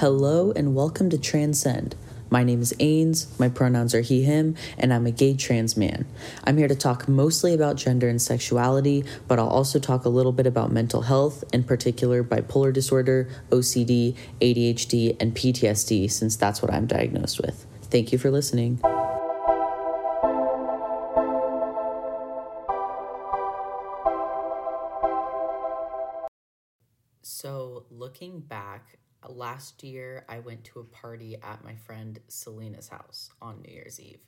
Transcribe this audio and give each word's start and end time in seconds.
Hello 0.00 0.50
and 0.56 0.74
welcome 0.74 1.10
to 1.10 1.18
Transcend. 1.18 1.94
My 2.30 2.42
name 2.42 2.62
is 2.62 2.72
Ains, 2.80 3.38
my 3.38 3.50
pronouns 3.50 3.94
are 3.94 4.00
he, 4.00 4.22
him, 4.22 4.56
and 4.78 4.94
I'm 4.94 5.04
a 5.04 5.10
gay 5.10 5.34
trans 5.34 5.76
man. 5.76 6.06
I'm 6.42 6.56
here 6.56 6.68
to 6.68 6.74
talk 6.74 7.06
mostly 7.06 7.52
about 7.52 7.76
gender 7.76 8.08
and 8.08 8.22
sexuality, 8.22 9.04
but 9.28 9.38
I'll 9.38 9.46
also 9.46 9.78
talk 9.78 10.06
a 10.06 10.08
little 10.08 10.32
bit 10.32 10.46
about 10.46 10.72
mental 10.72 11.02
health, 11.02 11.44
in 11.52 11.64
particular 11.64 12.24
bipolar 12.24 12.72
disorder, 12.72 13.28
OCD, 13.50 14.16
ADHD, 14.40 15.20
and 15.20 15.34
PTSD, 15.34 16.10
since 16.10 16.34
that's 16.34 16.62
what 16.62 16.72
I'm 16.72 16.86
diagnosed 16.86 17.38
with. 17.38 17.66
Thank 17.82 18.10
you 18.10 18.16
for 18.16 18.30
listening. 18.30 18.80
Last 29.60 29.84
year 29.84 30.24
I 30.26 30.38
went 30.38 30.64
to 30.64 30.80
a 30.80 30.84
party 30.84 31.36
at 31.42 31.62
my 31.62 31.74
friend 31.74 32.18
Selena's 32.28 32.88
house 32.88 33.28
on 33.42 33.60
New 33.60 33.74
Year's 33.74 34.00
Eve, 34.00 34.24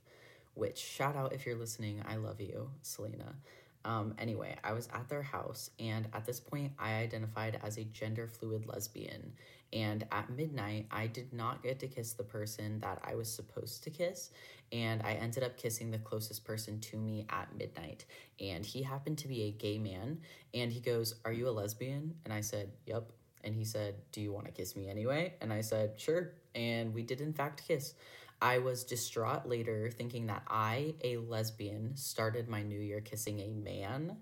which 0.52 0.76
shout 0.76 1.16
out 1.16 1.32
if 1.32 1.46
you're 1.46 1.56
listening, 1.56 2.02
I 2.06 2.16
love 2.16 2.38
you, 2.38 2.68
Selena. 2.82 3.36
Um, 3.82 4.14
anyway, 4.18 4.56
I 4.62 4.74
was 4.74 4.90
at 4.92 5.08
their 5.08 5.22
house, 5.22 5.70
and 5.80 6.06
at 6.12 6.26
this 6.26 6.38
point, 6.38 6.72
I 6.78 6.96
identified 6.96 7.58
as 7.64 7.78
a 7.78 7.84
gender 7.84 8.26
fluid 8.26 8.66
lesbian. 8.66 9.32
And 9.72 10.04
at 10.12 10.28
midnight, 10.28 10.88
I 10.90 11.06
did 11.06 11.32
not 11.32 11.62
get 11.62 11.80
to 11.80 11.86
kiss 11.86 12.12
the 12.12 12.24
person 12.24 12.80
that 12.80 13.00
I 13.02 13.14
was 13.14 13.32
supposed 13.32 13.84
to 13.84 13.90
kiss, 13.90 14.32
and 14.70 15.00
I 15.00 15.14
ended 15.14 15.44
up 15.44 15.56
kissing 15.56 15.90
the 15.90 15.98
closest 15.98 16.44
person 16.44 16.78
to 16.80 16.98
me 16.98 17.24
at 17.30 17.48
midnight. 17.56 18.04
And 18.38 18.66
he 18.66 18.82
happened 18.82 19.16
to 19.16 19.28
be 19.28 19.44
a 19.44 19.50
gay 19.50 19.78
man, 19.78 20.18
and 20.52 20.70
he 20.70 20.80
goes, 20.80 21.14
Are 21.24 21.32
you 21.32 21.48
a 21.48 21.56
lesbian? 21.56 22.16
And 22.26 22.34
I 22.34 22.42
said, 22.42 22.70
Yep. 22.84 23.10
And 23.44 23.54
he 23.54 23.64
said, 23.64 23.94
Do 24.12 24.20
you 24.20 24.32
want 24.32 24.46
to 24.46 24.52
kiss 24.52 24.76
me 24.76 24.88
anyway? 24.88 25.34
And 25.40 25.52
I 25.52 25.60
said, 25.60 25.94
Sure. 25.98 26.32
And 26.54 26.94
we 26.94 27.02
did, 27.02 27.20
in 27.20 27.32
fact, 27.32 27.66
kiss. 27.66 27.94
I 28.40 28.58
was 28.58 28.82
distraught 28.82 29.48
later, 29.48 29.88
thinking 29.88 30.26
that 30.26 30.42
I, 30.48 30.94
a 31.04 31.16
lesbian, 31.18 31.96
started 31.96 32.48
my 32.48 32.62
new 32.62 32.80
year 32.80 33.00
kissing 33.00 33.38
a 33.38 33.52
man. 33.52 34.16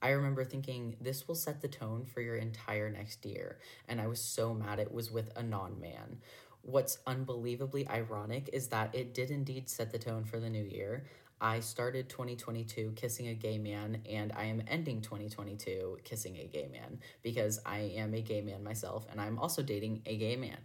I 0.00 0.10
remember 0.10 0.44
thinking, 0.44 0.96
this 1.00 1.28
will 1.28 1.34
set 1.34 1.60
the 1.60 1.68
tone 1.68 2.06
for 2.06 2.20
your 2.20 2.36
entire 2.36 2.90
next 2.90 3.24
year. 3.26 3.58
And 3.88 4.00
I 4.00 4.06
was 4.06 4.20
so 4.20 4.54
mad 4.54 4.78
it 4.78 4.92
was 4.92 5.10
with 5.10 5.30
a 5.36 5.42
non 5.42 5.80
man. 5.80 6.18
What's 6.62 6.98
unbelievably 7.06 7.88
ironic 7.88 8.50
is 8.52 8.68
that 8.68 8.94
it 8.94 9.14
did 9.14 9.30
indeed 9.30 9.68
set 9.68 9.92
the 9.92 9.98
tone 9.98 10.24
for 10.24 10.40
the 10.40 10.50
new 10.50 10.64
year. 10.64 11.04
I 11.40 11.60
started 11.60 12.08
2022 12.08 12.92
kissing 12.96 13.28
a 13.28 13.34
gay 13.34 13.58
man, 13.58 14.02
and 14.08 14.32
I 14.34 14.44
am 14.44 14.62
ending 14.66 15.02
2022 15.02 15.98
kissing 16.02 16.38
a 16.38 16.46
gay 16.46 16.68
man 16.72 16.98
because 17.22 17.60
I 17.66 17.92
am 17.96 18.14
a 18.14 18.22
gay 18.22 18.40
man 18.40 18.64
myself, 18.64 19.06
and 19.10 19.20
I'm 19.20 19.38
also 19.38 19.62
dating 19.62 20.02
a 20.06 20.16
gay 20.16 20.36
man. 20.36 20.58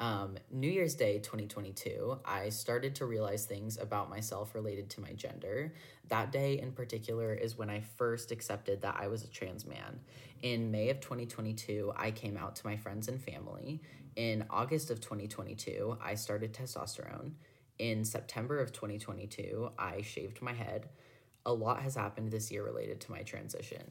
Um, 0.00 0.38
New 0.50 0.70
Year's 0.70 0.94
Day 0.94 1.18
2022, 1.18 2.20
I 2.24 2.50
started 2.50 2.94
to 2.96 3.06
realize 3.06 3.46
things 3.46 3.78
about 3.78 4.08
myself 4.08 4.54
related 4.54 4.90
to 4.90 5.00
my 5.00 5.12
gender. 5.12 5.74
That 6.08 6.30
day 6.30 6.60
in 6.60 6.72
particular 6.72 7.34
is 7.34 7.58
when 7.58 7.68
I 7.68 7.80
first 7.80 8.30
accepted 8.30 8.82
that 8.82 8.96
I 8.98 9.08
was 9.08 9.24
a 9.24 9.28
trans 9.28 9.66
man. 9.66 10.00
In 10.42 10.70
May 10.70 10.90
of 10.90 11.00
2022, 11.00 11.92
I 11.96 12.12
came 12.12 12.36
out 12.36 12.54
to 12.56 12.66
my 12.66 12.76
friends 12.76 13.08
and 13.08 13.20
family. 13.20 13.82
In 14.14 14.44
August 14.50 14.90
of 14.90 15.00
2022, 15.00 15.98
I 16.00 16.14
started 16.14 16.52
testosterone. 16.52 17.32
In 17.78 18.04
September 18.04 18.58
of 18.60 18.72
2022, 18.72 19.70
I 19.78 20.02
shaved 20.02 20.42
my 20.42 20.52
head. 20.52 20.88
A 21.46 21.52
lot 21.52 21.82
has 21.82 21.94
happened 21.94 22.30
this 22.30 22.50
year 22.50 22.64
related 22.64 23.00
to 23.02 23.12
my 23.12 23.22
transition. 23.22 23.84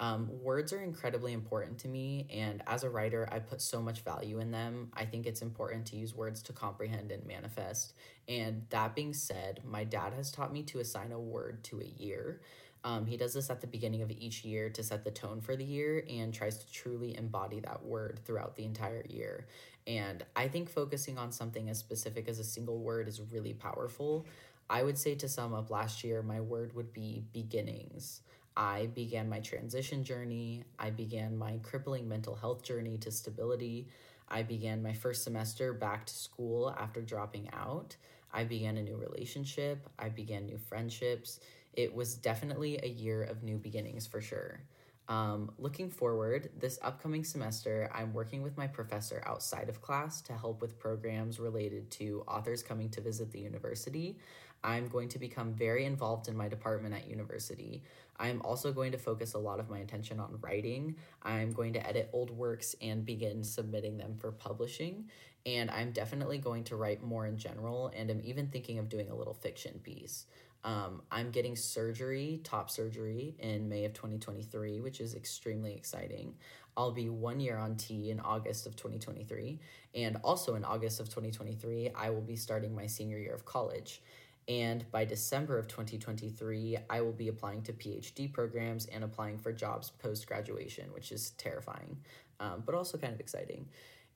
Um, 0.00 0.30
words 0.42 0.72
are 0.72 0.80
incredibly 0.80 1.32
important 1.32 1.78
to 1.80 1.88
me, 1.88 2.26
and 2.32 2.62
as 2.66 2.84
a 2.84 2.90
writer, 2.90 3.28
I 3.30 3.40
put 3.40 3.60
so 3.60 3.82
much 3.82 4.02
value 4.02 4.38
in 4.38 4.52
them. 4.52 4.90
I 4.94 5.04
think 5.04 5.26
it's 5.26 5.42
important 5.42 5.86
to 5.86 5.96
use 5.96 6.14
words 6.14 6.40
to 6.44 6.52
comprehend 6.52 7.10
and 7.10 7.26
manifest. 7.26 7.94
And 8.28 8.64
that 8.70 8.94
being 8.94 9.12
said, 9.12 9.60
my 9.64 9.84
dad 9.84 10.14
has 10.14 10.30
taught 10.30 10.52
me 10.52 10.62
to 10.64 10.78
assign 10.78 11.12
a 11.12 11.18
word 11.18 11.64
to 11.64 11.80
a 11.80 12.02
year. 12.02 12.40
Um, 12.84 13.06
he 13.06 13.16
does 13.16 13.34
this 13.34 13.50
at 13.50 13.60
the 13.60 13.66
beginning 13.66 14.02
of 14.02 14.10
each 14.10 14.44
year 14.44 14.70
to 14.70 14.82
set 14.84 15.04
the 15.04 15.10
tone 15.10 15.40
for 15.40 15.56
the 15.56 15.64
year 15.64 16.04
and 16.08 16.32
tries 16.32 16.58
to 16.58 16.72
truly 16.72 17.16
embody 17.16 17.58
that 17.60 17.84
word 17.84 18.20
throughout 18.24 18.54
the 18.54 18.64
entire 18.64 19.04
year. 19.08 19.46
And 19.88 20.24
I 20.36 20.48
think 20.48 20.70
focusing 20.70 21.18
on 21.18 21.32
something 21.32 21.70
as 21.70 21.78
specific 21.78 22.28
as 22.28 22.38
a 22.38 22.44
single 22.44 22.78
word 22.78 23.08
is 23.08 23.20
really 23.32 23.54
powerful. 23.54 24.26
I 24.70 24.84
would 24.84 24.98
say 24.98 25.16
to 25.16 25.28
sum 25.28 25.54
up 25.54 25.70
last 25.70 26.04
year, 26.04 26.22
my 26.22 26.40
word 26.40 26.74
would 26.76 26.92
be 26.92 27.24
beginnings. 27.32 28.20
I 28.56 28.86
began 28.94 29.28
my 29.28 29.40
transition 29.40 30.04
journey. 30.04 30.64
I 30.78 30.90
began 30.90 31.38
my 31.38 31.58
crippling 31.62 32.08
mental 32.08 32.36
health 32.36 32.62
journey 32.62 32.98
to 32.98 33.10
stability. 33.10 33.88
I 34.28 34.42
began 34.42 34.82
my 34.82 34.92
first 34.92 35.24
semester 35.24 35.72
back 35.72 36.06
to 36.06 36.14
school 36.14 36.74
after 36.78 37.00
dropping 37.00 37.48
out. 37.54 37.96
I 38.32 38.44
began 38.44 38.76
a 38.76 38.82
new 38.82 38.96
relationship. 38.96 39.88
I 39.98 40.10
began 40.10 40.46
new 40.46 40.58
friendships. 40.58 41.40
It 41.72 41.94
was 41.94 42.14
definitely 42.16 42.78
a 42.82 42.88
year 42.88 43.22
of 43.22 43.42
new 43.42 43.56
beginnings 43.56 44.06
for 44.06 44.20
sure. 44.20 44.60
Um, 45.08 45.50
looking 45.58 45.88
forward, 45.88 46.50
this 46.58 46.78
upcoming 46.82 47.24
semester, 47.24 47.90
I'm 47.94 48.12
working 48.12 48.42
with 48.42 48.58
my 48.58 48.66
professor 48.66 49.22
outside 49.26 49.70
of 49.70 49.80
class 49.80 50.20
to 50.22 50.34
help 50.34 50.60
with 50.60 50.78
programs 50.78 51.40
related 51.40 51.90
to 51.92 52.22
authors 52.28 52.62
coming 52.62 52.90
to 52.90 53.00
visit 53.00 53.32
the 53.32 53.40
university. 53.40 54.18
I'm 54.62 54.88
going 54.88 55.08
to 55.10 55.18
become 55.18 55.54
very 55.54 55.84
involved 55.86 56.28
in 56.28 56.36
my 56.36 56.48
department 56.48 56.94
at 56.94 57.08
university. 57.08 57.82
I'm 58.18 58.42
also 58.42 58.72
going 58.72 58.92
to 58.92 58.98
focus 58.98 59.34
a 59.34 59.38
lot 59.38 59.60
of 59.60 59.70
my 59.70 59.78
attention 59.78 60.20
on 60.20 60.38
writing. 60.42 60.96
I'm 61.22 61.52
going 61.52 61.72
to 61.74 61.86
edit 61.86 62.10
old 62.12 62.30
works 62.30 62.74
and 62.82 63.06
begin 63.06 63.44
submitting 63.44 63.96
them 63.96 64.16
for 64.18 64.32
publishing. 64.32 65.08
And 65.46 65.70
I'm 65.70 65.92
definitely 65.92 66.38
going 66.38 66.64
to 66.64 66.76
write 66.76 67.02
more 67.02 67.26
in 67.26 67.38
general, 67.38 67.90
and 67.96 68.10
I'm 68.10 68.20
even 68.24 68.48
thinking 68.48 68.78
of 68.78 68.88
doing 68.88 69.08
a 69.08 69.14
little 69.14 69.32
fiction 69.32 69.80
piece. 69.82 70.26
Um, 70.64 71.02
I'm 71.10 71.30
getting 71.30 71.56
surgery, 71.56 72.40
top 72.44 72.70
surgery, 72.70 73.36
in 73.38 73.68
May 73.68 73.84
of 73.84 73.94
2023, 73.94 74.80
which 74.80 75.00
is 75.00 75.14
extremely 75.14 75.74
exciting. 75.74 76.34
I'll 76.76 76.92
be 76.92 77.08
one 77.08 77.40
year 77.40 77.56
on 77.56 77.76
T 77.76 78.10
in 78.10 78.20
August 78.20 78.66
of 78.66 78.76
2023. 78.76 79.58
And 79.94 80.16
also 80.22 80.54
in 80.54 80.64
August 80.64 81.00
of 81.00 81.06
2023, 81.06 81.90
I 81.94 82.10
will 82.10 82.20
be 82.20 82.36
starting 82.36 82.74
my 82.74 82.86
senior 82.86 83.18
year 83.18 83.34
of 83.34 83.44
college. 83.44 84.02
And 84.48 84.90
by 84.90 85.04
December 85.04 85.58
of 85.58 85.68
2023, 85.68 86.78
I 86.88 87.00
will 87.02 87.12
be 87.12 87.28
applying 87.28 87.62
to 87.62 87.72
PhD 87.72 88.32
programs 88.32 88.86
and 88.86 89.04
applying 89.04 89.38
for 89.38 89.52
jobs 89.52 89.90
post 89.90 90.26
graduation, 90.26 90.92
which 90.92 91.12
is 91.12 91.30
terrifying, 91.30 91.98
um, 92.40 92.62
but 92.64 92.74
also 92.74 92.96
kind 92.96 93.12
of 93.12 93.20
exciting. 93.20 93.68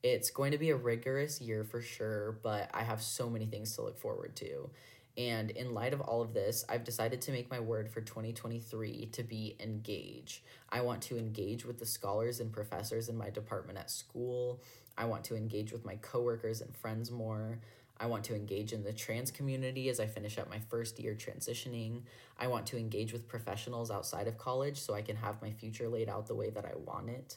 It's 0.02 0.30
going 0.30 0.52
to 0.52 0.58
be 0.58 0.70
a 0.70 0.76
rigorous 0.76 1.40
year 1.40 1.64
for 1.64 1.80
sure, 1.80 2.38
but 2.42 2.70
I 2.72 2.82
have 2.82 3.02
so 3.02 3.28
many 3.28 3.46
things 3.46 3.74
to 3.76 3.82
look 3.82 3.98
forward 3.98 4.34
to. 4.36 4.70
And 5.18 5.50
in 5.50 5.74
light 5.74 5.92
of 5.92 6.00
all 6.00 6.22
of 6.22 6.32
this, 6.32 6.64
I've 6.68 6.84
decided 6.84 7.20
to 7.22 7.32
make 7.32 7.50
my 7.50 7.60
word 7.60 7.90
for 7.90 8.00
2023 8.00 9.10
to 9.12 9.22
be 9.22 9.56
engage. 9.60 10.42
I 10.70 10.80
want 10.80 11.02
to 11.02 11.18
engage 11.18 11.66
with 11.66 11.78
the 11.78 11.86
scholars 11.86 12.40
and 12.40 12.50
professors 12.50 13.08
in 13.10 13.16
my 13.18 13.28
department 13.28 13.78
at 13.78 13.90
school. 13.90 14.62
I 14.96 15.04
want 15.04 15.24
to 15.24 15.36
engage 15.36 15.72
with 15.72 15.84
my 15.84 15.96
coworkers 15.96 16.62
and 16.62 16.74
friends 16.74 17.10
more. 17.10 17.58
I 18.00 18.06
want 18.06 18.24
to 18.24 18.34
engage 18.34 18.72
in 18.72 18.82
the 18.82 18.92
trans 18.92 19.30
community 19.30 19.88
as 19.88 20.00
I 20.00 20.06
finish 20.06 20.38
up 20.38 20.48
my 20.48 20.58
first 20.70 20.98
year 20.98 21.14
transitioning. 21.14 22.02
I 22.38 22.46
want 22.46 22.66
to 22.66 22.78
engage 22.78 23.12
with 23.12 23.28
professionals 23.28 23.90
outside 23.90 24.26
of 24.26 24.38
college 24.38 24.78
so 24.80 24.94
I 24.94 25.02
can 25.02 25.16
have 25.16 25.42
my 25.42 25.52
future 25.52 25.88
laid 25.88 26.08
out 26.08 26.26
the 26.26 26.34
way 26.34 26.50
that 26.50 26.64
I 26.64 26.72
want 26.74 27.10
it. 27.10 27.36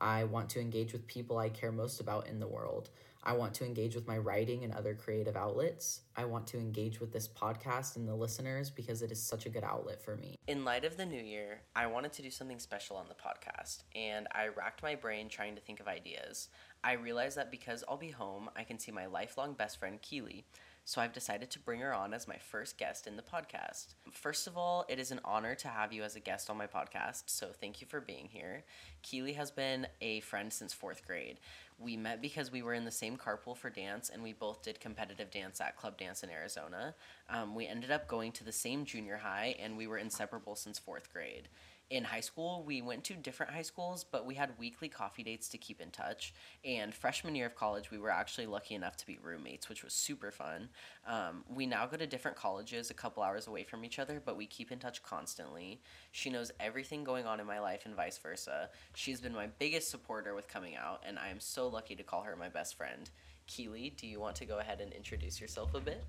I 0.00 0.24
want 0.24 0.50
to 0.50 0.60
engage 0.60 0.92
with 0.92 1.06
people 1.06 1.38
I 1.38 1.48
care 1.48 1.72
most 1.72 2.00
about 2.00 2.28
in 2.28 2.38
the 2.38 2.46
world. 2.46 2.90
I 3.26 3.32
want 3.32 3.54
to 3.54 3.64
engage 3.64 3.96
with 3.96 4.06
my 4.06 4.18
writing 4.18 4.62
and 4.62 4.72
other 4.72 4.94
creative 4.94 5.34
outlets. 5.34 6.02
I 6.16 6.24
want 6.24 6.46
to 6.48 6.58
engage 6.58 7.00
with 7.00 7.12
this 7.12 7.26
podcast 7.26 7.96
and 7.96 8.06
the 8.06 8.14
listeners 8.14 8.70
because 8.70 9.02
it 9.02 9.10
is 9.10 9.20
such 9.20 9.46
a 9.46 9.48
good 9.48 9.64
outlet 9.64 10.00
for 10.00 10.16
me. 10.16 10.38
In 10.46 10.64
light 10.64 10.84
of 10.84 10.96
the 10.96 11.04
new 11.04 11.20
year, 11.20 11.62
I 11.74 11.88
wanted 11.88 12.12
to 12.12 12.22
do 12.22 12.30
something 12.30 12.60
special 12.60 12.96
on 12.96 13.06
the 13.08 13.14
podcast, 13.14 13.82
and 13.96 14.28
I 14.30 14.46
racked 14.56 14.80
my 14.84 14.94
brain 14.94 15.28
trying 15.28 15.56
to 15.56 15.60
think 15.60 15.80
of 15.80 15.88
ideas. 15.88 16.50
I 16.84 16.92
realized 16.92 17.36
that 17.36 17.50
because 17.50 17.82
I'll 17.88 17.96
be 17.96 18.12
home, 18.12 18.48
I 18.54 18.62
can 18.62 18.78
see 18.78 18.92
my 18.92 19.06
lifelong 19.06 19.54
best 19.54 19.80
friend 19.80 20.00
Keeley, 20.00 20.46
so 20.86 21.00
I've 21.00 21.12
decided 21.12 21.50
to 21.50 21.58
bring 21.58 21.80
her 21.80 21.92
on 21.92 22.14
as 22.14 22.28
my 22.28 22.36
first 22.36 22.78
guest 22.78 23.08
in 23.08 23.16
the 23.16 23.22
podcast. 23.22 23.96
First 24.12 24.46
of 24.46 24.56
all, 24.56 24.86
it 24.88 25.00
is 25.00 25.10
an 25.10 25.18
honor 25.24 25.56
to 25.56 25.66
have 25.66 25.92
you 25.92 26.04
as 26.04 26.14
a 26.14 26.20
guest 26.20 26.48
on 26.48 26.56
my 26.56 26.68
podcast, 26.68 27.24
so 27.26 27.48
thank 27.60 27.80
you 27.80 27.88
for 27.88 28.00
being 28.00 28.28
here. 28.30 28.62
Keeley 29.02 29.32
has 29.32 29.50
been 29.50 29.88
a 30.00 30.20
friend 30.20 30.52
since 30.52 30.72
fourth 30.72 31.04
grade. 31.04 31.40
We 31.80 31.96
met 31.96 32.22
because 32.22 32.52
we 32.52 32.62
were 32.62 32.72
in 32.72 32.84
the 32.84 32.92
same 32.92 33.16
carpool 33.16 33.56
for 33.56 33.68
dance, 33.68 34.10
and 34.10 34.22
we 34.22 34.32
both 34.32 34.62
did 34.62 34.78
competitive 34.78 35.32
dance 35.32 35.60
at 35.60 35.76
Club 35.76 35.98
Dance 35.98 36.22
in 36.22 36.30
Arizona. 36.30 36.94
Um, 37.28 37.56
we 37.56 37.66
ended 37.66 37.90
up 37.90 38.06
going 38.06 38.30
to 38.32 38.44
the 38.44 38.52
same 38.52 38.84
junior 38.84 39.16
high, 39.16 39.56
and 39.58 39.76
we 39.76 39.88
were 39.88 39.98
inseparable 39.98 40.54
since 40.54 40.78
fourth 40.78 41.12
grade. 41.12 41.48
In 41.88 42.02
high 42.02 42.20
school, 42.20 42.64
we 42.66 42.82
went 42.82 43.04
to 43.04 43.14
different 43.14 43.52
high 43.52 43.62
schools, 43.62 44.02
but 44.02 44.26
we 44.26 44.34
had 44.34 44.58
weekly 44.58 44.88
coffee 44.88 45.22
dates 45.22 45.48
to 45.50 45.58
keep 45.58 45.80
in 45.80 45.90
touch. 45.90 46.34
And 46.64 46.92
freshman 46.92 47.36
year 47.36 47.46
of 47.46 47.54
college, 47.54 47.92
we 47.92 47.98
were 47.98 48.10
actually 48.10 48.46
lucky 48.46 48.74
enough 48.74 48.96
to 48.96 49.06
be 49.06 49.18
roommates, 49.22 49.68
which 49.68 49.84
was 49.84 49.92
super 49.92 50.32
fun. 50.32 50.68
Um, 51.06 51.44
we 51.48 51.64
now 51.64 51.86
go 51.86 51.96
to 51.96 52.06
different 52.06 52.36
colleges 52.36 52.90
a 52.90 52.94
couple 52.94 53.22
hours 53.22 53.46
away 53.46 53.62
from 53.62 53.84
each 53.84 54.00
other, 54.00 54.20
but 54.24 54.36
we 54.36 54.46
keep 54.46 54.72
in 54.72 54.80
touch 54.80 55.00
constantly. 55.04 55.80
She 56.10 56.28
knows 56.28 56.50
everything 56.58 57.04
going 57.04 57.24
on 57.24 57.38
in 57.38 57.46
my 57.46 57.60
life 57.60 57.86
and 57.86 57.94
vice 57.94 58.18
versa. 58.18 58.68
She's 58.94 59.20
been 59.20 59.34
my 59.34 59.46
biggest 59.46 59.88
supporter 59.88 60.34
with 60.34 60.48
coming 60.48 60.74
out, 60.74 61.04
and 61.06 61.20
I 61.20 61.28
am 61.28 61.38
so 61.38 61.68
lucky 61.68 61.94
to 61.94 62.02
call 62.02 62.22
her 62.22 62.34
my 62.34 62.48
best 62.48 62.76
friend. 62.76 63.08
Keeley, 63.46 63.94
do 63.96 64.08
you 64.08 64.18
want 64.18 64.34
to 64.36 64.44
go 64.44 64.58
ahead 64.58 64.80
and 64.80 64.92
introduce 64.92 65.40
yourself 65.40 65.72
a 65.74 65.80
bit? 65.80 66.04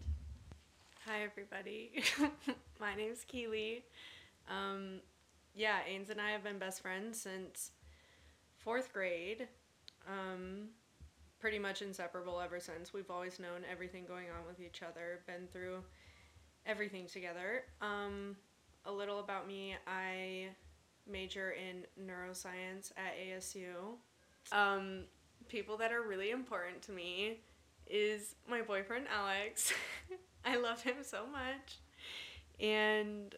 Hi, 1.06 1.22
everybody. 1.22 2.04
my 2.80 2.96
name's 2.96 3.24
Keeley. 3.26 3.84
Um, 4.50 5.02
yeah, 5.58 5.80
Ains 5.90 6.10
and 6.12 6.22
I 6.22 6.30
have 6.32 6.44
been 6.44 6.60
best 6.60 6.82
friends 6.82 7.20
since 7.20 7.72
fourth 8.58 8.94
grade. 8.94 9.48
Um, 10.08 10.70
pretty 11.40 11.58
much 11.60 11.82
inseparable 11.82 12.40
ever 12.40 12.60
since. 12.60 12.94
We've 12.94 13.10
always 13.10 13.40
known 13.40 13.66
everything 13.70 14.06
going 14.08 14.26
on 14.26 14.48
with 14.48 14.60
each 14.60 14.84
other, 14.84 15.22
been 15.26 15.48
through 15.52 15.80
everything 16.66 17.08
together. 17.08 17.64
Um, 17.82 18.36
a 18.86 18.92
little 18.92 19.20
about 19.20 19.48
me 19.48 19.76
I 19.88 20.50
major 21.10 21.52
in 21.52 21.86
neuroscience 22.02 22.92
at 22.96 23.16
ASU. 23.18 23.98
Um, 24.52 25.06
people 25.50 25.78
that 25.78 25.92
are 25.92 26.04
really 26.04 26.30
important 26.30 26.84
to 26.84 26.92
me 26.92 27.40
is 27.88 28.36
my 28.48 28.62
boyfriend 28.62 29.08
Alex. 29.12 29.74
I 30.46 30.58
love 30.58 30.84
him 30.84 30.98
so 31.02 31.26
much. 31.26 31.80
And 32.60 33.36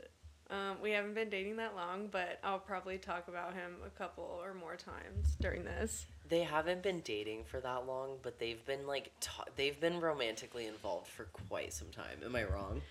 um, 0.50 0.78
we 0.82 0.92
haven't 0.92 1.14
been 1.14 1.30
dating 1.30 1.58
that 1.58 1.76
long, 1.76 2.08
but 2.12 2.40
I'll 2.44 2.60
probably 2.60 2.98
talk 2.98 3.28
about 3.28 3.54
him 3.54 3.76
a 3.86 3.90
couple 3.90 4.40
or 4.42 4.54
more 4.56 4.76
times 4.76 5.36
during 5.40 5.64
this. 5.64 6.08
They 6.28 6.42
haven't 6.42 6.82
been 6.82 7.02
dating 7.02 7.44
for 7.46 7.60
that 7.60 7.86
long, 7.86 8.18
but 8.24 8.40
they've 8.40 8.64
been 8.66 8.88
like 8.88 9.12
ta- 9.20 9.46
they've 9.56 9.80
been 9.80 10.00
romantically 10.00 10.66
involved 10.66 11.08
for 11.08 11.26
quite 11.26 11.72
some 11.74 11.90
time. 11.90 12.22
Am 12.26 12.36
I 12.36 12.46
wrong? 12.46 12.82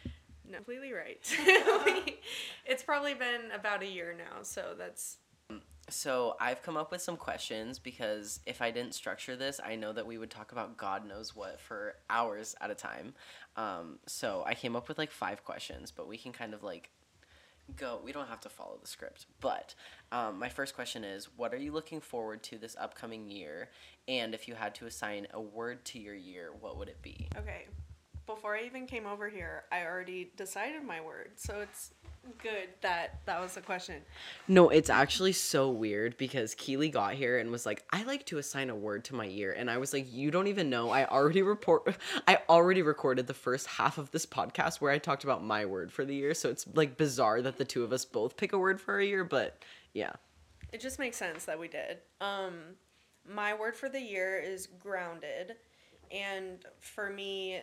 No, 0.49 0.58
completely 0.58 0.93
right. 0.93 1.19
it's 2.66 2.82
probably 2.82 3.14
been 3.14 3.50
about 3.52 3.82
a 3.82 3.87
year 3.87 4.14
now, 4.16 4.43
so 4.43 4.75
that's 4.78 5.19
So 5.90 6.37
I've 6.38 6.62
come 6.62 6.76
up 6.76 6.93
with 6.93 7.02
some 7.02 7.16
questions 7.16 7.78
because 7.78 8.40
if 8.46 8.62
I 8.62 8.70
didn't 8.70 8.94
structure 8.94 9.37
this, 9.37 9.58
I 9.64 9.75
know 9.75 9.93
that 9.93 10.06
we 10.06 10.19
would 10.19 10.31
talk 10.31 10.52
about 10.52 10.76
God 10.76 11.06
knows 11.06 11.34
what 11.34 11.60
for 11.60 11.96
hours 12.08 12.55
at 12.60 12.70
a 12.70 12.75
time. 12.75 13.14
Um, 13.56 13.99
so 14.06 14.44
I 14.46 14.55
came 14.55 14.76
up 14.76 14.88
with 14.88 14.99
like 14.99 15.10
five 15.10 15.44
questions, 15.44 15.90
but 15.90 16.06
we 16.06 16.19
can 16.19 16.32
kind 16.32 16.55
of 16.55 16.62
like 16.62 16.90
go. 17.76 18.00
We 18.03 18.12
don't 18.12 18.29
have 18.29 18.41
to 18.41 18.49
follow 18.49 18.79
the 18.81 18.88
script. 18.88 19.26
But 19.41 19.75
um, 20.12 20.38
my 20.38 20.49
first 20.49 20.75
question 20.75 21.05
is 21.05 21.29
What 21.37 21.53
are 21.55 21.59
you 21.59 21.73
looking 21.73 22.00
forward 22.00 22.43
to 22.44 22.59
this 22.59 22.76
upcoming 22.79 23.29
year? 23.31 23.70
And 24.06 24.35
if 24.35 24.49
you 24.49 24.55
had 24.55 24.75
to 24.76 24.87
assign 24.87 25.26
a 25.32 25.41
word 25.41 25.85
to 25.87 25.99
your 25.99 26.15
year, 26.15 26.50
what 26.61 26.79
would 26.79 26.88
it 26.88 27.03
be? 27.03 27.29
okay. 27.38 27.67
Before 28.26 28.55
I 28.55 28.65
even 28.65 28.87
came 28.87 29.06
over 29.06 29.31
here, 29.31 29.65
I 29.73 29.87
already 29.87 30.32
decided 30.37 30.82
my 30.82 31.00
word, 31.00 31.31
so 31.37 31.61
it's 31.61 31.93
good 32.38 32.69
that 32.82 33.20
that 33.26 33.40
was 33.40 33.54
the 33.54 33.60
question. 33.60 34.02
No, 34.46 34.69
it's 34.69 34.90
actually 34.90 35.32
so 35.32 35.70
weird 35.70 36.16
because 36.16 36.54
Keeley 36.54 36.88
got 36.88 37.14
here 37.14 37.38
and 37.38 37.50
was 37.50 37.66
like, 37.66 37.84
"I 37.90 38.02
like 38.04 38.26
to 38.26 38.38
assign 38.38 38.70
a 38.70 38.75
word 38.75 39.04
to 39.06 39.14
my 39.14 39.25
year," 39.25 39.52
and 39.52 39.70
I 39.70 39.78
was 39.78 39.92
like, 39.92 40.12
"You 40.12 40.30
don't 40.30 40.46
even 40.46 40.70
know. 40.70 40.90
I 40.90 41.06
already 41.06 41.42
report. 41.42 41.96
I 42.28 42.38
already 42.48 42.82
recorded 42.82 43.26
the 43.26 43.34
first 43.34 43.66
half 43.66 43.98
of 43.98 44.10
this 44.10 44.26
podcast 44.26 44.80
where 44.80 44.92
I 44.92 44.98
talked 44.98 45.25
about 45.25 45.44
my 45.44 45.64
word 45.66 45.92
for 45.92 46.04
the 46.04 46.14
year. 46.14 46.34
So 46.34 46.50
it's 46.50 46.66
like 46.75 46.96
bizarre 46.96 47.42
that 47.42 47.56
the 47.58 47.64
two 47.64 47.84
of 47.84 47.92
us 47.92 48.04
both 48.04 48.36
pick 48.36 48.52
a 48.52 48.58
word 48.58 48.81
for 48.81 48.98
a 48.98 49.04
year, 49.04 49.24
but 49.24 49.62
yeah." 49.92 50.12
It 50.72 50.81
just 50.81 50.98
makes 50.98 51.16
sense 51.16 51.44
that 51.46 51.58
we 51.58 51.69
did. 51.69 51.98
Um, 52.20 52.76
my 53.26 53.54
word 53.54 53.74
for 53.74 53.88
the 53.88 54.00
year 54.00 54.38
is 54.38 54.66
grounded, 54.66 55.56
and 56.10 56.64
for 56.81 57.10
me, 57.10 57.60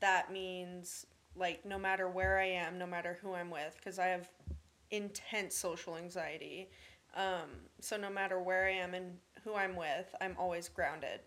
that 0.00 0.32
means 0.32 1.06
like 1.38 1.64
no 1.64 1.78
matter 1.78 2.08
where 2.08 2.38
I 2.38 2.46
am, 2.46 2.78
no 2.78 2.86
matter 2.86 3.18
who 3.22 3.34
I'm 3.34 3.50
with, 3.50 3.76
because 3.76 3.98
I 3.98 4.06
have 4.06 4.28
intense 4.90 5.56
social 5.56 5.96
anxiety. 5.96 6.70
Um, 7.16 7.48
so 7.80 7.96
no 7.96 8.10
matter 8.10 8.40
where 8.40 8.66
I 8.66 8.72
am 8.72 8.94
and 8.94 9.16
who 9.44 9.54
I'm 9.54 9.76
with, 9.76 10.14
I'm 10.20 10.36
always 10.38 10.68
grounded, 10.68 11.20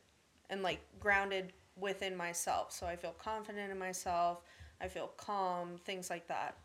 and 0.50 0.62
like 0.62 0.82
grounded 1.00 1.54
within 1.80 2.16
myself. 2.16 2.72
So 2.72 2.86
I 2.86 2.96
feel 2.96 3.16
confident 3.18 3.72
in 3.72 3.80
myself. 3.80 4.42
I 4.80 4.88
feel 4.88 5.08
calm, 5.18 5.78
things 5.86 6.10
like 6.10 6.28
that. 6.28 6.58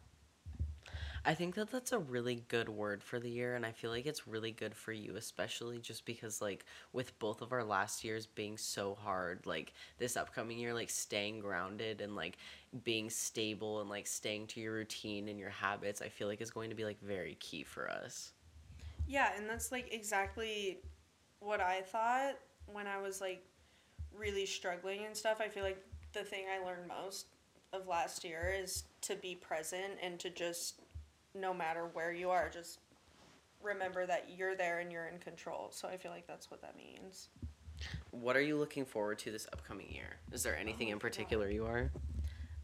I 1.26 1.34
think 1.34 1.56
that 1.56 1.72
that's 1.72 1.90
a 1.90 1.98
really 1.98 2.44
good 2.46 2.68
word 2.68 3.02
for 3.02 3.18
the 3.18 3.28
year, 3.28 3.56
and 3.56 3.66
I 3.66 3.72
feel 3.72 3.90
like 3.90 4.06
it's 4.06 4.28
really 4.28 4.52
good 4.52 4.76
for 4.76 4.92
you, 4.92 5.16
especially 5.16 5.78
just 5.80 6.06
because, 6.06 6.40
like, 6.40 6.64
with 6.92 7.18
both 7.18 7.42
of 7.42 7.52
our 7.52 7.64
last 7.64 8.04
years 8.04 8.26
being 8.26 8.56
so 8.56 8.94
hard, 8.94 9.44
like, 9.44 9.72
this 9.98 10.16
upcoming 10.16 10.56
year, 10.56 10.72
like, 10.72 10.88
staying 10.88 11.40
grounded 11.40 12.00
and, 12.00 12.14
like, 12.14 12.38
being 12.84 13.10
stable 13.10 13.80
and, 13.80 13.90
like, 13.90 14.06
staying 14.06 14.46
to 14.46 14.60
your 14.60 14.74
routine 14.74 15.28
and 15.28 15.38
your 15.40 15.50
habits, 15.50 16.00
I 16.00 16.08
feel 16.08 16.28
like 16.28 16.40
is 16.40 16.52
going 16.52 16.70
to 16.70 16.76
be, 16.76 16.84
like, 16.84 17.00
very 17.00 17.36
key 17.40 17.64
for 17.64 17.90
us. 17.90 18.32
Yeah, 19.06 19.30
and 19.36 19.48
that's 19.48 19.70
like 19.70 19.92
exactly 19.92 20.78
what 21.40 21.60
I 21.60 21.82
thought 21.82 22.34
when 22.66 22.86
I 22.86 23.00
was 23.00 23.20
like 23.20 23.44
really 24.16 24.46
struggling 24.46 25.04
and 25.04 25.16
stuff. 25.16 25.40
I 25.40 25.48
feel 25.48 25.62
like 25.62 25.82
the 26.12 26.24
thing 26.24 26.46
I 26.52 26.64
learned 26.64 26.88
most 26.88 27.26
of 27.72 27.86
last 27.86 28.24
year 28.24 28.52
is 28.56 28.84
to 29.02 29.14
be 29.16 29.34
present 29.36 29.94
and 30.02 30.18
to 30.20 30.30
just 30.30 30.80
no 31.38 31.52
matter 31.54 31.88
where 31.92 32.12
you 32.12 32.30
are, 32.30 32.48
just 32.48 32.80
remember 33.62 34.06
that 34.06 34.28
you're 34.36 34.56
there 34.56 34.78
and 34.80 34.90
you're 34.90 35.06
in 35.06 35.18
control. 35.18 35.68
So 35.70 35.88
I 35.88 35.96
feel 35.96 36.10
like 36.10 36.26
that's 36.26 36.50
what 36.50 36.60
that 36.62 36.76
means. 36.76 37.28
What 38.10 38.36
are 38.36 38.40
you 38.42 38.56
looking 38.56 38.84
forward 38.84 39.18
to 39.20 39.30
this 39.30 39.46
upcoming 39.52 39.90
year? 39.90 40.16
Is 40.32 40.42
there 40.42 40.56
anything 40.56 40.88
Oh, 40.88 40.92
in 40.92 40.98
particular 40.98 41.50
you 41.50 41.66
are? 41.66 41.90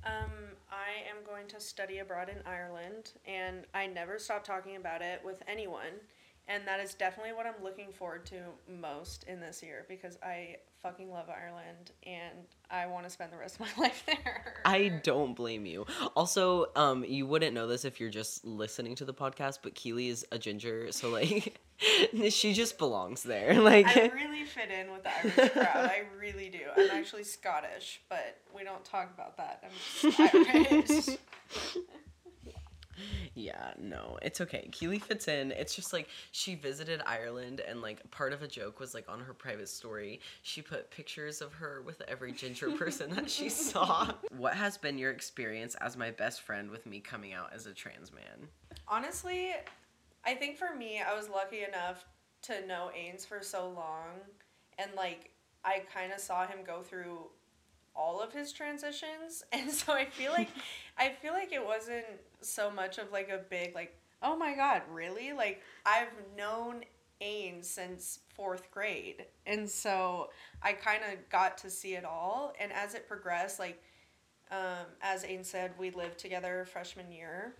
Um, 0.04 0.32
I 0.70 1.08
am 1.08 1.24
going 1.24 1.46
to 1.48 1.60
study 1.60 1.98
abroad 1.98 2.28
in 2.28 2.38
Ireland, 2.46 3.12
and 3.26 3.66
I 3.74 3.86
never 3.86 4.18
stop 4.18 4.42
talking 4.42 4.76
about 4.76 5.02
it 5.02 5.20
with 5.24 5.42
anyone. 5.46 6.00
And 6.48 6.66
that 6.66 6.80
is 6.80 6.94
definitely 6.94 7.32
what 7.32 7.46
I'm 7.46 7.62
looking 7.62 7.92
forward 7.92 8.26
to 8.26 8.40
most 8.68 9.24
in 9.24 9.40
this 9.40 9.62
year 9.62 9.86
because 9.88 10.18
I 10.22 10.56
fucking 10.82 11.10
love 11.10 11.26
Ireland 11.30 11.92
and 12.04 12.46
I 12.68 12.86
want 12.86 13.04
to 13.04 13.10
spend 13.10 13.32
the 13.32 13.36
rest 13.36 13.60
of 13.60 13.66
my 13.76 13.84
life 13.84 14.02
there. 14.06 14.54
I 14.64 15.00
don't 15.02 15.34
blame 15.34 15.64
you. 15.64 15.86
Also, 16.16 16.66
um, 16.74 17.04
you 17.04 17.26
wouldn't 17.26 17.54
know 17.54 17.66
this 17.66 17.84
if 17.84 18.00
you're 18.00 18.10
just 18.10 18.44
listening 18.44 18.96
to 18.96 19.04
the 19.04 19.14
podcast, 19.14 19.58
but 19.62 19.74
Keeley 19.74 20.08
is 20.08 20.26
a 20.32 20.38
ginger, 20.38 20.90
so 20.90 21.10
like, 21.10 21.60
she 22.30 22.52
just 22.52 22.78
belongs 22.78 23.22
there. 23.22 23.52
Like, 23.62 23.86
I 23.86 24.08
really 24.08 24.44
fit 24.44 24.70
in 24.70 24.90
with 24.90 25.04
the 25.04 25.16
Irish 25.16 25.52
crowd. 25.52 25.86
I 25.86 26.02
really 26.18 26.48
do. 26.48 26.58
I'm 26.76 26.90
actually 26.90 27.22
Scottish, 27.22 28.02
but 28.08 28.38
we 28.54 28.64
don't 28.64 28.84
talk 28.84 29.10
about 29.14 29.36
that. 29.36 29.62
I'm 29.64 30.10
just 30.10 31.08
Irish. 31.08 31.18
Yeah, 33.34 33.72
no, 33.78 34.18
it's 34.22 34.40
okay. 34.40 34.68
Keeley 34.72 34.98
fits 34.98 35.28
in. 35.28 35.52
It's 35.52 35.74
just 35.74 35.92
like 35.92 36.08
she 36.32 36.54
visited 36.54 37.02
Ireland, 37.06 37.60
and 37.60 37.80
like 37.80 38.08
part 38.10 38.32
of 38.32 38.42
a 38.42 38.48
joke 38.48 38.80
was 38.80 38.94
like 38.94 39.10
on 39.10 39.20
her 39.20 39.34
private 39.34 39.68
story, 39.68 40.20
she 40.42 40.62
put 40.62 40.90
pictures 40.90 41.40
of 41.40 41.52
her 41.54 41.82
with 41.82 42.02
every 42.08 42.32
ginger 42.32 42.70
person 42.76 43.10
that 43.10 43.30
she 43.30 43.48
saw. 43.48 44.12
What 44.36 44.54
has 44.54 44.76
been 44.76 44.98
your 44.98 45.10
experience 45.10 45.74
as 45.80 45.96
my 45.96 46.10
best 46.10 46.42
friend 46.42 46.70
with 46.70 46.86
me 46.86 47.00
coming 47.00 47.32
out 47.32 47.52
as 47.54 47.66
a 47.66 47.72
trans 47.72 48.12
man? 48.12 48.48
Honestly, 48.88 49.52
I 50.24 50.34
think 50.34 50.56
for 50.56 50.74
me, 50.74 51.00
I 51.00 51.14
was 51.14 51.28
lucky 51.28 51.64
enough 51.64 52.04
to 52.42 52.66
know 52.66 52.90
Ains 52.96 53.26
for 53.26 53.40
so 53.42 53.68
long, 53.70 54.20
and 54.78 54.90
like 54.96 55.30
I 55.64 55.82
kind 55.92 56.12
of 56.12 56.20
saw 56.20 56.46
him 56.46 56.58
go 56.66 56.82
through 56.82 57.28
all 57.94 58.20
of 58.20 58.32
his 58.32 58.52
transitions, 58.52 59.44
and 59.52 59.70
so 59.70 59.92
I 59.92 60.06
feel 60.06 60.32
like 60.32 60.48
I 60.98 61.10
feel 61.10 61.32
like 61.32 61.52
it 61.52 61.64
wasn't 61.64 62.04
so 62.40 62.70
much 62.70 62.98
of 62.98 63.12
like 63.12 63.28
a 63.28 63.38
big 63.38 63.74
like 63.74 63.96
oh 64.22 64.36
my 64.36 64.54
god 64.54 64.82
really? 64.90 65.32
Like 65.32 65.62
I've 65.86 66.12
known 66.36 66.84
Ains 67.22 67.66
since 67.66 68.18
fourth 68.34 68.70
grade, 68.70 69.26
and 69.46 69.68
so 69.68 70.30
I 70.62 70.72
kind 70.72 71.02
of 71.12 71.28
got 71.30 71.58
to 71.58 71.70
see 71.70 71.94
it 71.94 72.04
all, 72.04 72.52
and 72.58 72.72
as 72.72 72.94
it 72.94 73.06
progressed, 73.06 73.58
like 73.58 73.80
um, 74.50 74.86
as 75.00 75.24
Ains 75.24 75.46
said, 75.46 75.72
we 75.78 75.90
lived 75.90 76.18
together 76.18 76.66
freshman 76.70 77.10
year, 77.10 77.54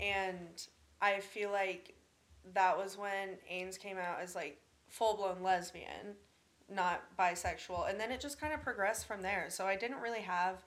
and 0.00 0.66
I 1.00 1.20
feel 1.20 1.50
like 1.50 1.94
that 2.54 2.76
was 2.76 2.98
when 2.98 3.36
Ains 3.50 3.78
came 3.78 3.96
out 3.98 4.20
as 4.20 4.34
like 4.34 4.58
full 4.88 5.16
blown 5.16 5.42
lesbian, 5.42 6.16
not 6.74 7.02
bisexual, 7.18 7.88
and 7.88 7.98
then 8.00 8.10
it 8.10 8.20
just 8.20 8.40
kind 8.40 8.52
of 8.52 8.62
progressed 8.62 9.06
from 9.06 9.22
there. 9.22 9.46
So 9.48 9.66
I 9.66 9.76
didn't 9.76 10.00
really 10.00 10.22
have 10.22 10.64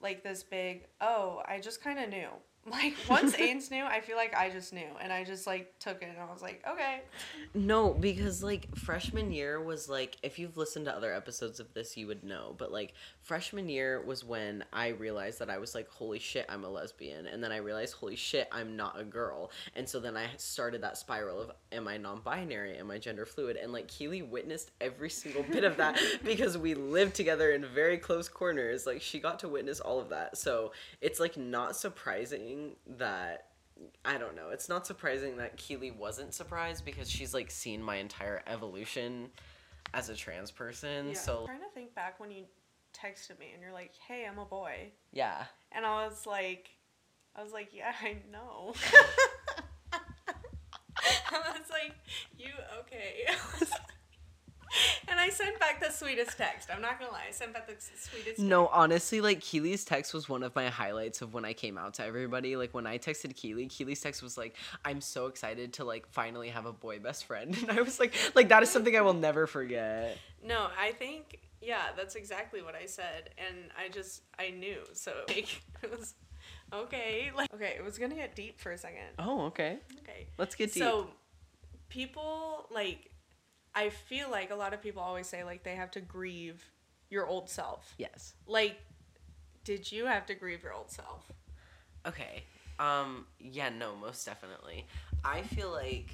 like 0.00 0.22
this 0.22 0.42
big 0.42 0.86
oh 1.00 1.42
I 1.46 1.58
just 1.58 1.82
kind 1.82 1.98
of 1.98 2.08
knew 2.08 2.28
Like 2.78 2.94
once 3.08 3.34
Ains 3.36 3.70
knew, 3.70 3.84
I 3.84 4.00
feel 4.00 4.16
like 4.16 4.34
I 4.36 4.50
just 4.50 4.72
knew, 4.72 4.88
and 5.00 5.12
I 5.12 5.24
just 5.24 5.46
like 5.46 5.78
took 5.78 6.02
it, 6.02 6.08
and 6.08 6.18
I 6.18 6.30
was 6.30 6.42
like, 6.42 6.62
okay. 6.70 7.00
No, 7.54 7.92
because 7.94 8.42
like 8.42 8.74
freshman 8.76 9.32
year 9.32 9.60
was 9.60 9.88
like 9.88 10.16
if 10.22 10.38
you've 10.38 10.56
listened 10.56 10.84
to 10.84 10.94
other 10.94 11.12
episodes 11.12 11.60
of 11.60 11.72
this, 11.74 11.96
you 11.96 12.06
would 12.06 12.24
know. 12.24 12.54
But 12.58 12.70
like 12.70 12.94
freshman 13.22 13.68
year 13.68 14.02
was 14.02 14.24
when 14.24 14.64
I 14.72 14.88
realized 14.88 15.38
that 15.38 15.50
I 15.50 15.58
was 15.58 15.74
like, 15.74 15.88
holy 15.88 16.18
shit, 16.18 16.46
I'm 16.48 16.64
a 16.64 16.68
lesbian, 16.68 17.26
and 17.26 17.42
then 17.42 17.52
I 17.52 17.56
realized, 17.56 17.94
holy 17.94 18.16
shit, 18.16 18.48
I'm 18.52 18.76
not 18.76 19.00
a 19.00 19.04
girl, 19.04 19.50
and 19.74 19.88
so 19.88 19.98
then 19.98 20.16
I 20.16 20.26
started 20.36 20.82
that 20.82 20.98
spiral 20.98 21.40
of, 21.40 21.50
am 21.72 21.88
I 21.88 21.96
non-binary, 21.96 22.76
am 22.76 22.90
I 22.90 22.98
gender 22.98 23.24
fluid, 23.24 23.56
and 23.56 23.72
like 23.72 23.88
Keeley 23.88 24.22
witnessed 24.22 24.72
every 24.80 25.10
single 25.10 25.42
bit 25.42 25.64
of 25.64 25.76
that 25.78 25.98
because 26.24 26.58
we 26.58 26.74
lived 26.74 27.14
together 27.14 27.52
in 27.52 27.64
very 27.64 27.98
close 27.98 28.28
corners. 28.28 28.86
Like 28.86 29.00
she 29.00 29.20
got 29.20 29.38
to 29.40 29.48
witness 29.48 29.80
all 29.80 30.00
of 30.00 30.10
that, 30.10 30.36
so 30.36 30.72
it's 31.00 31.18
like 31.18 31.36
not 31.36 31.76
surprising 31.76 32.57
that 32.98 33.46
I 34.04 34.18
don't 34.18 34.34
know. 34.34 34.50
It's 34.50 34.68
not 34.68 34.86
surprising 34.86 35.36
that 35.36 35.56
Keeley 35.56 35.90
wasn't 35.90 36.34
surprised 36.34 36.84
because 36.84 37.08
she's 37.08 37.32
like 37.32 37.50
seen 37.50 37.82
my 37.82 37.96
entire 37.96 38.42
evolution 38.46 39.30
as 39.94 40.08
a 40.08 40.14
trans 40.14 40.50
person. 40.50 41.08
Yeah. 41.08 41.14
So 41.14 41.40
I'm 41.40 41.46
trying 41.46 41.60
to 41.60 41.74
think 41.74 41.94
back 41.94 42.18
when 42.18 42.30
you 42.30 42.44
texted 42.92 43.38
me, 43.38 43.50
and 43.54 43.62
you're 43.62 43.72
like, 43.72 43.92
hey, 44.06 44.26
I'm 44.30 44.38
a 44.38 44.44
boy, 44.44 44.90
yeah. 45.12 45.44
and 45.72 45.86
I 45.86 46.06
was 46.06 46.26
like, 46.26 46.70
I 47.36 47.42
was 47.42 47.52
like, 47.52 47.70
yeah, 47.72 47.92
I 48.02 48.16
know. 48.32 48.74
I 51.30 51.52
was 51.56 51.70
like, 51.70 51.94
you 52.36 52.48
okay? 52.80 53.26
and 55.08 55.20
I 55.20 55.28
sent 55.28 55.60
back 55.60 55.80
the 55.80 55.86
sweetest 55.98 56.38
text. 56.38 56.68
I'm 56.72 56.80
not 56.80 56.98
gonna 56.98 57.12
lie, 57.12 57.24
I 57.28 57.32
sent 57.32 57.52
back 57.52 57.66
the 57.66 57.74
sweetest. 57.78 58.38
No, 58.38 58.68
honestly, 58.68 59.20
like 59.20 59.40
Keeley's 59.40 59.84
text 59.84 60.14
was 60.14 60.28
one 60.28 60.42
of 60.42 60.54
my 60.54 60.68
highlights 60.68 61.22
of 61.22 61.34
when 61.34 61.44
I 61.44 61.52
came 61.52 61.76
out 61.76 61.94
to 61.94 62.04
everybody. 62.04 62.56
Like 62.56 62.74
when 62.74 62.86
I 62.86 62.98
texted 62.98 63.34
Keeley, 63.34 63.66
Keeley's 63.66 64.00
text 64.00 64.22
was 64.22 64.38
like, 64.38 64.56
"I'm 64.84 65.00
so 65.00 65.26
excited 65.26 65.74
to 65.74 65.84
like 65.84 66.06
finally 66.08 66.48
have 66.48 66.66
a 66.66 66.72
boy 66.72 66.98
best 66.98 67.24
friend," 67.24 67.56
and 67.60 67.70
I 67.70 67.82
was 67.82 67.98
like, 67.98 68.14
like 68.34 68.48
that 68.48 68.62
is 68.62 68.70
something 68.70 68.96
I 68.96 69.00
will 69.00 69.14
never 69.14 69.46
forget. 69.46 70.18
No, 70.42 70.68
I 70.78 70.92
think 70.92 71.40
yeah, 71.60 71.88
that's 71.96 72.14
exactly 72.14 72.62
what 72.62 72.74
I 72.74 72.86
said, 72.86 73.30
and 73.38 73.56
I 73.76 73.88
just 73.88 74.22
I 74.38 74.50
knew. 74.50 74.80
So 74.92 75.12
like, 75.28 75.60
it 75.82 75.90
was 75.90 76.14
okay. 76.72 77.30
Like 77.34 77.52
okay, 77.54 77.74
it 77.76 77.84
was 77.84 77.98
gonna 77.98 78.14
get 78.14 78.34
deep 78.34 78.60
for 78.60 78.72
a 78.72 78.78
second. 78.78 79.08
Oh, 79.18 79.46
okay. 79.46 79.78
Okay. 80.02 80.26
Let's 80.38 80.54
get 80.54 80.72
deep. 80.72 80.82
So 80.82 81.08
people 81.88 82.66
like 82.70 83.10
I 83.78 83.90
feel 83.90 84.28
like 84.28 84.50
a 84.50 84.56
lot 84.56 84.74
of 84.74 84.82
people 84.82 85.02
always 85.02 85.28
say 85.28 85.44
like 85.44 85.62
they 85.62 85.76
have 85.76 85.92
to 85.92 86.00
grieve 86.00 86.64
your 87.10 87.26
old 87.28 87.48
self. 87.48 87.94
yes. 87.96 88.34
Like 88.46 88.76
did 89.62 89.92
you 89.92 90.06
have 90.06 90.26
to 90.26 90.34
grieve 90.34 90.62
your 90.64 90.72
old 90.72 90.90
self? 90.90 91.30
Okay. 92.04 92.42
Um 92.80 93.26
yeah, 93.38 93.68
no, 93.68 93.94
most 93.94 94.26
definitely. 94.26 94.84
I 95.24 95.42
feel 95.42 95.70
like 95.70 96.10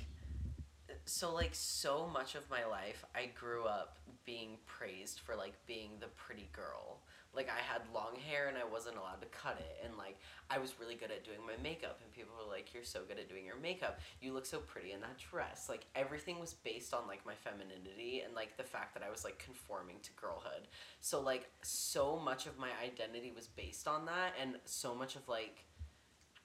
so 1.07 1.33
like 1.33 1.55
so 1.55 2.07
much 2.13 2.35
of 2.35 2.49
my 2.51 2.67
life 2.67 3.03
I 3.15 3.31
grew 3.35 3.65
up 3.65 3.97
being 4.27 4.59
praised 4.67 5.21
for 5.21 5.35
like 5.35 5.55
being 5.67 5.93
the 6.01 6.09
pretty 6.09 6.51
girl. 6.53 7.01
Like 7.37 7.49
I 7.49 7.61
had 7.61 7.83
long 7.95 8.17
hair 8.17 8.49
and 8.49 8.57
I 8.57 8.65
wasn't 8.65 8.97
allowed 8.97 9.21
to 9.21 9.27
cut 9.27 9.57
it 9.59 9.85
and 9.85 9.97
like 9.97 10.19
I 10.51 10.59
was 10.59 10.75
really 10.81 10.95
good 10.95 11.11
at 11.11 11.25
doing 11.25 11.39
my 11.47 11.61
makeup 11.63 12.01
and 12.03 12.13
people 12.13 12.35
were 12.39 12.51
like 12.51 12.73
you're 12.75 12.85
so 12.85 13.01
good 13.07 13.19
at 13.19 13.29
doing 13.29 13.45
your 13.45 13.57
makeup. 13.57 14.01
You 14.21 14.33
look 14.33 14.47
so 14.47 14.59
pretty 14.59 14.93
in 14.93 15.01
that 15.01 15.19
dress. 15.19 15.67
Like 15.69 15.87
everything 15.95 16.39
was 16.41 16.55
based 16.55 16.95
on 16.95 17.07
like 17.07 17.25
my 17.27 17.35
femininity 17.35 18.23
and 18.25 18.35
like 18.35 18.57
the 18.57 18.65
fact 18.65 18.95
that 18.95 19.03
I 19.03 19.11
was 19.11 19.25
like 19.25 19.39
conforming 19.39 19.97
to 20.03 20.13
girlhood. 20.13 20.69
So 21.01 21.21
like 21.21 21.49
so 21.63 22.19
much 22.19 22.47
of 22.47 22.59
my 22.59 22.71
identity 22.83 23.33
was 23.35 23.49
based 23.49 23.89
on 23.89 24.07
that 24.07 24.35
and 24.41 24.57
so 24.65 24.95
much 24.95 25.17
of 25.17 25.29
like 25.29 25.65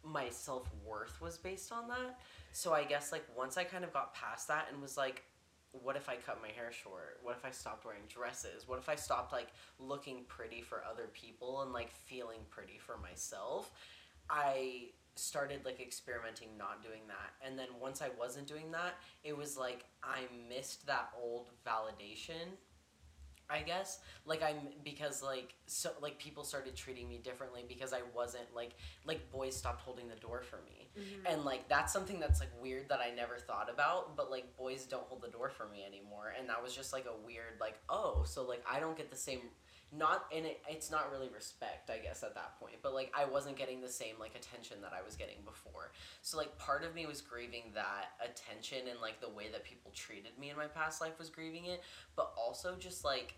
my 0.04 0.30
self 0.30 0.70
worth 0.86 1.22
was 1.22 1.38
based 1.38 1.72
on 1.72 1.88
that. 1.90 2.20
So 2.52 2.74
I 2.74 2.84
guess 2.84 3.12
like 3.12 3.26
once 3.38 3.58
I 3.58 3.64
kind 3.64 3.84
of 3.84 3.94
got 3.94 4.14
past 4.14 4.48
that 4.48 4.68
and 4.72 4.82
was 4.82 4.98
like, 4.98 5.24
what 5.72 5.96
if 5.96 6.10
I 6.10 6.16
cut 6.16 6.42
my 6.42 6.50
hair 6.50 6.72
short? 6.72 7.20
What 7.22 7.36
if 7.38 7.46
I 7.46 7.52
stopped 7.52 7.86
wearing 7.86 8.02
dresses? 8.08 8.68
What 8.68 8.80
if 8.80 8.90
I 8.90 8.96
stopped 8.96 9.32
like 9.32 9.48
looking 9.80 10.24
pretty 10.28 10.62
for 10.62 10.84
other 10.90 11.10
people 11.14 11.62
and 11.62 11.72
like 11.72 11.92
feeling 11.92 12.40
pretty 12.50 12.80
for 12.80 12.98
myself? 12.98 13.72
I 14.30 14.90
started 15.16 15.66
like 15.66 15.80
experimenting 15.80 16.50
not 16.58 16.82
doing 16.82 17.02
that. 17.08 17.46
And 17.46 17.58
then 17.58 17.68
once 17.80 18.02
I 18.02 18.10
wasn't 18.18 18.48
doing 18.48 18.72
that, 18.72 18.96
it 19.24 19.38
was 19.38 19.58
like 19.58 19.86
I 20.04 20.22
missed 20.48 20.88
that 20.88 21.10
old 21.22 21.50
validation 21.66 22.56
I 23.50 23.62
guess 23.62 24.00
like 24.26 24.44
I'm 24.44 24.58
because 24.84 25.24
like 25.24 25.56
so 25.66 25.92
like 26.02 26.20
people 26.20 26.44
started 26.44 26.76
treating 26.76 27.10
me 27.10 27.18
differently 27.18 27.66
because 27.68 27.94
I 27.94 28.02
wasn't 28.16 28.46
like 28.56 28.76
like 29.06 29.32
boys 29.32 29.56
stopped 29.56 29.82
holding 29.82 30.08
the 30.08 30.16
door 30.16 30.42
for 30.42 30.58
me. 30.58 30.90
Mm-hmm. 30.98 31.34
And 31.34 31.46
like 31.46 31.68
that's 31.68 31.92
something 31.92 32.20
that's 32.20 32.40
like 32.40 32.52
weird 32.62 32.90
that 32.90 33.00
I 33.00 33.10
never 33.16 33.38
thought 33.38 33.70
about 33.72 34.16
but 34.16 34.30
like 34.30 34.56
boys 34.56 34.86
don't 34.86 35.04
hold 35.04 35.22
the 35.22 35.30
door 35.30 35.50
for 35.50 35.68
me 35.68 35.84
anymore. 35.86 36.34
And 36.38 36.48
that 36.50 36.62
was 36.62 36.76
just 36.76 36.94
like 36.94 37.06
a 37.06 37.26
weird 37.26 37.60
like 37.60 37.80
oh 37.90 38.24
so 38.26 38.44
like 38.44 38.64
I 38.70 38.80
don't 38.80 38.96
get 38.96 39.10
the 39.10 39.18
same 39.18 39.42
not 39.92 40.26
and 40.36 40.46
it, 40.46 40.62
it's 40.70 40.92
not 40.92 41.12
really 41.12 41.30
respect 41.34 41.90
I 41.90 41.98
guess 41.98 42.22
at 42.22 42.36
that 42.36 42.60
point 42.60 42.76
but 42.84 42.94
like 42.94 43.12
I 43.18 43.26
wasn't 43.26 43.58
getting 43.58 43.82
the 43.82 43.90
same 43.90 44.16
like 44.20 44.36
attention 44.36 44.78
that 44.82 44.94
I 44.94 45.04
was 45.04 45.16
getting 45.16 45.38
before. 45.46 45.92
So 46.22 46.38
like 46.38 46.58
part 46.58 46.84
of 46.84 46.94
me 46.94 47.06
was 47.06 47.22
grieving 47.22 47.72
that 47.74 48.12
attention 48.24 48.88
and 48.90 49.00
like 49.02 49.20
the 49.20 49.30
way 49.30 49.48
that 49.52 49.64
people 49.64 49.92
treated 49.94 50.38
me 50.40 50.50
in 50.50 50.58
my 50.58 50.68
past 50.68 51.02
life 51.02 51.18
was 51.18 51.30
grieving 51.30 51.66
it 51.66 51.82
but 52.16 52.34
also 52.38 52.76
just 52.78 53.04
like 53.04 53.36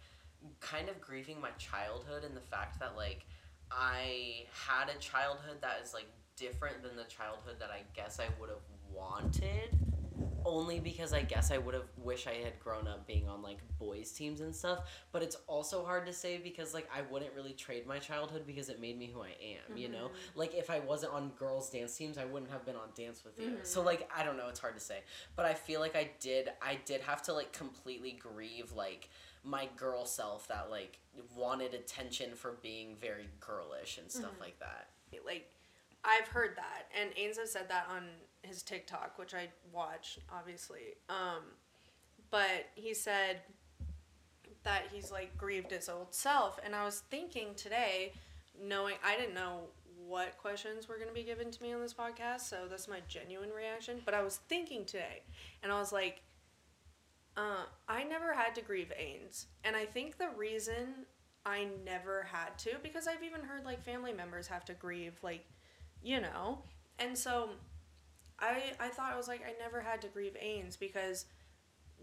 kind 0.60 0.90
of 0.90 1.00
grieving 1.00 1.40
my 1.40 1.52
childhood 1.58 2.24
and 2.24 2.36
the 2.36 2.42
fact 2.42 2.80
that 2.80 2.96
like 2.98 3.26
I 3.72 4.46
had 4.68 4.90
a 4.90 5.00
childhood 5.00 5.58
that 5.62 5.80
is 5.84 5.94
like 5.94 6.08
different 6.36 6.82
than 6.84 6.96
the 6.96 7.06
childhood 7.06 7.56
that 7.60 7.70
I 7.70 7.84
guess 7.96 8.20
I 8.20 8.28
would 8.40 8.50
have 8.50 8.66
wanted 8.92 9.70
only 10.46 10.80
because 10.80 11.14
I 11.14 11.22
guess 11.22 11.52
I 11.52 11.58
would 11.58 11.74
have 11.74 11.88
wish 11.98 12.28
I 12.28 12.34
had 12.44 12.60
grown 12.60 12.88
up 12.88 13.08
being 13.08 13.28
on 13.28 13.42
like 13.42 13.60
boys 13.80 14.12
teams 14.12 14.42
and 14.42 14.56
stuff 14.56 14.80
but 15.12 15.24
it's 15.24 15.38
also 15.48 15.84
hard 15.84 16.06
to 16.06 16.14
say 16.14 16.38
because 16.38 16.74
like 16.74 16.90
I 16.96 17.02
wouldn't 17.12 17.34
really 17.34 17.54
trade 17.54 17.86
my 17.88 18.00
childhood 18.00 18.44
because 18.46 18.70
it 18.70 18.80
made 18.80 18.98
me 18.98 19.12
who 19.14 19.22
I 19.22 19.36
am 19.42 19.78
you 19.78 19.90
know? 19.90 20.06
Mm-hmm. 20.06 20.40
Like 20.40 20.56
if 20.56 20.70
I 20.70 20.80
wasn't 20.80 21.14
on 21.14 21.32
girls 21.38 21.70
dance 21.70 21.96
teams 21.96 22.18
I 22.18 22.26
wouldn't 22.26 22.52
have 22.52 22.66
been 22.66 22.76
on 22.76 22.90
dance 22.96 23.24
with 23.24 23.40
you. 23.40 23.58
So 23.64 23.80
mm-hmm. 23.80 23.88
like 23.88 24.10
I 24.16 24.24
don't 24.24 24.38
know 24.38 24.48
it's 24.48 24.60
hard 24.60 24.76
to 24.76 24.82
say. 24.82 25.00
But 25.36 25.46
I 25.46 25.54
feel 25.54 25.80
like 25.80 25.96
I 25.96 26.12
did 26.20 26.50
I 26.62 26.80
did 26.86 27.02
have 27.02 27.22
to 27.24 27.34
like 27.34 27.52
completely 27.54 28.12
grieve 28.12 28.72
like 28.74 29.10
my 29.44 29.68
girl 29.76 30.06
self 30.06 30.48
that 30.48 30.70
like 30.70 31.00
wanted 31.36 31.74
attention 31.74 32.36
for 32.36 32.58
being 32.62 32.96
very 32.96 33.28
girlish 33.40 33.98
and 33.98 34.10
stuff 34.12 34.32
mm-hmm. 34.32 34.42
like 34.42 34.60
that. 34.60 34.90
like 35.26 35.50
I've 36.04 36.28
heard 36.28 36.56
that, 36.56 36.88
and 37.00 37.12
Ains 37.12 37.38
has 37.38 37.52
said 37.52 37.70
that 37.70 37.88
on 37.90 38.04
his 38.44 38.64
TikTok, 38.64 39.18
which 39.18 39.34
I 39.34 39.50
watch 39.72 40.20
obviously. 40.32 40.96
Um, 41.10 41.44
but 42.30 42.68
he 42.76 42.94
said 42.94 43.42
that 44.64 44.84
he's 44.92 45.12
like 45.12 45.38
grieved 45.38 45.72
his 45.72 45.90
old 45.90 46.14
self, 46.14 46.60
and 46.64 46.76
I 46.76 46.86
was 46.86 47.04
thinking 47.10 47.56
today, 47.56 48.14
knowing 48.62 48.96
I 49.04 49.18
didn't 49.18 49.34
know 49.36 49.62
what 50.08 50.38
questions 50.38 50.88
were 50.88 50.96
going 50.96 51.08
to 51.08 51.14
be 51.14 51.24
given 51.24 51.52
to 51.52 51.64
me 51.64 51.74
on 51.74 51.82
this 51.82 51.94
podcast, 51.94 52.42
so 52.42 52.68
that's 52.70 52.88
my 52.88 53.00
genuine 53.08 53.50
reaction. 53.50 54.02
But 54.06 54.14
I 54.14 54.22
was 54.22 54.38
thinking 54.50 54.86
today, 54.86 55.22
and 55.64 55.72
I 55.72 55.80
was 55.80 55.92
like, 55.92 56.22
uh, 57.38 57.64
I 57.88 58.04
never 58.04 58.34
had 58.34 58.56
to 58.56 58.62
grieve 58.62 58.92
Ains, 59.00 59.46
and 59.64 59.76
I 59.76 59.86
think 59.86 60.18
the 60.18 60.30
reason 60.38 61.06
I 61.46 61.68
never 61.86 62.28
had 62.32 62.58
to 62.60 62.72
because 62.84 63.08
I've 63.08 63.24
even 63.24 63.42
heard 63.42 63.66
like 63.66 63.84
family 63.84 64.14
members 64.14 64.48
have 64.48 64.64
to 64.66 64.74
grieve 64.74 65.18
like 65.24 65.46
you 66.04 66.22
know 66.22 66.60
and 67.00 67.18
so 67.18 67.50
I 68.42 68.74
I 68.80 68.88
thought 68.90 69.14
I 69.14 69.18
was 69.18 69.28
like 69.28 69.42
I 69.46 69.54
never 69.60 69.82
had 69.82 70.02
to 70.02 70.08
grieve 70.08 70.36
Ains 70.44 70.80
because 70.80 71.26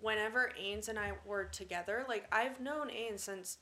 whenever 0.00 0.52
Ains 0.61 0.88
and 0.88 0.99
I 0.99 1.12
were 1.25 1.45
together 1.45 2.04
like 2.09 2.26
I've 2.33 2.61
known 2.61 2.88
Ains 2.88 3.21
since 3.21 3.59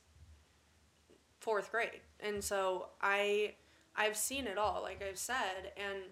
fourth 1.39 1.71
grade. 1.71 2.01
And 2.19 2.43
so 2.43 2.89
I 3.01 3.53
I've 3.95 4.17
seen 4.17 4.47
it 4.47 4.57
all 4.57 4.81
like 4.83 5.03
I've 5.03 5.17
said 5.17 5.71
and 5.75 6.03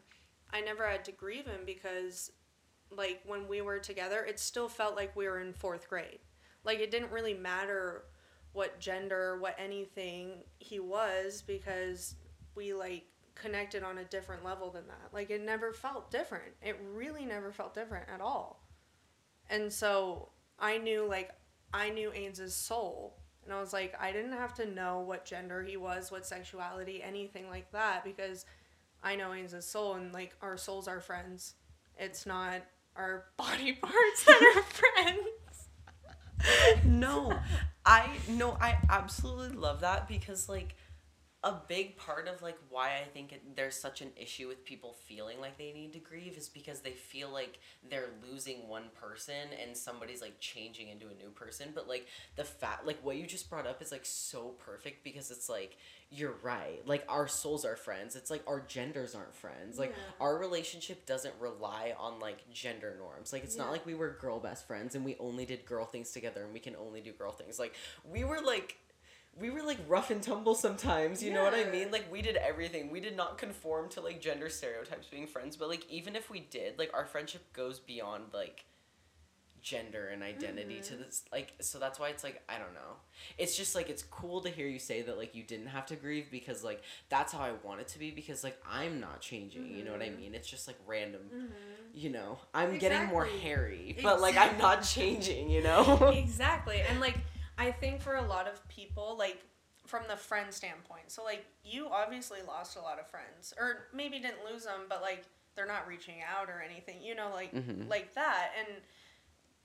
I 0.51 0.61
never 0.61 0.87
had 0.87 1.05
to 1.05 1.11
grieve 1.11 1.45
him 1.45 1.61
because 1.65 2.31
like 2.91 3.21
when 3.25 3.47
we 3.47 3.61
were 3.61 3.79
together 3.79 4.23
it 4.23 4.39
still 4.39 4.69
felt 4.69 4.95
like 4.95 5.15
we 5.15 5.27
were 5.27 5.39
in 5.39 5.53
fourth 5.53 5.89
grade. 5.89 6.19
Like 6.63 6.79
it 6.79 6.91
didn't 6.91 7.11
really 7.11 7.33
matter 7.33 8.03
what 8.53 8.79
gender, 8.79 9.37
what 9.39 9.55
anything 9.59 10.43
he 10.59 10.79
was 10.79 11.43
because 11.45 12.15
we 12.55 12.73
like 12.73 13.05
connected 13.35 13.83
on 13.83 13.97
a 13.97 14.03
different 14.05 14.43
level 14.43 14.71
than 14.71 14.87
that. 14.87 15.13
Like 15.13 15.29
it 15.29 15.41
never 15.41 15.73
felt 15.73 16.09
different. 16.09 16.53
It 16.61 16.79
really 16.93 17.25
never 17.25 17.51
felt 17.51 17.73
different 17.73 18.07
at 18.13 18.21
all. 18.21 18.63
And 19.49 19.71
so 19.71 20.29
I 20.59 20.77
knew 20.77 21.05
like 21.07 21.31
I 21.73 21.89
knew 21.89 22.11
Ains's 22.13 22.55
soul. 22.55 23.17
And 23.43 23.53
I 23.53 23.59
was 23.59 23.73
like, 23.73 23.93
I 23.99 24.11
didn't 24.11 24.31
have 24.31 24.55
to 24.55 24.65
know 24.65 25.01
what 25.01 25.23
gender 25.23 25.61
he 25.61 25.77
was, 25.77 26.11
what 26.11 26.25
sexuality, 26.25 27.03
anything 27.03 27.47
like 27.47 27.71
that, 27.73 28.03
because 28.03 28.43
I 29.03 29.15
know 29.15 29.33
Ains's 29.33 29.65
soul 29.67 29.93
and 29.93 30.11
like 30.11 30.35
our 30.41 30.57
souls 30.57 30.87
are 30.87 30.99
friends. 30.99 31.53
It's 31.97 32.25
not 32.25 32.61
our 32.95 33.25
body 33.37 33.73
parts 33.73 34.25
that 34.25 34.53
are 34.55 34.63
friends. 35.03 36.85
no, 36.85 37.37
I 37.85 38.09
no, 38.29 38.57
I 38.59 38.77
absolutely 38.89 39.57
love 39.57 39.81
that 39.81 40.07
because 40.07 40.49
like 40.49 40.75
a 41.45 41.61
big 41.67 41.95
part 41.95 42.27
of 42.27 42.41
like 42.41 42.57
why 42.69 42.95
I 42.99 43.03
think 43.13 43.31
it, 43.31 43.55
there's 43.55 43.75
such 43.79 44.01
an 44.01 44.09
issue 44.17 44.47
with 44.47 44.65
people 44.65 44.95
feeling 45.05 45.39
like 45.39 45.59
they 45.59 45.71
need 45.73 45.93
to 45.93 45.99
grieve 45.99 46.35
is 46.37 46.49
because 46.49 46.79
they 46.81 46.91
feel 46.91 47.29
like 47.29 47.59
they're 47.87 48.09
losing 48.27 48.67
one 48.67 48.85
person 48.99 49.35
and 49.63 49.77
somebody's 49.77 50.21
like 50.23 50.39
changing 50.39 50.89
into 50.89 51.05
a 51.05 51.13
new 51.13 51.29
person. 51.29 51.69
But 51.75 51.87
like 51.87 52.07
the 52.35 52.43
fact, 52.43 52.87
like 52.87 52.97
what 53.03 53.15
you 53.17 53.27
just 53.27 53.47
brought 53.47 53.67
up 53.67 53.79
is 53.83 53.91
like 53.91 54.05
so 54.07 54.55
perfect 54.57 55.03
because 55.03 55.29
it's 55.29 55.47
like 55.47 55.77
you're 56.09 56.35
right. 56.41 56.81
Like 56.87 57.05
our 57.07 57.27
souls 57.27 57.63
are 57.63 57.75
friends. 57.75 58.15
It's 58.15 58.31
like 58.31 58.41
our 58.47 58.61
genders 58.61 59.13
aren't 59.13 59.35
friends. 59.35 59.77
Like 59.77 59.91
Yeah. 59.91 60.25
our 60.25 60.37
relationship 60.39 61.05
doesn't 61.05 61.35
rely 61.39 61.93
on 61.99 62.19
like 62.19 62.49
gender 62.51 62.95
norms. 62.97 63.31
Like 63.31 63.43
it's 63.43 63.55
not 63.55 63.69
like 63.71 63.85
we 63.85 63.93
were 63.93 64.17
girl 64.19 64.39
best 64.39 64.65
friends 64.67 64.95
and 64.95 65.05
we 65.05 65.15
only 65.19 65.45
did 65.45 65.63
girl 65.65 65.85
things 65.85 66.09
together 66.11 66.43
and 66.43 66.53
we 66.53 66.59
can 66.59 66.75
only 66.75 67.01
do 67.01 67.11
girl 67.11 67.31
things. 67.31 67.59
Like 67.59 67.75
we 68.03 68.23
were 68.23 68.41
like 68.41 68.77
we 69.39 69.49
were 69.49 69.61
like 69.63 69.79
rough 69.87 70.11
and 70.11 70.21
tumble 70.23 70.55
sometimes, 70.55 71.21
you 71.21 71.33
know 71.33 71.43
what 71.43 71.53
I 71.53 71.65
mean? 71.69 71.91
Like 71.91 72.09
we 72.11 72.21
did 72.21 72.37
everything. 72.37 72.89
We 72.89 72.99
did 73.01 73.17
not 73.17 73.37
conform 73.37 73.89
to 73.89 74.01
like 74.01 74.21
gender 74.21 74.49
stereotypes 74.49 75.07
being 75.07 75.27
friends, 75.27 75.57
but 75.57 75.67
like 75.67 75.89
even 75.91 76.15
if 76.15 76.29
we 76.29 76.39
did, 76.39 76.79
like 76.79 76.91
our 76.93 77.05
friendship 77.05 77.51
goes 77.53 77.79
beyond 77.79 78.25
like 78.33 78.65
gender 79.61 80.09
and 80.09 80.21
identity 80.21 80.79
to 80.79 80.95
this 80.95 81.23
like 81.31 81.53
so 81.59 81.79
that's 81.79 81.99
why 81.99 82.09
it's 82.09 82.23
like 82.23 82.41
I 82.47 82.59
don't 82.59 82.73
know. 82.75 82.97
It's 83.37 83.57
just 83.57 83.73
like 83.75 83.89
it's 83.89 84.03
cool 84.03 84.41
to 84.41 84.49
hear 84.49 84.67
you 84.67 84.77
say 84.79 85.01
that 85.01 85.17
like 85.17 85.33
you 85.33 85.41
didn't 85.43 85.67
have 85.67 85.87
to 85.87 85.95
grieve 85.95 86.27
because 86.29 86.63
like 86.63 86.81
that's 87.09 87.33
how 87.33 87.39
I 87.39 87.53
want 87.63 87.81
it 87.81 87.87
to 87.89 87.99
be 87.99 88.11
because 88.11 88.43
like 88.43 88.57
I'm 88.69 88.99
not 88.99 89.21
changing, 89.21 89.67
you 89.75 89.83
know 89.83 89.91
what 89.91 90.01
I 90.03 90.09
Mhm. 90.09 90.17
mean? 90.17 90.35
It's 90.35 90.47
just 90.47 90.67
like 90.67 90.77
random, 90.85 91.21
Mhm. 91.33 91.51
you 91.93 92.09
know. 92.11 92.37
I'm 92.53 92.77
getting 92.77 93.05
more 93.07 93.25
hairy, 93.25 93.97
but 94.03 94.21
like 94.21 94.37
I'm 94.37 94.57
not 94.59 94.83
changing, 94.83 95.49
you 95.49 95.63
know. 95.63 96.09
exactly 96.15 96.81
and 96.81 96.99
like 96.99 97.17
i 97.57 97.71
think 97.71 98.01
for 98.01 98.15
a 98.15 98.21
lot 98.25 98.47
of 98.47 98.65
people 98.67 99.15
like 99.17 99.43
from 99.85 100.01
the 100.09 100.15
friend 100.17 100.51
standpoint 100.53 101.03
so 101.11 101.23
like 101.23 101.45
you 101.63 101.87
obviously 101.91 102.39
lost 102.47 102.75
a 102.75 102.81
lot 102.81 102.99
of 102.99 103.07
friends 103.07 103.53
or 103.59 103.87
maybe 103.93 104.19
didn't 104.19 104.43
lose 104.51 104.63
them 104.65 104.81
but 104.89 105.01
like 105.01 105.23
they're 105.55 105.67
not 105.67 105.87
reaching 105.87 106.15
out 106.27 106.49
or 106.49 106.61
anything 106.61 106.97
you 107.01 107.15
know 107.15 107.29
like 107.33 107.53
Mhm. 107.53 107.87
like 107.89 108.13
that 108.15 108.51
and 108.57 108.67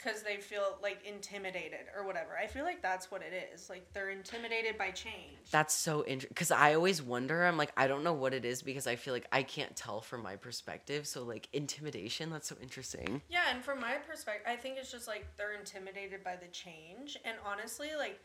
because 0.03 0.23
they 0.23 0.37
feel 0.37 0.79
like 0.83 1.05
intimidated 1.07 1.87
or 1.97 2.07
whatever 2.07 2.37
i 2.43 2.47
feel 2.47 2.65
like 2.65 2.81
that's 2.83 3.11
what 3.11 3.23
it 3.23 3.51
is 3.53 3.69
like 3.69 3.87
they're 3.93 4.11
intimidated 4.11 4.79
by 4.79 4.91
change 4.91 5.41
That's 5.51 5.75
so 5.75 6.05
interesting 6.05 6.31
because 6.35 6.51
I 6.51 6.75
always 6.75 7.03
wonder. 7.03 7.45
I'm 7.45 7.57
like, 7.57 7.73
I 7.77 7.89
don't 7.89 8.05
know 8.05 8.13
what 8.13 8.35
it 8.35 8.45
is 8.45 8.63
because 8.63 8.87
I 8.87 8.97
feel 8.97 9.13
like 9.15 9.27
I 9.33 9.43
can't 9.43 9.75
tell 9.75 10.01
from 10.01 10.23
my 10.23 10.37
perspective. 10.37 11.07
So 11.07 11.25
like 11.25 11.49
intimidation. 11.53 12.31
That's 12.31 12.49
so 12.49 12.57
interesting. 12.63 13.21
Yeah, 13.29 13.43
and 13.53 13.65
from 13.65 13.81
my 13.81 13.97
perspective, 13.97 14.47
I 14.47 14.57
think 14.57 14.77
it's 14.79 14.93
just 14.93 15.09
like 15.09 15.27
they're 15.37 15.55
intimidated 15.55 16.23
by 16.23 16.37
the 16.37 16.47
change. 16.49 17.17
And 17.25 17.37
honestly, 17.45 17.89
like, 17.99 18.21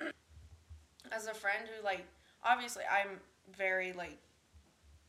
as 1.12 1.26
a 1.26 1.34
friend 1.34 1.64
who, 1.66 1.84
like, 1.84 2.06
obviously 2.44 2.84
I'm 2.90 3.18
very, 3.56 3.92
like, 3.92 4.18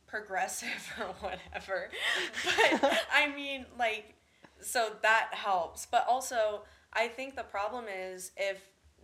progressive 0.06 0.92
or 1.00 1.14
whatever. 1.20 1.88
But 2.44 3.06
I 3.14 3.34
mean, 3.34 3.66
like, 3.78 4.14
so 4.62 4.96
that 5.02 5.30
helps. 5.32 5.86
But 5.86 6.06
also, 6.08 6.62
I 6.92 7.08
think 7.08 7.36
the 7.36 7.42
problem 7.42 7.86
is 7.88 8.32
if 8.36 8.60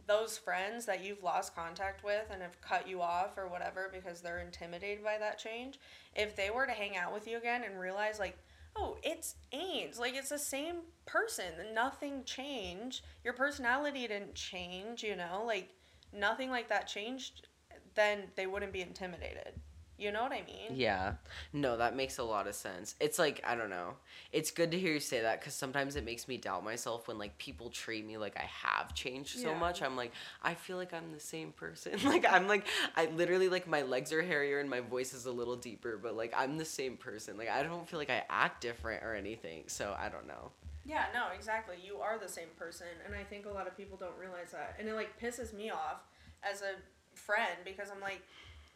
those 0.06 0.38
friends 0.38 0.86
that 0.86 1.04
you've 1.04 1.22
lost 1.22 1.54
contact 1.54 2.02
with 2.02 2.24
and 2.32 2.42
have 2.42 2.60
cut 2.60 2.88
you 2.88 3.02
off 3.02 3.36
or 3.36 3.46
whatever 3.46 3.90
because 3.92 4.20
they're 4.20 4.40
intimidated 4.40 5.04
by 5.04 5.18
that 5.18 5.38
change, 5.38 5.78
if 6.16 6.34
they 6.34 6.50
were 6.50 6.66
to 6.66 6.72
hang 6.72 6.96
out 6.96 7.12
with 7.12 7.28
you 7.28 7.36
again 7.36 7.62
and 7.62 7.78
realize, 7.78 8.18
like, 8.18 8.38
oh, 8.74 8.96
it's 9.02 9.36
Ains. 9.52 9.98
Like, 9.98 10.14
it's 10.14 10.30
the 10.30 10.38
same 10.38 10.76
person. 11.04 11.52
Nothing 11.74 12.24
changed. 12.24 13.02
Your 13.22 13.34
personality 13.34 14.06
didn't 14.06 14.34
change, 14.34 15.02
you 15.02 15.16
know? 15.16 15.42
Like, 15.46 15.68
nothing 16.12 16.50
like 16.50 16.68
that 16.68 16.88
changed, 16.88 17.46
then 17.94 18.24
they 18.34 18.46
wouldn't 18.46 18.72
be 18.72 18.80
intimidated. 18.80 19.60
You 19.98 20.12
know 20.12 20.22
what 20.22 20.32
I 20.32 20.42
mean? 20.46 20.76
Yeah. 20.76 21.14
No, 21.52 21.76
that 21.76 21.96
makes 21.96 22.18
a 22.18 22.22
lot 22.22 22.46
of 22.46 22.54
sense. 22.54 22.94
It's 23.00 23.18
like 23.18 23.42
I 23.46 23.54
don't 23.56 23.70
know. 23.70 23.94
It's 24.32 24.50
good 24.50 24.70
to 24.70 24.78
hear 24.78 24.92
you 24.92 25.00
say 25.00 25.20
that 25.22 25.40
because 25.40 25.54
sometimes 25.54 25.96
it 25.96 26.04
makes 26.04 26.28
me 26.28 26.36
doubt 26.36 26.62
myself 26.62 27.08
when 27.08 27.18
like 27.18 27.36
people 27.38 27.70
treat 27.70 28.06
me 28.06 28.16
like 28.16 28.36
I 28.36 28.44
have 28.44 28.94
changed 28.94 29.38
so 29.40 29.50
Yeah. 29.50 29.58
much. 29.58 29.82
I'm 29.82 29.96
like, 29.96 30.12
I 30.42 30.54
feel 30.54 30.76
like 30.76 30.94
I'm 30.94 31.12
the 31.12 31.20
same 31.20 31.52
person. 31.52 31.94
like 32.04 32.24
I'm 32.30 32.46
like 32.46 32.66
I 32.96 33.06
literally 33.06 33.48
like 33.48 33.66
my 33.66 33.82
legs 33.82 34.12
are 34.12 34.22
hairier 34.22 34.60
and 34.60 34.70
my 34.70 34.80
voice 34.80 35.14
is 35.14 35.26
a 35.26 35.32
little 35.32 35.56
deeper, 35.56 35.98
but 36.00 36.16
like 36.16 36.32
I'm 36.36 36.58
the 36.58 36.64
same 36.64 36.96
person. 36.96 37.36
Like 37.36 37.48
I 37.48 37.62
don't 37.62 37.88
feel 37.88 37.98
like 37.98 38.10
I 38.10 38.22
act 38.30 38.60
different 38.60 39.02
or 39.02 39.14
anything. 39.14 39.64
So 39.66 39.96
I 39.98 40.08
don't 40.08 40.28
know. 40.28 40.52
Yeah, 40.84 41.04
no, 41.12 41.26
exactly. 41.34 41.76
You 41.84 41.98
are 41.98 42.18
the 42.18 42.28
same 42.28 42.48
person, 42.58 42.86
and 43.04 43.14
I 43.14 43.22
think 43.22 43.44
a 43.44 43.50
lot 43.50 43.66
of 43.66 43.76
people 43.76 43.98
don't 43.98 44.16
realize 44.18 44.52
that, 44.52 44.76
and 44.78 44.88
it 44.88 44.94
like 44.94 45.20
pisses 45.20 45.52
me 45.52 45.70
off 45.70 46.00
as 46.42 46.62
a 46.62 46.76
friend 47.14 47.58
because 47.62 47.90
I'm 47.94 48.00
like, 48.00 48.22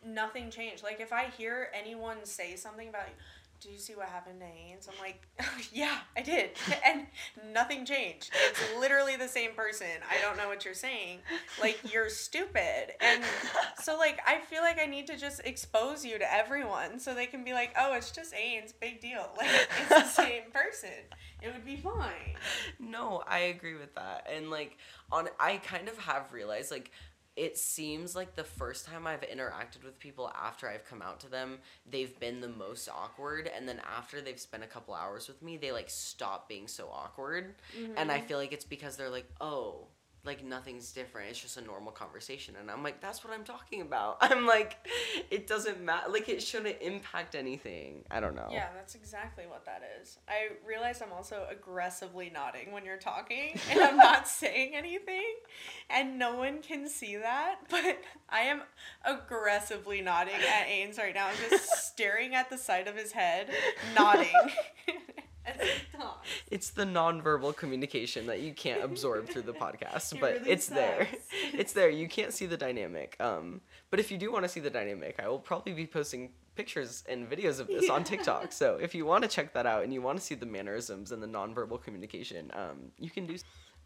nothing 0.04 0.50
changed. 0.50 0.82
Like 0.82 1.00
if 1.00 1.12
I 1.12 1.26
hear 1.36 1.68
anyone 1.74 2.24
say 2.24 2.56
something 2.56 2.88
about, 2.88 3.06
do 3.62 3.70
you 3.70 3.78
see 3.78 3.94
what 3.94 4.08
happened 4.08 4.40
to 4.40 4.46
Ains? 4.46 4.88
I'm 4.88 4.98
like, 5.00 5.28
yeah, 5.72 5.98
I 6.16 6.22
did, 6.22 6.50
and 6.84 7.06
nothing 7.52 7.84
changed. 7.84 8.30
It's 8.50 8.60
literally 8.78 9.14
the 9.16 9.28
same 9.28 9.52
person. 9.52 9.86
I 10.10 10.20
don't 10.20 10.36
know 10.36 10.48
what 10.48 10.64
you're 10.64 10.74
saying. 10.74 11.20
Like 11.60 11.78
you're 11.92 12.08
stupid, 12.08 12.92
and 13.00 13.22
so 13.80 13.96
like 13.96 14.18
I 14.26 14.38
feel 14.40 14.62
like 14.62 14.80
I 14.80 14.86
need 14.86 15.06
to 15.06 15.16
just 15.16 15.40
expose 15.44 16.04
you 16.04 16.18
to 16.18 16.34
everyone 16.34 16.98
so 16.98 17.14
they 17.14 17.26
can 17.26 17.44
be 17.44 17.52
like, 17.52 17.72
oh, 17.78 17.94
it's 17.94 18.10
just 18.10 18.34
Ains, 18.34 18.72
big 18.80 19.00
deal. 19.00 19.28
Like 19.42 19.48
it's 19.80 19.88
the 19.88 20.22
same 20.22 20.42
person. 20.52 20.90
It 21.40 21.52
would 21.52 21.64
be 21.64 21.76
fine. 21.76 22.36
No, 22.78 23.22
I 23.26 23.38
agree 23.40 23.74
with 23.74 23.94
that. 23.94 24.28
And 24.32 24.50
like 24.50 24.76
on 25.10 25.28
I 25.40 25.56
kind 25.58 25.88
of 25.88 25.98
have 25.98 26.32
realized 26.32 26.70
like 26.70 26.90
it 27.36 27.56
seems 27.56 28.14
like 28.14 28.36
the 28.36 28.44
first 28.44 28.86
time 28.86 29.06
I've 29.06 29.22
interacted 29.22 29.84
with 29.84 29.98
people 29.98 30.30
after 30.34 30.68
I've 30.68 30.84
come 30.84 31.00
out 31.00 31.20
to 31.20 31.30
them, 31.30 31.58
they've 31.90 32.18
been 32.20 32.40
the 32.40 32.48
most 32.48 32.88
awkward 32.88 33.50
and 33.54 33.66
then 33.68 33.80
after 33.96 34.20
they've 34.20 34.38
spent 34.38 34.62
a 34.62 34.66
couple 34.66 34.94
hours 34.94 35.28
with 35.28 35.42
me, 35.42 35.56
they 35.56 35.72
like 35.72 35.88
stop 35.88 36.48
being 36.48 36.68
so 36.68 36.88
awkward. 36.92 37.54
And 37.96 38.10
I 38.10 38.18
mm-hmm. 38.18 38.26
feel 38.26 38.38
like 38.38 38.52
it's 38.52 38.64
because 38.64 38.96
they're 38.96 39.10
like, 39.10 39.28
"Oh, 39.40 39.86
like 40.24 40.44
nothing's 40.44 40.92
different. 40.92 41.30
It's 41.30 41.40
just 41.40 41.56
a 41.56 41.62
normal 41.62 41.92
conversation." 41.92 42.56
And 42.60 42.70
I'm 42.70 42.82
like, 42.82 43.00
"That's 43.00 43.24
what 43.24 43.32
I'm 43.32 43.44
talking 43.44 43.80
about." 43.80 44.18
I'm 44.20 44.46
like, 44.46 44.76
it 45.30 45.46
doesn't 45.46 45.80
matter. 45.80 46.10
Like 46.10 46.28
it 46.28 46.42
shouldn't 46.42 46.80
impact 46.80 47.34
anything. 47.34 48.04
I 48.10 48.20
don't 48.20 48.34
know. 48.34 48.48
Yeah, 48.50 48.68
that's 48.74 48.94
exactly 48.94 49.44
what 49.46 49.64
that 49.66 49.82
is. 50.00 50.18
I 50.28 50.48
realize 50.66 51.02
I'm 51.02 51.12
also 51.12 51.46
aggressively 51.50 52.30
nodding 52.32 52.72
when 52.72 52.84
you're 52.84 52.96
talking 52.96 53.58
and 53.70 53.80
I'm 53.80 53.96
not 53.96 54.28
saying 54.42 54.74
anything 54.74 55.34
and 55.90 56.18
no 56.18 56.36
one 56.36 56.62
can 56.62 56.88
see 56.88 57.16
that, 57.16 57.56
but 57.70 57.98
I 58.28 58.40
am 58.40 58.62
aggressively 59.04 60.00
nodding 60.00 60.34
at 60.34 60.66
Ains 60.68 60.98
right 60.98 61.14
now. 61.14 61.28
I'm 61.28 61.50
just 61.50 61.86
staring 61.86 62.34
at 62.34 62.50
the 62.50 62.58
side 62.58 62.88
of 62.88 62.96
his 62.96 63.12
head, 63.12 63.50
nodding. 63.94 64.30
As 65.46 65.56
talks. 65.96 66.28
It's 66.50 66.70
the 66.70 66.84
nonverbal 66.84 67.56
communication 67.56 68.26
that 68.26 68.40
you 68.40 68.52
can't 68.52 68.82
absorb 68.82 69.28
through 69.28 69.42
the 69.42 69.52
podcast, 69.64 70.12
It 70.12 70.20
but 70.20 70.34
really 70.34 70.50
it's 70.50 70.66
there. 70.66 71.08
It's 71.52 71.72
there. 71.72 71.90
You 71.90 72.08
can't 72.08 72.32
see 72.32 72.46
the 72.46 72.56
dynamic. 72.56 73.16
Um, 73.20 73.60
but 73.90 74.00
if 74.00 74.10
you 74.10 74.18
do 74.18 74.32
want 74.32 74.44
to 74.44 74.48
see 74.48 74.60
the 74.60 74.70
dynamic, 74.70 75.16
I 75.22 75.28
will 75.28 75.38
probably 75.38 75.72
be 75.72 75.86
posting 75.86 76.30
pictures 76.54 77.04
and 77.08 77.28
videos 77.28 77.60
of 77.60 77.66
this 77.66 77.90
on 77.90 78.04
TikTok. 78.04 78.52
So 78.62 78.78
if 78.80 78.94
you 78.94 79.04
want 79.06 79.22
to 79.24 79.28
check 79.28 79.52
that 79.54 79.66
out 79.66 79.84
and 79.84 79.92
you 79.92 80.02
want 80.02 80.18
to 80.18 80.24
see 80.24 80.34
the 80.34 80.46
mannerisms 80.46 81.12
and 81.12 81.22
the 81.22 81.26
nonverbal 81.26 81.82
communication, 81.82 82.50
um, 82.54 82.92
you 82.98 83.10
can 83.10 83.26
do. 83.26 83.36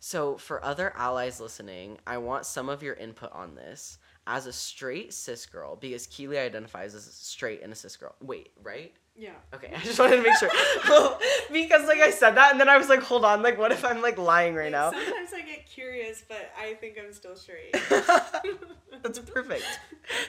So 0.01 0.37
for 0.37 0.64
other 0.64 0.92
allies 0.97 1.40
listening, 1.40 1.99
I 2.07 2.19
want 2.19 2.47
some 2.47 2.69
of 2.69 2.83
your 2.83 2.95
input 2.95 3.33
on 3.33 3.55
this. 3.55 3.99
As 4.27 4.47
a 4.47 4.53
straight 4.53 5.14
cis 5.14 5.47
girl, 5.47 5.77
because 5.77 6.09
Keeley 6.09 6.38
identifies 6.38 6.95
as 6.95 7.05
straight 7.05 7.62
and 7.62 7.73
a 7.73 7.77
cis 7.77 7.97
girl. 7.97 8.14
Wait, 8.21 8.51
right? 8.62 8.92
Yeah. 9.18 9.31
Okay, 9.55 9.72
I 9.76 9.81
just 9.81 9.98
wanted 9.98 10.16
to 10.16 10.22
make 10.22 10.37
sure. 10.37 10.50
Because 11.52 11.87
like 11.87 12.00
I 12.00 12.11
said 12.11 12.33
that 12.33 12.50
and 12.50 12.61
then 12.61 12.68
I 12.68 12.76
was 12.76 12.88
like, 12.88 13.00
hold 13.00 13.24
on, 13.24 13.40
like 13.42 13.59
what 13.59 13.72
if 13.72 13.85
I'm 13.85 14.02
like 14.02 14.18
lying 14.18 14.55
right 14.55 14.70
now? 14.70 14.90
Sometimes 14.90 15.33
I 15.33 15.40
get 15.40 15.66
curious, 15.66 16.22
but 16.29 16.50
I 16.61 16.74
think 16.74 16.98
I'm 17.02 17.12
still 17.12 17.37
straight. 17.37 17.74
That's 19.02 19.18
perfect. 19.20 19.64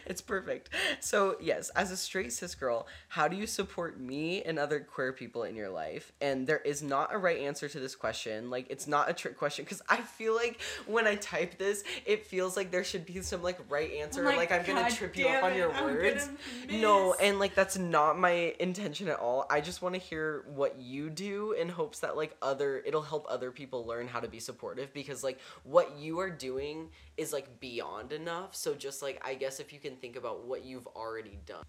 It's 0.05 0.21
perfect. 0.21 0.69
So, 0.99 1.37
yes, 1.39 1.69
as 1.69 1.91
a 1.91 1.97
straight 1.97 2.31
cis 2.33 2.53
girl, 2.53 2.87
how 3.09 3.27
do 3.27 3.35
you 3.35 3.47
support 3.47 3.99
me 3.99 4.43
and 4.43 4.59
other 4.59 4.79
queer 4.79 5.13
people 5.13 5.43
in 5.43 5.55
your 5.55 5.69
life? 5.69 6.11
And 6.21 6.45
there 6.45 6.59
is 6.59 6.83
not 6.83 7.13
a 7.13 7.17
right 7.17 7.39
answer 7.39 7.67
to 7.69 7.79
this 7.79 7.95
question. 7.95 8.49
Like, 8.49 8.67
it's 8.69 8.87
not 8.87 9.09
a 9.09 9.13
trick 9.13 9.37
question 9.37 9.65
because 9.65 9.81
I 9.89 9.97
feel 9.97 10.35
like 10.35 10.61
when 10.85 11.07
I 11.07 11.15
type 11.15 11.57
this, 11.57 11.83
it 12.05 12.25
feels 12.25 12.55
like 12.55 12.71
there 12.71 12.83
should 12.83 13.05
be 13.05 13.21
some 13.21 13.41
like 13.41 13.59
right 13.69 13.91
answer. 13.93 14.23
like, 14.23 14.51
I'm 14.51 14.65
gonna 14.65 14.91
trip 14.91 15.17
you 15.17 15.27
up 15.27 15.43
on 15.43 15.55
your 15.55 15.71
I'm 15.73 15.85
words. 15.85 16.29
No, 16.69 17.13
and 17.15 17.39
like 17.39 17.55
that's 17.55 17.77
not 17.77 18.19
my 18.19 18.53
intention 18.59 18.76
at 18.79 19.19
all. 19.19 19.45
I 19.49 19.61
just 19.61 19.81
want 19.81 19.95
to 19.95 20.01
hear 20.01 20.45
what 20.47 20.79
you 20.79 21.09
do 21.09 21.53
in 21.53 21.69
hopes 21.69 21.99
that 21.99 22.15
like 22.15 22.35
other 22.41 22.81
it'll 22.85 23.01
help 23.01 23.25
other 23.29 23.51
people 23.51 23.85
learn 23.85 24.07
how 24.07 24.19
to 24.19 24.27
be 24.27 24.39
supportive 24.39 24.93
because 24.93 25.23
like 25.23 25.39
what 25.63 25.97
you 25.97 26.19
are 26.19 26.29
doing 26.29 26.89
is 27.17 27.33
like 27.33 27.59
beyond 27.59 28.11
enough. 28.11 28.55
So 28.55 28.73
just 28.73 29.01
like 29.01 29.21
I 29.25 29.35
guess 29.35 29.59
if 29.59 29.73
you 29.73 29.79
can 29.79 29.95
think 29.95 30.15
about 30.15 30.45
what 30.45 30.63
you've 30.63 30.87
already 30.87 31.39
done. 31.45 31.63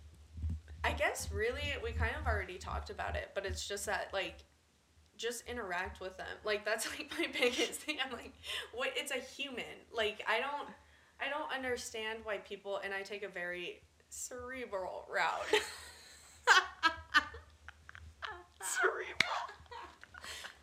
I 0.84 0.92
guess 0.92 1.30
really 1.32 1.74
we 1.82 1.92
kind 1.92 2.12
of 2.20 2.26
already 2.26 2.56
talked 2.56 2.90
about 2.90 3.16
it, 3.16 3.30
but 3.34 3.44
it's 3.44 3.66
just 3.66 3.86
that 3.86 4.10
like 4.12 4.44
just 5.16 5.44
interact 5.48 6.00
with 6.00 6.16
them. 6.16 6.26
Like 6.44 6.64
that's 6.64 6.88
like 6.98 7.12
my 7.18 7.26
biggest 7.32 7.80
thing. 7.80 7.98
I'm 8.04 8.12
like, 8.12 8.32
what 8.72 8.90
it's 8.94 9.12
a 9.12 9.18
human. 9.18 9.64
Like 9.92 10.22
I 10.26 10.40
don't 10.40 10.68
I 11.20 11.28
don't 11.28 11.52
understand 11.52 12.20
why 12.22 12.38
people 12.38 12.80
and 12.84 12.94
I 12.94 13.02
take 13.02 13.22
a 13.22 13.28
very 13.28 13.82
cerebral 14.08 15.06
route. 15.12 15.62
Cerebral. 18.68 19.48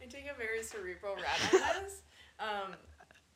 I 0.01 0.05
take 0.05 0.29
a 0.31 0.37
very 0.37 0.61
cerebral 0.61 1.15
route 1.15 1.53
on 1.53 1.81
this 1.81 2.01
um, 2.39 2.75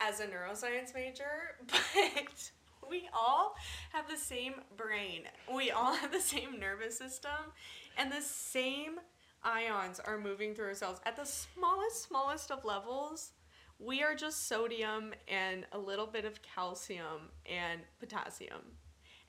as 0.00 0.20
a 0.20 0.26
neuroscience 0.26 0.94
major, 0.94 1.56
but 1.66 2.50
we 2.88 3.08
all 3.12 3.54
have 3.92 4.08
the 4.08 4.16
same 4.16 4.54
brain. 4.76 5.22
We 5.52 5.72
all 5.72 5.94
have 5.94 6.12
the 6.12 6.20
same 6.20 6.60
nervous 6.60 6.96
system, 6.96 7.52
and 7.98 8.12
the 8.12 8.20
same 8.20 9.00
ions 9.42 10.00
are 10.00 10.18
moving 10.18 10.54
through 10.54 10.66
our 10.66 10.74
cells 10.74 11.00
at 11.04 11.16
the 11.16 11.24
smallest, 11.24 12.02
smallest 12.02 12.50
of 12.52 12.64
levels. 12.64 13.32
We 13.78 14.02
are 14.02 14.14
just 14.14 14.46
sodium 14.46 15.14
and 15.26 15.66
a 15.72 15.78
little 15.78 16.06
bit 16.06 16.24
of 16.24 16.42
calcium 16.42 17.30
and 17.46 17.80
potassium. 17.98 18.62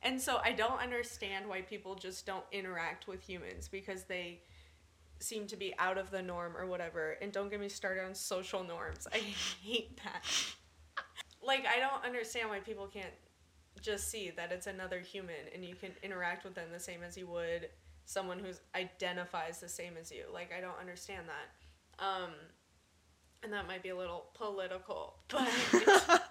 And 0.03 0.19
so 0.19 0.39
I 0.43 0.51
don't 0.51 0.81
understand 0.81 1.47
why 1.47 1.61
people 1.61 1.95
just 1.95 2.25
don't 2.25 2.43
interact 2.51 3.07
with 3.07 3.21
humans 3.21 3.67
because 3.67 4.03
they 4.03 4.41
seem 5.21 5.47
to 5.47 5.55
be 5.55 5.73
out 5.77 5.97
of 5.97 6.11
the 6.11 6.21
norm 6.21 6.55
or 6.57 6.65
whatever. 6.65 7.17
And 7.21 7.31
don't 7.31 7.49
get 7.49 7.59
me 7.59 7.69
started 7.69 8.03
on 8.05 8.15
social 8.15 8.63
norms. 8.63 9.07
I 9.13 9.17
hate 9.17 9.99
that. 10.03 10.23
Like, 11.43 11.65
I 11.65 11.79
don't 11.79 12.03
understand 12.05 12.49
why 12.49 12.59
people 12.59 12.87
can't 12.87 13.13
just 13.81 14.09
see 14.09 14.31
that 14.35 14.51
it's 14.51 14.67
another 14.67 14.99
human 14.99 15.35
and 15.53 15.63
you 15.65 15.75
can 15.75 15.91
interact 16.03 16.43
with 16.43 16.53
them 16.53 16.67
the 16.71 16.79
same 16.79 17.01
as 17.03 17.17
you 17.17 17.27
would 17.27 17.69
someone 18.05 18.39
who 18.39 18.51
identifies 18.75 19.59
the 19.59 19.69
same 19.69 19.93
as 19.99 20.11
you. 20.11 20.25
Like, 20.33 20.51
I 20.55 20.61
don't 20.61 20.79
understand 20.79 21.27
that. 21.27 22.05
Um, 22.05 22.31
and 23.43 23.53
that 23.53 23.67
might 23.67 23.83
be 23.83 23.89
a 23.89 23.95
little 23.95 24.25
political, 24.33 25.15
but 25.29 25.49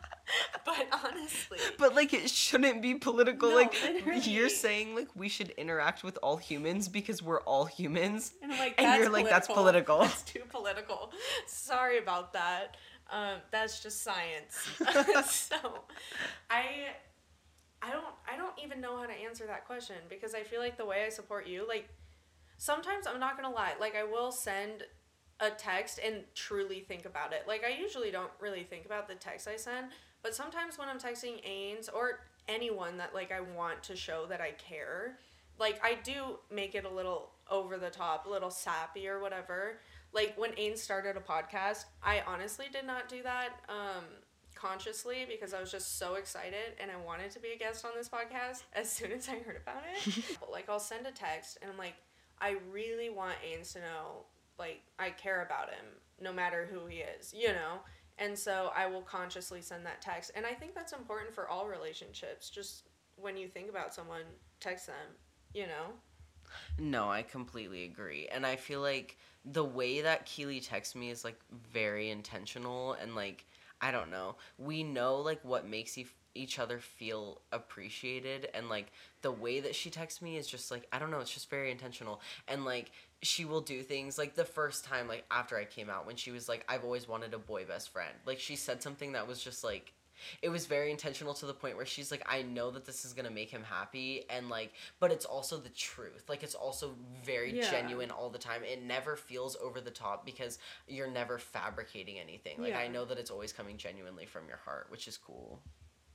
but 0.90 1.04
honestly, 1.12 1.58
But 1.78 1.94
like 1.94 2.12
it 2.12 2.30
shouldn't 2.30 2.82
be 2.82 2.94
political. 2.94 3.50
No, 3.50 3.56
like 3.56 3.74
literally. 3.82 4.20
you're 4.20 4.48
saying 4.48 4.94
like 4.94 5.08
we 5.14 5.28
should 5.28 5.50
interact 5.50 6.02
with 6.02 6.18
all 6.22 6.36
humans 6.36 6.88
because 6.88 7.22
we're 7.22 7.40
all 7.42 7.64
humans. 7.64 8.32
And 8.42 8.52
like, 8.52 8.74
And 8.78 9.00
you're 9.00 9.10
like, 9.10 9.28
that's 9.28 9.46
political. 9.48 9.98
That's 10.00 10.22
too 10.22 10.42
political. 10.48 11.12
Sorry 11.46 11.98
about 11.98 12.32
that. 12.32 12.76
Um, 13.12 13.38
that's 13.50 13.82
just 13.82 14.02
science. 14.02 14.68
so, 15.28 15.56
I, 16.48 16.62
I 17.82 17.90
don't, 17.90 18.04
I 18.32 18.36
don't 18.36 18.54
even 18.62 18.80
know 18.80 18.96
how 18.96 19.06
to 19.06 19.12
answer 19.12 19.46
that 19.46 19.66
question 19.66 19.96
because 20.08 20.32
I 20.32 20.42
feel 20.44 20.60
like 20.60 20.76
the 20.78 20.84
way 20.86 21.04
I 21.04 21.08
support 21.08 21.48
you, 21.48 21.66
like, 21.66 21.88
sometimes 22.56 23.06
I'm 23.08 23.18
not 23.18 23.36
gonna 23.36 23.52
lie, 23.52 23.72
like 23.80 23.96
I 23.96 24.04
will 24.04 24.30
send 24.30 24.84
a 25.40 25.50
text 25.50 25.98
and 26.04 26.22
truly 26.34 26.80
think 26.80 27.06
about 27.06 27.32
it. 27.32 27.44
Like 27.48 27.64
I 27.64 27.80
usually 27.80 28.10
don't 28.10 28.30
really 28.40 28.62
think 28.62 28.84
about 28.84 29.08
the 29.08 29.14
text 29.14 29.48
I 29.48 29.56
send, 29.56 29.86
but 30.22 30.34
sometimes 30.34 30.78
when 30.78 30.88
I'm 30.88 30.98
texting 30.98 31.42
Ains 31.48 31.88
or 31.92 32.20
anyone 32.48 32.98
that 32.98 33.14
like 33.14 33.32
I 33.32 33.40
want 33.40 33.82
to 33.84 33.96
show 33.96 34.26
that 34.26 34.40
I 34.40 34.52
care, 34.52 35.16
like 35.58 35.80
I 35.82 35.98
do 36.04 36.38
make 36.50 36.74
it 36.74 36.84
a 36.84 36.90
little 36.90 37.30
over 37.50 37.78
the 37.78 37.90
top, 37.90 38.26
a 38.26 38.30
little 38.30 38.50
sappy 38.50 39.08
or 39.08 39.20
whatever. 39.20 39.78
Like 40.12 40.34
when 40.36 40.52
Ains 40.52 40.78
started 40.78 41.16
a 41.16 41.20
podcast, 41.20 41.84
I 42.02 42.22
honestly 42.26 42.66
did 42.70 42.86
not 42.86 43.08
do 43.08 43.22
that 43.22 43.60
um, 43.68 44.04
consciously 44.54 45.26
because 45.28 45.54
I 45.54 45.60
was 45.60 45.70
just 45.70 45.98
so 45.98 46.14
excited 46.14 46.74
and 46.80 46.90
I 46.90 46.96
wanted 46.96 47.30
to 47.32 47.40
be 47.40 47.52
a 47.54 47.58
guest 47.58 47.84
on 47.84 47.92
this 47.96 48.08
podcast 48.08 48.62
as 48.74 48.90
soon 48.90 49.12
as 49.12 49.28
I 49.28 49.38
heard 49.38 49.60
about 49.62 49.82
it. 49.94 50.38
like 50.52 50.68
I'll 50.68 50.80
send 50.80 51.06
a 51.06 51.12
text 51.12 51.58
and 51.62 51.70
I'm 51.70 51.78
like, 51.78 51.94
I 52.42 52.56
really 52.72 53.10
want 53.10 53.34
Ains 53.46 53.72
to 53.72 53.80
know 53.80 54.24
like 54.60 54.82
I 55.00 55.10
care 55.10 55.42
about 55.42 55.70
him 55.70 55.84
no 56.20 56.32
matter 56.32 56.68
who 56.70 56.86
he 56.86 56.98
is, 56.98 57.34
you 57.36 57.48
know? 57.48 57.80
And 58.18 58.38
so 58.38 58.70
I 58.76 58.86
will 58.86 59.00
consciously 59.00 59.62
send 59.62 59.86
that 59.86 60.02
text. 60.02 60.30
And 60.36 60.44
I 60.44 60.52
think 60.52 60.74
that's 60.74 60.92
important 60.92 61.34
for 61.34 61.48
all 61.48 61.66
relationships. 61.66 62.50
Just 62.50 62.90
when 63.16 63.36
you 63.36 63.48
think 63.48 63.70
about 63.70 63.94
someone, 63.94 64.22
text 64.60 64.86
them, 64.86 65.16
you 65.54 65.66
know? 65.66 65.94
No, 66.78 67.10
I 67.10 67.22
completely 67.22 67.84
agree. 67.84 68.28
And 68.30 68.44
I 68.44 68.56
feel 68.56 68.80
like 68.80 69.16
the 69.44 69.64
way 69.64 70.02
that 70.02 70.26
Keeley 70.26 70.60
texts 70.60 70.94
me 70.94 71.10
is 71.10 71.24
like 71.24 71.40
very 71.72 72.10
intentional 72.10 72.92
and 72.94 73.14
like 73.14 73.46
I 73.80 73.90
don't 73.90 74.10
know. 74.10 74.36
We 74.58 74.82
know 74.82 75.16
like 75.16 75.42
what 75.42 75.66
makes 75.66 75.96
e- 75.96 76.06
each 76.34 76.58
other 76.58 76.78
feel 76.78 77.40
appreciated 77.50 78.48
and 78.52 78.68
like 78.68 78.92
the 79.22 79.32
way 79.32 79.60
that 79.60 79.74
she 79.74 79.88
texts 79.88 80.20
me 80.20 80.36
is 80.36 80.46
just 80.46 80.70
like 80.70 80.86
I 80.92 80.98
don't 80.98 81.10
know, 81.10 81.20
it's 81.20 81.32
just 81.32 81.48
very 81.48 81.70
intentional. 81.70 82.20
And 82.48 82.64
like 82.64 82.90
she 83.22 83.44
will 83.44 83.60
do 83.60 83.82
things 83.82 84.16
like 84.16 84.34
the 84.34 84.44
first 84.44 84.84
time 84.84 85.06
like 85.06 85.24
after 85.30 85.56
I 85.56 85.64
came 85.64 85.90
out 85.90 86.06
when 86.06 86.16
she 86.16 86.30
was 86.30 86.48
like 86.48 86.64
I've 86.68 86.84
always 86.84 87.06
wanted 87.08 87.34
a 87.34 87.38
boy 87.38 87.64
best 87.64 87.90
friend. 87.90 88.14
Like 88.26 88.40
she 88.40 88.56
said 88.56 88.82
something 88.82 89.12
that 89.12 89.28
was 89.28 89.42
just 89.42 89.62
like 89.62 89.92
it 90.42 90.50
was 90.50 90.66
very 90.66 90.90
intentional 90.90 91.32
to 91.32 91.46
the 91.46 91.54
point 91.54 91.76
where 91.76 91.86
she's 91.86 92.10
like 92.10 92.22
i 92.28 92.42
know 92.42 92.70
that 92.70 92.84
this 92.84 93.06
is 93.06 93.14
gonna 93.14 93.30
make 93.30 93.48
him 93.48 93.62
happy 93.62 94.24
and 94.28 94.50
like 94.50 94.70
but 94.98 95.10
it's 95.10 95.24
also 95.24 95.56
the 95.56 95.70
truth. 95.70 96.24
Like 96.28 96.42
it's 96.42 96.54
also 96.54 96.94
very 97.24 97.52
Yeah. 97.54 97.70
genuine 97.70 98.10
all 98.10 98.28
the 98.30 98.38
time. 98.38 98.62
It 98.64 98.82
never 98.82 99.16
feels 99.16 99.56
over 99.56 99.80
the 99.80 99.90
top 99.90 100.26
because 100.26 100.58
you're 100.86 101.10
never 101.10 101.38
fabricating 101.38 102.18
anything. 102.18 102.60
Like 102.60 102.76
i 102.76 102.86
know 102.88 103.04
that 103.06 103.18
it's 103.18 103.30
always 103.30 103.52
coming 103.52 103.76
genuinely 103.76 104.26
from 104.26 104.46
your 104.48 104.58
heart 104.58 104.86
which 104.90 105.08
is 105.08 105.16
cool 105.16 105.60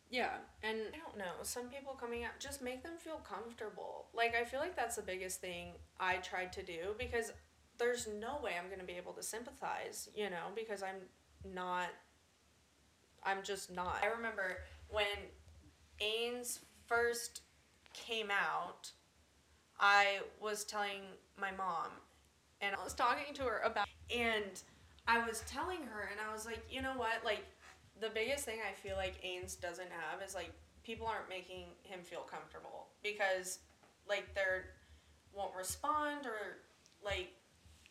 Yeah, 0.09 0.37
and 0.63 0.77
I 0.93 0.97
don't 0.97 1.17
know. 1.17 1.33
Some 1.43 1.67
people 1.69 1.93
coming 1.93 2.23
out 2.23 2.39
just 2.39 2.61
make 2.61 2.83
them 2.83 2.93
feel 2.99 3.17
comfortable. 3.17 4.05
Like 4.13 4.35
I 4.39 4.45
feel 4.45 4.59
like 4.59 4.75
that's 4.75 4.95
the 4.95 5.01
biggest 5.01 5.41
thing 5.41 5.73
I 5.99 6.17
tried 6.17 6.53
to 6.53 6.63
do 6.63 6.95
because 6.97 7.31
there's 7.77 8.07
no 8.07 8.39
way 8.41 8.51
I'm 8.57 8.67
going 8.67 8.79
to 8.79 8.85
be 8.85 8.93
able 8.93 9.13
to 9.13 9.23
sympathize, 9.23 10.09
you 10.15 10.29
know, 10.29 10.51
because 10.55 10.83
I'm 10.83 11.01
not 11.53 11.89
I'm 13.23 13.43
just 13.43 13.71
not. 13.71 13.97
I 14.03 14.07
remember 14.07 14.57
when 14.89 15.05
Ains 16.01 16.59
first 16.87 17.41
came 17.93 18.29
out, 18.31 18.91
I 19.79 20.19
was 20.41 20.65
telling 20.65 21.01
my 21.39 21.51
mom 21.51 21.89
and 22.61 22.75
I 22.75 22.83
was 22.83 22.93
talking 22.93 23.33
to 23.35 23.43
her 23.43 23.59
about 23.65 23.87
and 24.15 24.61
I 25.07 25.25
was 25.27 25.41
telling 25.47 25.83
her 25.83 26.09
and 26.11 26.19
I 26.21 26.33
was 26.33 26.45
like, 26.45 26.65
"You 26.71 26.81
know 26.81 26.93
what? 26.97 27.23
Like 27.25 27.45
the 27.99 28.09
biggest 28.09 28.45
thing 28.45 28.59
I 28.67 28.73
feel 28.73 28.95
like 28.95 29.21
Ains 29.23 29.59
doesn't 29.59 29.89
have 29.89 30.21
is 30.25 30.35
like 30.35 30.51
people 30.83 31.07
aren't 31.07 31.29
making 31.29 31.65
him 31.83 32.01
feel 32.03 32.21
comfortable 32.21 32.87
because 33.01 33.59
like 34.07 34.33
they're 34.35 34.65
won't 35.33 35.55
respond 35.55 36.25
or 36.25 36.59
like 37.03 37.29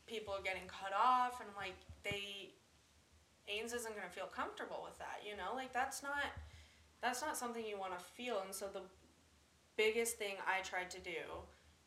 people 0.07 0.35
are 0.35 0.43
getting 0.43 0.67
cut 0.67 0.93
off 0.97 1.41
and 1.41 1.51
like 1.57 1.75
they 2.03 2.51
Ains 3.51 3.75
isn't 3.75 3.95
gonna 3.95 4.09
feel 4.09 4.27
comfortable 4.27 4.81
with 4.83 4.99
that, 4.99 5.21
you 5.29 5.37
know? 5.37 5.55
Like 5.55 5.73
that's 5.73 6.03
not 6.03 6.33
that's 7.03 7.21
not 7.21 7.37
something 7.37 7.65
you 7.65 7.79
wanna 7.79 7.99
feel 7.99 8.41
and 8.45 8.55
so 8.55 8.67
the 8.73 8.83
biggest 9.77 10.17
thing 10.17 10.35
I 10.47 10.63
tried 10.63 10.91
to 10.91 11.01
do 11.01 11.21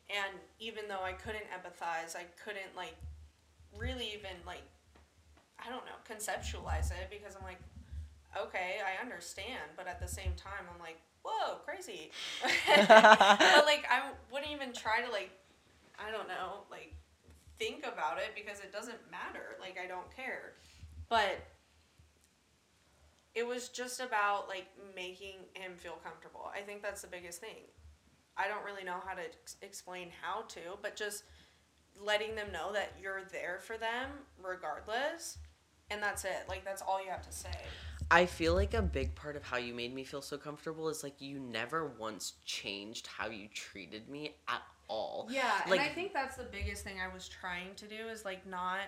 and 0.09 0.39
even 0.59 0.87
though 0.87 1.03
I 1.03 1.13
couldn't 1.13 1.45
empathize, 1.51 2.15
I 2.15 2.25
couldn't 2.43 2.75
like 2.75 2.95
really 3.77 4.07
even 4.13 4.37
like 4.45 4.63
I 5.59 5.69
don't 5.69 5.83
know, 5.85 5.97
conceptualize 6.07 6.91
it 6.91 7.09
because 7.09 7.35
I'm 7.35 7.43
like, 7.43 7.59
okay, 8.45 8.77
I 8.85 9.01
understand, 9.01 9.75
but 9.75 9.87
at 9.87 9.99
the 9.99 10.07
same 10.07 10.33
time 10.35 10.65
I'm 10.73 10.79
like, 10.79 10.99
whoa, 11.23 11.57
crazy. 11.65 12.11
but 12.67 13.65
like 13.65 13.85
I 13.89 14.11
wouldn't 14.31 14.51
even 14.51 14.73
try 14.73 15.01
to 15.01 15.11
like 15.11 15.31
I 15.99 16.11
don't 16.11 16.27
know, 16.27 16.65
like 16.69 16.93
think 17.57 17.79
about 17.79 18.17
it 18.19 18.31
because 18.35 18.59
it 18.59 18.71
doesn't 18.71 18.99
matter. 19.11 19.57
Like 19.59 19.77
I 19.83 19.87
don't 19.87 20.13
care. 20.15 20.53
But 21.09 21.45
it 23.35 23.45
was 23.45 23.69
just 23.69 23.99
about 23.99 24.47
like 24.47 24.67
making 24.95 25.35
him 25.53 25.73
feel 25.75 25.99
comfortable. 26.03 26.51
I 26.55 26.61
think 26.61 26.81
that's 26.81 27.01
the 27.01 27.07
biggest 27.07 27.39
thing. 27.39 27.69
I 28.35 28.47
don't 28.47 28.63
really 28.63 28.83
know 28.83 28.97
how 29.05 29.13
to 29.13 29.21
ex- 29.21 29.57
explain 29.61 30.09
how 30.21 30.41
to, 30.49 30.59
but 30.81 30.95
just 30.95 31.23
letting 31.99 32.35
them 32.35 32.51
know 32.51 32.71
that 32.73 32.93
you're 33.01 33.23
there 33.31 33.59
for 33.61 33.77
them 33.77 34.09
regardless. 34.43 35.37
And 35.89 36.01
that's 36.01 36.25
it. 36.25 36.45
Like 36.49 36.65
that's 36.65 36.81
all 36.81 37.03
you 37.03 37.09
have 37.09 37.25
to 37.27 37.31
say. 37.31 37.49
I 38.09 38.25
feel 38.25 38.53
like 38.53 38.73
a 38.73 38.81
big 38.81 39.13
part 39.15 39.35
of 39.35 39.43
how 39.43 39.57
you 39.57 39.73
made 39.73 39.93
me 39.93 40.03
feel 40.03 40.21
so 40.21 40.37
comfortable 40.37 40.87
is 40.89 41.03
like 41.03 41.19
you 41.19 41.39
never 41.39 41.93
once 41.99 42.33
changed 42.45 43.07
how 43.07 43.27
you 43.27 43.47
treated 43.53 44.07
me 44.09 44.35
at 44.47 44.61
all. 44.89 45.27
Yeah, 45.29 45.61
Like- 45.67 45.81
and 45.81 45.89
I 45.89 45.93
think 45.93 46.13
that's 46.13 46.37
the 46.37 46.45
biggest 46.45 46.83
thing 46.85 47.01
I 47.01 47.13
was 47.13 47.27
trying 47.27 47.75
to 47.75 47.87
do 47.87 48.07
is 48.07 48.23
like 48.23 48.45
not 48.47 48.79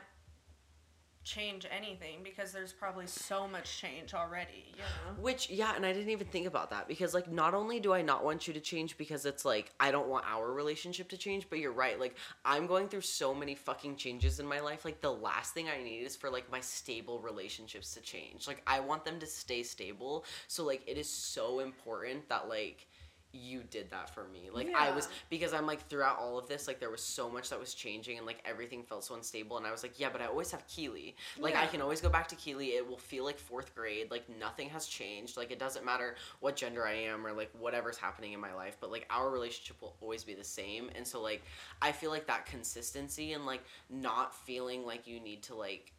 change 1.23 1.65
anything 1.69 2.19
because 2.23 2.51
there's 2.51 2.71
probably 2.71 3.05
so 3.05 3.47
much 3.47 3.77
change 3.77 4.13
already, 4.13 4.65
you 4.71 4.79
know. 4.79 5.21
Which, 5.21 5.49
yeah, 5.49 5.75
and 5.75 5.85
I 5.85 5.93
didn't 5.93 6.09
even 6.09 6.27
think 6.27 6.47
about 6.47 6.69
that 6.71 6.87
because, 6.87 7.13
like, 7.13 7.31
not 7.31 7.53
only 7.53 7.79
do 7.79 7.93
I 7.93 8.01
not 8.01 8.23
want 8.23 8.47
you 8.47 8.53
to 8.53 8.59
change 8.59 8.97
because 8.97 9.25
it's 9.25 9.45
like 9.45 9.71
I 9.79 9.91
don't 9.91 10.07
want 10.07 10.25
our 10.27 10.51
relationship 10.51 11.09
to 11.09 11.17
change, 11.17 11.47
but 11.49 11.59
you're 11.59 11.71
right. 11.71 11.99
Like, 11.99 12.15
I'm 12.45 12.67
going 12.67 12.87
through 12.87 13.01
so 13.01 13.33
many 13.33 13.55
fucking 13.55 13.97
changes 13.97 14.39
in 14.39 14.47
my 14.47 14.59
life. 14.59 14.85
Like, 14.85 15.01
the 15.01 15.11
last 15.11 15.53
thing 15.53 15.67
I 15.69 15.83
need 15.83 15.99
is 15.99 16.15
for, 16.15 16.29
like, 16.29 16.51
my 16.51 16.61
stable 16.61 17.19
relationships 17.19 17.93
to 17.93 18.01
change. 18.01 18.47
Like, 18.47 18.61
I 18.65 18.79
want 18.79 19.05
them 19.05 19.19
to 19.19 19.27
stay 19.27 19.63
stable. 19.63 20.25
So, 20.47 20.63
like, 20.63 20.83
it 20.87 20.97
is 20.97 21.09
so 21.09 21.59
important 21.59 22.27
that, 22.29 22.49
like, 22.49 22.87
you 23.31 23.61
did 23.69 23.89
that 23.91 24.09
for 24.09 24.27
me. 24.29 24.49
Like 24.51 24.73
I 24.75 24.91
was 24.91 25.07
because 25.29 25.53
I'm 25.53 25.67
like 25.67 25.87
throughout 25.87 26.17
all 26.17 26.37
of 26.37 26.47
this, 26.47 26.67
like 26.67 26.79
there 26.79 26.89
was 26.89 27.01
so 27.01 27.29
much 27.29 27.49
that 27.49 27.59
was 27.59 27.73
changing 27.73 28.17
and 28.17 28.25
like 28.25 28.41
everything 28.45 28.83
felt 28.83 29.03
so 29.03 29.15
unstable 29.15 29.57
and 29.57 29.67
I 29.67 29.71
was 29.71 29.83
like, 29.83 29.99
yeah, 29.99 30.09
but 30.11 30.21
I 30.21 30.25
always 30.25 30.51
have 30.51 30.65
Keeley. 30.67 31.15
Like 31.37 31.55
I 31.55 31.67
can 31.67 31.81
always 31.81 32.01
go 32.01 32.09
back 32.09 32.27
to 32.29 32.35
Keeley. 32.35 32.69
It 32.69 32.87
will 32.87 32.97
feel 32.97 33.23
like 33.23 33.37
fourth 33.37 33.75
grade. 33.75 34.09
Like 34.09 34.25
nothing 34.39 34.69
has 34.69 34.87
changed. 34.87 35.37
Like 35.37 35.51
it 35.51 35.59
doesn't 35.59 35.85
matter 35.85 36.15
what 36.39 36.55
gender 36.55 36.85
I 36.85 36.93
am 36.93 37.25
or 37.25 37.31
like 37.31 37.51
whatever's 37.59 37.97
happening 37.97 38.33
in 38.33 38.39
my 38.39 38.53
life, 38.53 38.77
but 38.79 38.91
like 38.91 39.05
our 39.09 39.29
relationship 39.29 39.81
will 39.81 39.95
always 40.01 40.23
be 40.23 40.33
the 40.33 40.43
same. 40.43 40.89
And 40.95 41.05
so 41.05 41.21
like 41.21 41.43
I 41.81 41.91
feel 41.91 42.09
like 42.09 42.27
that 42.27 42.45
consistency 42.45 43.33
and 43.33 43.45
like 43.45 43.63
not 43.89 44.33
feeling 44.33 44.85
like 44.85 45.07
you 45.07 45.19
need 45.19 45.43
to 45.43 45.55
like 45.55 45.93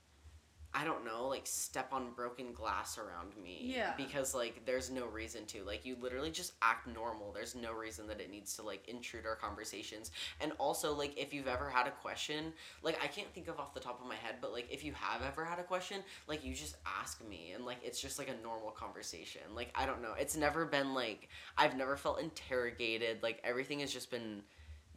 I 0.73 0.85
don't 0.85 1.05
know, 1.05 1.27
like 1.27 1.47
step 1.47 1.93
on 1.93 2.13
broken 2.15 2.53
glass 2.53 2.97
around 2.97 3.33
me. 3.43 3.59
Yeah. 3.61 3.93
Because 3.97 4.35
like 4.35 4.65
there's 4.67 4.89
no 4.89 5.07
reason 5.07 5.45
to. 5.47 5.65
Like 5.65 5.85
you 5.85 5.97
literally 6.01 6.31
just 6.31 6.53
act 6.63 6.87
normal. 6.87 7.33
There's 7.33 7.57
no 7.57 7.73
reason 7.73 8.07
that 8.07 8.21
it 8.21 8.31
needs 8.31 8.55
to 8.57 8.63
like 8.63 8.89
intrude 8.89 9.27
our 9.27 9.35
conversations. 9.35 10.13
And 10.41 10.53
also 10.59 10.95
like 10.95 11.19
if 11.19 11.35
you've 11.35 11.49
ever 11.49 11.69
had 11.69 11.89
a 11.89 11.91
question, 11.91 12.53
like 12.83 12.99
I 13.03 13.09
can't 13.09 13.33
think 13.35 13.49
of 13.49 13.59
off 13.59 13.75
the 13.75 13.81
top 13.81 14.01
of 14.01 14.07
my 14.07 14.15
head, 14.15 14.37
but 14.41 14.53
like 14.53 14.69
if 14.71 14.85
you 14.85 14.93
have 14.93 15.23
ever 15.23 15.45
had 15.45 15.59
a 15.59 15.65
question, 15.65 16.03
like 16.29 16.45
you 16.45 16.55
just 16.55 16.77
ask 16.87 17.21
me 17.29 17.53
and 17.55 17.65
like 17.67 17.79
it's 17.83 18.01
just 18.01 18.19
like 18.19 18.29
a 18.29 18.43
normal 18.43 18.71
conversation. 18.71 19.43
Like 19.55 19.73
I 19.75 19.87
don't 19.87 20.01
know. 20.01 20.15
It's 20.19 20.37
never 20.37 20.65
been 20.65 20.95
like 20.95 21.29
I've 21.59 21.77
never 21.77 21.97
felt 21.97 22.21
interrogated. 22.21 23.25
Like 23.25 23.41
everything 23.43 23.81
has 23.81 23.93
just 23.93 24.11
been 24.11 24.43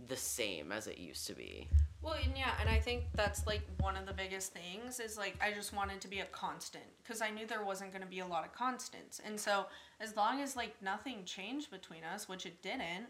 the 0.07 0.17
same 0.17 0.71
as 0.71 0.85
it 0.85 0.99
used 0.99 1.25
to 1.27 1.33
be. 1.33 1.67
Well, 2.03 2.15
and 2.21 2.37
yeah, 2.37 2.51
and 2.59 2.69
I 2.69 2.79
think 2.79 3.05
that's 3.15 3.47
like 3.47 3.61
one 3.79 3.95
of 3.95 4.05
the 4.05 4.11
biggest 4.11 4.53
things 4.53 4.99
is 4.99 5.17
like 5.17 5.35
I 5.41 5.53
just 5.53 5.73
wanted 5.73 6.01
to 6.01 6.09
be 6.09 6.19
a 6.19 6.25
constant 6.25 6.83
because 7.01 7.21
I 7.21 7.29
knew 7.29 7.47
there 7.47 7.63
wasn't 7.63 7.93
going 7.93 8.01
to 8.01 8.07
be 8.07 8.19
a 8.19 8.27
lot 8.27 8.43
of 8.43 8.53
constants. 8.53 9.21
And 9.25 9.39
so 9.39 9.67
as 10.01 10.17
long 10.17 10.41
as 10.41 10.57
like 10.57 10.75
nothing 10.81 11.23
changed 11.23 11.71
between 11.71 12.03
us, 12.03 12.27
which 12.27 12.45
it 12.45 12.61
didn't, 12.61 13.07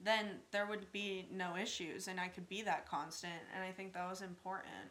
then 0.00 0.40
there 0.50 0.66
would 0.66 0.90
be 0.90 1.28
no 1.32 1.56
issues 1.56 2.08
and 2.08 2.18
I 2.18 2.26
could 2.26 2.48
be 2.48 2.62
that 2.62 2.88
constant. 2.88 3.40
And 3.54 3.62
I 3.62 3.70
think 3.70 3.92
that 3.94 4.10
was 4.10 4.20
important. 4.20 4.90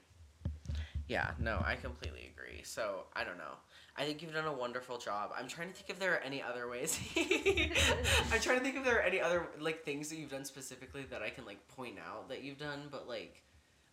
Yeah, 1.09 1.31
no, 1.37 1.61
I 1.65 1.75
completely 1.75 2.31
agree. 2.33 2.63
So 2.63 3.07
I 3.13 3.25
don't 3.25 3.37
know. 3.37 3.55
I 3.95 4.05
think 4.05 4.21
you've 4.21 4.33
done 4.33 4.45
a 4.45 4.53
wonderful 4.53 4.97
job. 4.97 5.31
I'm 5.37 5.47
trying 5.47 5.69
to 5.69 5.73
think 5.75 5.89
if 5.89 5.99
there 5.99 6.13
are 6.13 6.19
any 6.19 6.41
other 6.41 6.67
ways. 6.67 6.99
I'm 7.15 8.39
trying 8.39 8.57
to 8.57 8.63
think 8.63 8.75
if 8.75 8.83
there 8.83 8.97
are 8.97 9.03
any 9.03 9.21
other 9.21 9.47
like 9.59 9.83
things 9.83 10.09
that 10.09 10.17
you've 10.17 10.31
done 10.31 10.45
specifically 10.45 11.03
that 11.11 11.21
I 11.21 11.29
can 11.29 11.45
like 11.45 11.67
point 11.69 11.97
out 11.99 12.29
that 12.29 12.43
you've 12.43 12.57
done, 12.57 12.87
but 12.89 13.07
like 13.07 13.43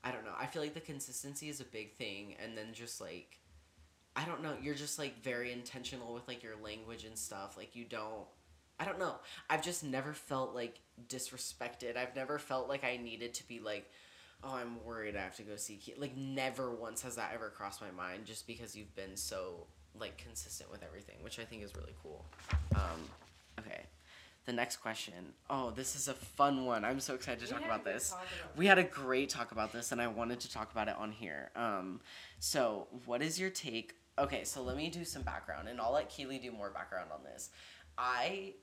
I 0.03 0.11
don't 0.11 0.25
know. 0.25 0.35
I 0.39 0.47
feel 0.47 0.63
like 0.63 0.75
the 0.75 0.81
consistency 0.81 1.51
is 1.51 1.61
a 1.61 1.65
big 1.65 1.97
thing 1.97 2.35
and 2.43 2.57
then 2.57 2.73
just 2.73 3.01
like 3.01 3.39
I 4.17 4.25
don't 4.25 4.43
know, 4.43 4.55
you're 4.61 4.75
just 4.75 4.99
like 4.99 5.23
very 5.23 5.53
intentional 5.53 6.15
with 6.15 6.27
like 6.27 6.43
your 6.43 6.57
language 6.57 7.05
and 7.05 7.17
stuff. 7.17 7.57
Like 7.59 7.77
you 7.77 7.85
don't 7.85 8.27
I 8.79 8.87
don't 8.87 8.99
know. 8.99 9.17
I've 9.51 9.63
just 9.63 9.85
never 9.85 10.15
felt 10.15 10.55
like 10.55 10.81
disrespected. 11.09 11.99
I've 11.99 12.17
never 12.17 12.39
felt 12.39 12.71
like 12.71 12.85
I 12.85 12.97
needed 12.97 13.35
to 13.35 13.47
be 13.47 13.61
like 13.61 13.91
oh, 14.43 14.55
I'm 14.55 14.83
worried 14.85 15.17
I 15.17 15.21
have 15.21 15.37
to 15.37 15.43
go 15.43 15.57
see 15.57 15.77
Ke-. 15.77 15.99
Like, 15.99 16.17
never 16.17 16.75
once 16.75 17.03
has 17.03 17.17
that 17.17 17.33
ever 17.35 17.51
crossed 17.51 17.81
my 17.81 17.91
mind 17.91 18.27
just 18.27 18.47
because 18.47 18.75
you've 18.77 18.95
been 18.95 19.17
so, 19.17 19.67
like, 20.01 20.17
consistent 20.19 20.71
with 20.71 20.83
everything, 20.83 21.17
which 21.23 21.39
I 21.39 21.45
think 21.45 21.63
is 21.63 21.75
really 21.77 21.95
cool. 22.03 22.25
Um, 22.75 23.09
okay. 23.59 23.83
The 24.47 24.53
next 24.53 24.79
question. 24.79 25.35
Oh, 25.49 25.71
this 25.71 25.95
is 25.95 26.09
a 26.09 26.15
fun 26.15 26.65
one. 26.65 26.85
I'm 26.85 26.99
so 27.01 27.15
excited 27.15 27.41
to 27.41 27.47
We 27.47 27.53
talk 27.61 27.65
about 27.65 27.85
this. 27.85 28.11
talk 28.11 28.21
about 28.43 28.57
We 28.57 28.67
had 28.67 28.79
a 28.79 28.85
great 28.85 29.29
talk 29.29 29.53
about 29.53 29.73
this, 29.73 29.93
and 29.93 30.01
I 30.01 30.07
wanted 30.09 30.41
to 30.41 30.51
talk 30.51 30.73
about 30.73 30.89
it 30.89 30.97
on 30.97 31.13
here. 31.13 31.51
Um, 31.55 32.01
so, 32.39 32.89
what 33.05 33.23
is 33.23 33.39
your 33.39 33.51
take? 33.51 33.95
Okay, 34.19 34.45
so 34.45 34.63
let 34.63 34.77
me 34.77 34.89
do 34.89 35.05
some 35.05 35.23
background, 35.23 35.69
and 35.69 35.81
I'll 35.81 35.93
let 35.93 36.09
Keeley 36.09 36.39
do 36.39 36.51
more 36.53 36.71
background 36.71 37.11
on 37.13 37.23
this. 37.23 37.51
I 37.97 38.55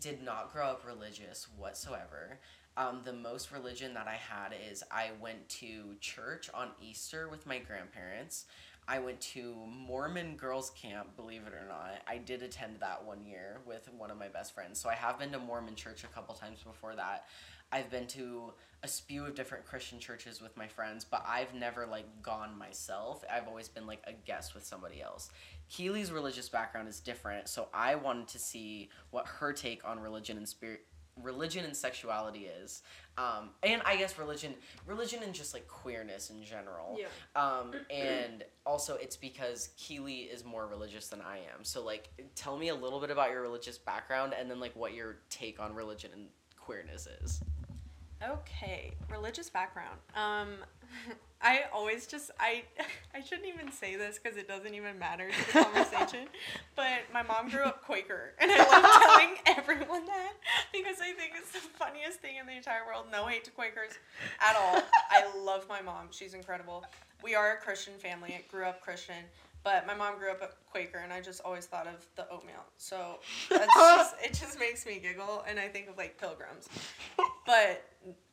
did 0.00 0.22
not 0.22 0.52
grow 0.52 0.68
up 0.68 0.84
religious 0.86 1.46
whatsoever. 1.56 2.38
Um, 2.76 3.02
the 3.04 3.12
most 3.12 3.52
religion 3.52 3.94
that 3.94 4.08
I 4.08 4.14
had 4.14 4.52
is 4.70 4.82
I 4.90 5.10
went 5.20 5.48
to 5.60 5.94
church 6.00 6.50
on 6.52 6.70
Easter 6.80 7.28
with 7.28 7.46
my 7.46 7.58
grandparents. 7.58 8.46
I 8.86 8.98
went 8.98 9.20
to 9.32 9.54
Mormon 9.66 10.36
girls' 10.36 10.70
camp, 10.70 11.16
believe 11.16 11.42
it 11.46 11.54
or 11.54 11.66
not. 11.66 12.02
I 12.06 12.18
did 12.18 12.42
attend 12.42 12.76
that 12.80 13.04
one 13.04 13.24
year 13.24 13.60
with 13.66 13.88
one 13.96 14.10
of 14.10 14.18
my 14.18 14.28
best 14.28 14.54
friends. 14.54 14.78
So 14.78 14.88
I 14.88 14.94
have 14.94 15.18
been 15.18 15.32
to 15.32 15.38
Mormon 15.38 15.74
church 15.74 16.04
a 16.04 16.08
couple 16.08 16.34
times 16.34 16.62
before 16.62 16.94
that. 16.96 17.26
I've 17.72 17.90
been 17.90 18.06
to 18.08 18.52
a 18.82 18.88
spew 18.88 19.24
of 19.24 19.34
different 19.34 19.64
Christian 19.64 19.98
churches 19.98 20.40
with 20.40 20.56
my 20.56 20.68
friends, 20.68 21.04
but 21.04 21.24
I've 21.26 21.54
never 21.54 21.86
like 21.86 22.04
gone 22.22 22.56
myself. 22.58 23.24
I've 23.32 23.48
always 23.48 23.68
been 23.68 23.86
like 23.86 24.02
a 24.06 24.12
guest 24.12 24.54
with 24.54 24.64
somebody 24.64 25.00
else. 25.00 25.30
Keeley's 25.70 26.12
religious 26.12 26.50
background 26.50 26.86
is 26.86 27.00
different, 27.00 27.48
so 27.48 27.68
I 27.72 27.94
wanted 27.94 28.28
to 28.28 28.38
see 28.38 28.90
what 29.10 29.26
her 29.26 29.52
take 29.54 29.88
on 29.88 29.98
religion 29.98 30.36
and 30.36 30.46
spirit 30.46 30.86
religion 31.22 31.64
and 31.64 31.76
sexuality 31.76 32.48
is 32.62 32.82
um, 33.18 33.50
and 33.62 33.80
i 33.84 33.96
guess 33.96 34.18
religion 34.18 34.54
religion 34.86 35.22
and 35.22 35.32
just 35.32 35.54
like 35.54 35.66
queerness 35.68 36.30
in 36.30 36.42
general. 36.42 36.98
Yeah. 36.98 37.06
um, 37.36 37.72
and 37.90 38.44
also 38.66 38.96
it's 38.96 39.16
because 39.16 39.70
keeley 39.76 40.22
is 40.22 40.44
more 40.44 40.66
religious 40.66 41.08
than 41.08 41.20
i 41.20 41.36
am. 41.36 41.62
So 41.62 41.84
like 41.84 42.08
tell 42.34 42.56
me 42.56 42.68
a 42.68 42.74
little 42.74 43.00
bit 43.00 43.10
about 43.10 43.30
your 43.30 43.42
religious 43.42 43.78
background 43.78 44.34
and 44.38 44.50
then 44.50 44.60
like 44.60 44.74
what 44.74 44.94
your 44.94 45.18
take 45.30 45.60
on 45.60 45.74
religion 45.74 46.10
and 46.14 46.26
queerness 46.58 47.06
is 47.22 47.40
Okay, 48.22 48.94
religious 49.10 49.50
background. 49.50 49.98
Um, 50.14 50.48
I 51.42 51.64
always 51.72 52.06
just 52.06 52.30
I 52.40 52.62
I 53.14 53.20
shouldn't 53.20 53.46
even 53.48 53.70
say 53.70 53.96
this 53.96 54.18
because 54.18 54.38
it 54.38 54.48
doesn't 54.48 54.74
even 54.74 54.98
matter 54.98 55.30
to 55.30 55.46
the 55.46 55.52
conversation. 55.64 56.28
but 56.74 57.02
my 57.12 57.22
mom 57.22 57.50
grew 57.50 57.62
up 57.62 57.82
Quaker, 57.84 58.32
and 58.38 58.50
I 58.50 58.58
love 58.58 59.02
telling 59.02 59.36
everyone 59.58 60.06
that 60.06 60.32
because 60.72 61.00
I 61.00 61.12
think 61.12 61.32
it's 61.36 61.52
the 61.52 61.58
funniest 61.58 62.20
thing 62.20 62.36
in 62.36 62.46
the 62.46 62.56
entire 62.56 62.86
world. 62.86 63.06
No 63.12 63.26
hate 63.26 63.44
to 63.44 63.50
Quakers 63.50 63.92
at 64.40 64.56
all. 64.56 64.82
I 65.10 65.26
love 65.38 65.66
my 65.68 65.82
mom. 65.82 66.08
She's 66.10 66.34
incredible. 66.34 66.84
We 67.22 67.34
are 67.34 67.52
a 67.54 67.56
Christian 67.56 67.94
family. 67.94 68.34
I 68.34 68.44
grew 68.50 68.64
up 68.64 68.80
Christian. 68.80 69.24
But 69.64 69.86
my 69.86 69.94
mom 69.94 70.18
grew 70.18 70.30
up 70.30 70.42
a 70.42 70.48
Quaker, 70.70 70.98
and 70.98 71.12
I 71.12 71.20
just 71.20 71.40
always 71.42 71.64
thought 71.64 71.86
of 71.86 72.06
the 72.16 72.30
oatmeal. 72.30 72.64
So 72.76 73.18
that's 73.50 73.74
just, 73.74 74.14
it 74.22 74.34
just 74.34 74.58
makes 74.58 74.84
me 74.86 74.98
giggle, 74.98 75.42
and 75.48 75.58
I 75.58 75.68
think 75.68 75.88
of 75.88 75.96
like 75.96 76.18
pilgrims. 76.20 76.68
But 77.46 77.82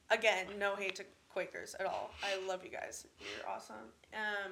again, 0.10 0.48
no 0.60 0.76
hate 0.76 0.96
to 0.96 1.06
Quakers 1.30 1.76
at 1.80 1.86
all. 1.86 2.12
I 2.24 2.46
love 2.46 2.64
you 2.64 2.70
guys. 2.70 3.08
You're 3.20 3.50
awesome. 3.50 3.76
Um, 4.14 4.52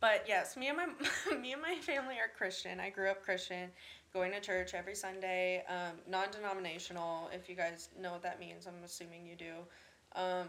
but 0.00 0.24
yes, 0.26 0.56
me 0.56 0.68
and 0.68 0.78
my 0.78 0.86
me 1.40 1.52
and 1.52 1.62
my 1.62 1.76
family 1.76 2.16
are 2.16 2.28
Christian. 2.36 2.80
I 2.80 2.90
grew 2.90 3.10
up 3.10 3.22
Christian, 3.22 3.70
going 4.12 4.32
to 4.32 4.40
church 4.40 4.74
every 4.74 4.94
Sunday. 4.94 5.64
Um, 5.68 5.98
non-denominational. 6.08 7.30
If 7.32 7.48
you 7.48 7.56
guys 7.56 7.90
know 8.00 8.12
what 8.12 8.22
that 8.22 8.40
means, 8.40 8.66
I'm 8.66 8.82
assuming 8.84 9.26
you 9.26 9.36
do. 9.36 9.52
Um, 10.14 10.48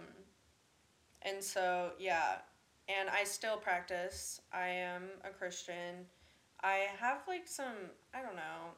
and 1.21 1.43
so 1.43 1.91
yeah, 1.99 2.37
and 2.87 3.09
I 3.09 3.23
still 3.23 3.57
practice. 3.57 4.41
I 4.53 4.67
am 4.67 5.03
a 5.23 5.29
Christian. 5.29 6.05
I 6.63 6.87
have 6.99 7.21
like 7.27 7.47
some 7.47 7.91
I 8.13 8.21
don't 8.21 8.35
know. 8.35 8.73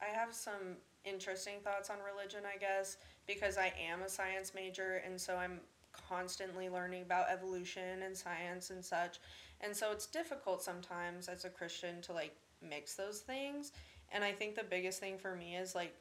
I 0.00 0.06
have 0.16 0.32
some 0.32 0.76
interesting 1.04 1.54
thoughts 1.64 1.90
on 1.90 1.96
religion, 1.98 2.40
I 2.44 2.58
guess, 2.58 2.98
because 3.26 3.58
I 3.58 3.72
am 3.80 4.02
a 4.02 4.08
science 4.08 4.52
major 4.54 5.02
and 5.04 5.20
so 5.20 5.36
I'm 5.36 5.60
constantly 5.92 6.68
learning 6.68 7.02
about 7.02 7.30
evolution 7.30 8.02
and 8.02 8.16
science 8.16 8.70
and 8.70 8.84
such. 8.84 9.18
And 9.60 9.74
so 9.74 9.90
it's 9.90 10.06
difficult 10.06 10.62
sometimes 10.62 11.28
as 11.28 11.44
a 11.44 11.50
Christian 11.50 12.00
to 12.02 12.12
like 12.12 12.36
mix 12.62 12.94
those 12.94 13.20
things. 13.20 13.72
And 14.12 14.24
I 14.24 14.32
think 14.32 14.54
the 14.54 14.64
biggest 14.64 15.00
thing 15.00 15.18
for 15.18 15.34
me 15.34 15.56
is 15.56 15.74
like 15.74 15.94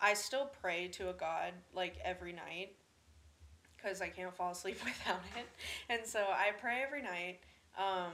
I 0.00 0.14
still 0.14 0.50
pray 0.60 0.88
to 0.88 1.10
a 1.10 1.14
God 1.14 1.52
like 1.72 1.98
every 2.04 2.32
night 2.32 2.76
because 3.84 4.00
I 4.00 4.08
can't 4.08 4.34
fall 4.34 4.52
asleep 4.52 4.78
without 4.84 5.20
it. 5.36 5.46
And 5.88 6.06
so 6.06 6.20
I 6.20 6.50
pray 6.60 6.82
every 6.84 7.02
night. 7.02 7.38
Um, 7.78 8.12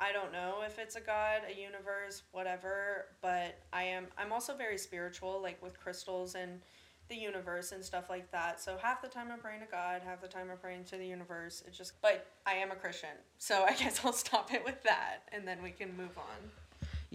I 0.00 0.12
don't 0.12 0.32
know 0.32 0.56
if 0.66 0.78
it's 0.78 0.96
a 0.96 1.00
God, 1.00 1.42
a 1.48 1.58
universe, 1.58 2.22
whatever, 2.32 3.06
but 3.20 3.58
I 3.72 3.84
am 3.84 4.06
I'm 4.18 4.32
also 4.32 4.54
very 4.54 4.78
spiritual, 4.78 5.40
like 5.40 5.62
with 5.62 5.78
crystals 5.78 6.34
and 6.34 6.60
the 7.08 7.14
universe 7.14 7.72
and 7.72 7.84
stuff 7.84 8.08
like 8.10 8.30
that. 8.32 8.60
So 8.60 8.76
half 8.82 9.02
the 9.02 9.08
time 9.08 9.28
I'm 9.30 9.38
praying 9.38 9.60
to 9.60 9.66
God, 9.66 10.02
half 10.04 10.20
the 10.20 10.28
time 10.28 10.48
I'm 10.50 10.58
praying 10.58 10.84
to 10.84 10.96
the 10.96 11.06
universe. 11.06 11.62
It's 11.66 11.78
just 11.78 12.00
but 12.02 12.26
I 12.46 12.54
am 12.54 12.72
a 12.72 12.74
Christian. 12.74 13.10
So 13.38 13.64
I 13.68 13.74
guess 13.74 14.04
I'll 14.04 14.12
stop 14.12 14.52
it 14.52 14.64
with 14.64 14.82
that 14.82 15.28
and 15.30 15.46
then 15.46 15.62
we 15.62 15.70
can 15.70 15.96
move 15.96 16.16
on. 16.16 16.50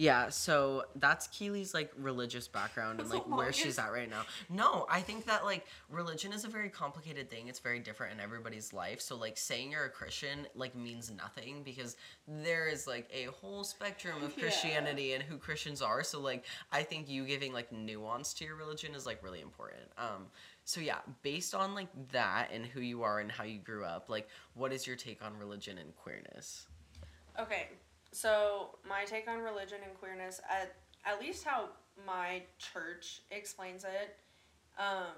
Yeah, 0.00 0.28
so 0.28 0.84
that's 0.94 1.26
Keeley's 1.26 1.74
like 1.74 1.90
religious 1.98 2.46
background 2.46 3.00
and 3.00 3.10
like 3.10 3.28
where 3.28 3.52
she's 3.52 3.80
at 3.80 3.92
right 3.92 4.08
now. 4.08 4.22
No, 4.48 4.86
I 4.88 5.00
think 5.00 5.26
that 5.26 5.44
like 5.44 5.66
religion 5.90 6.32
is 6.32 6.44
a 6.44 6.48
very 6.48 6.68
complicated 6.68 7.28
thing. 7.28 7.48
It's 7.48 7.58
very 7.58 7.80
different 7.80 8.12
in 8.12 8.20
everybody's 8.20 8.72
life. 8.72 9.00
So 9.00 9.16
like 9.16 9.36
saying 9.36 9.72
you're 9.72 9.86
a 9.86 9.90
Christian 9.90 10.46
like 10.54 10.76
means 10.76 11.10
nothing 11.10 11.64
because 11.64 11.96
there 12.28 12.68
is 12.68 12.86
like 12.86 13.10
a 13.12 13.24
whole 13.40 13.64
spectrum 13.64 14.22
of 14.22 14.32
Yeah. 14.36 14.44
Christianity 14.44 15.14
and 15.14 15.22
who 15.24 15.36
Christians 15.36 15.82
are. 15.82 16.04
So 16.04 16.20
like 16.20 16.44
I 16.70 16.84
think 16.84 17.08
you 17.08 17.26
giving 17.26 17.52
like 17.52 17.72
nuance 17.72 18.32
to 18.34 18.44
your 18.44 18.54
religion 18.54 18.94
is 18.94 19.04
like 19.04 19.20
really 19.24 19.40
important. 19.40 19.82
Um 19.98 20.26
so 20.64 20.80
yeah, 20.80 20.98
based 21.22 21.56
on 21.56 21.74
like 21.74 21.88
that 22.12 22.50
and 22.52 22.64
who 22.64 22.80
you 22.80 23.02
are 23.02 23.18
and 23.18 23.32
how 23.32 23.42
you 23.42 23.58
grew 23.58 23.84
up, 23.84 24.08
like 24.08 24.28
what 24.54 24.72
is 24.72 24.86
your 24.86 24.94
take 24.94 25.24
on 25.24 25.36
religion 25.36 25.76
and 25.76 25.92
queerness? 25.96 26.68
Okay, 27.36 27.68
so 28.12 28.78
my 28.88 29.04
take 29.04 29.28
on 29.28 29.40
religion 29.40 29.78
and 29.84 29.94
queerness, 29.98 30.40
at 30.50 30.74
at 31.04 31.20
least 31.20 31.44
how 31.44 31.68
my 32.06 32.42
church 32.58 33.22
explains 33.30 33.84
it 33.84 34.16
um, 34.78 35.14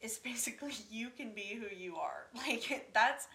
is 0.00 0.18
basically 0.24 0.74
you 0.90 1.10
can 1.10 1.34
be 1.34 1.58
who 1.60 1.74
you 1.74 1.96
are. 1.96 2.26
Like 2.36 2.90
that's 2.94 3.28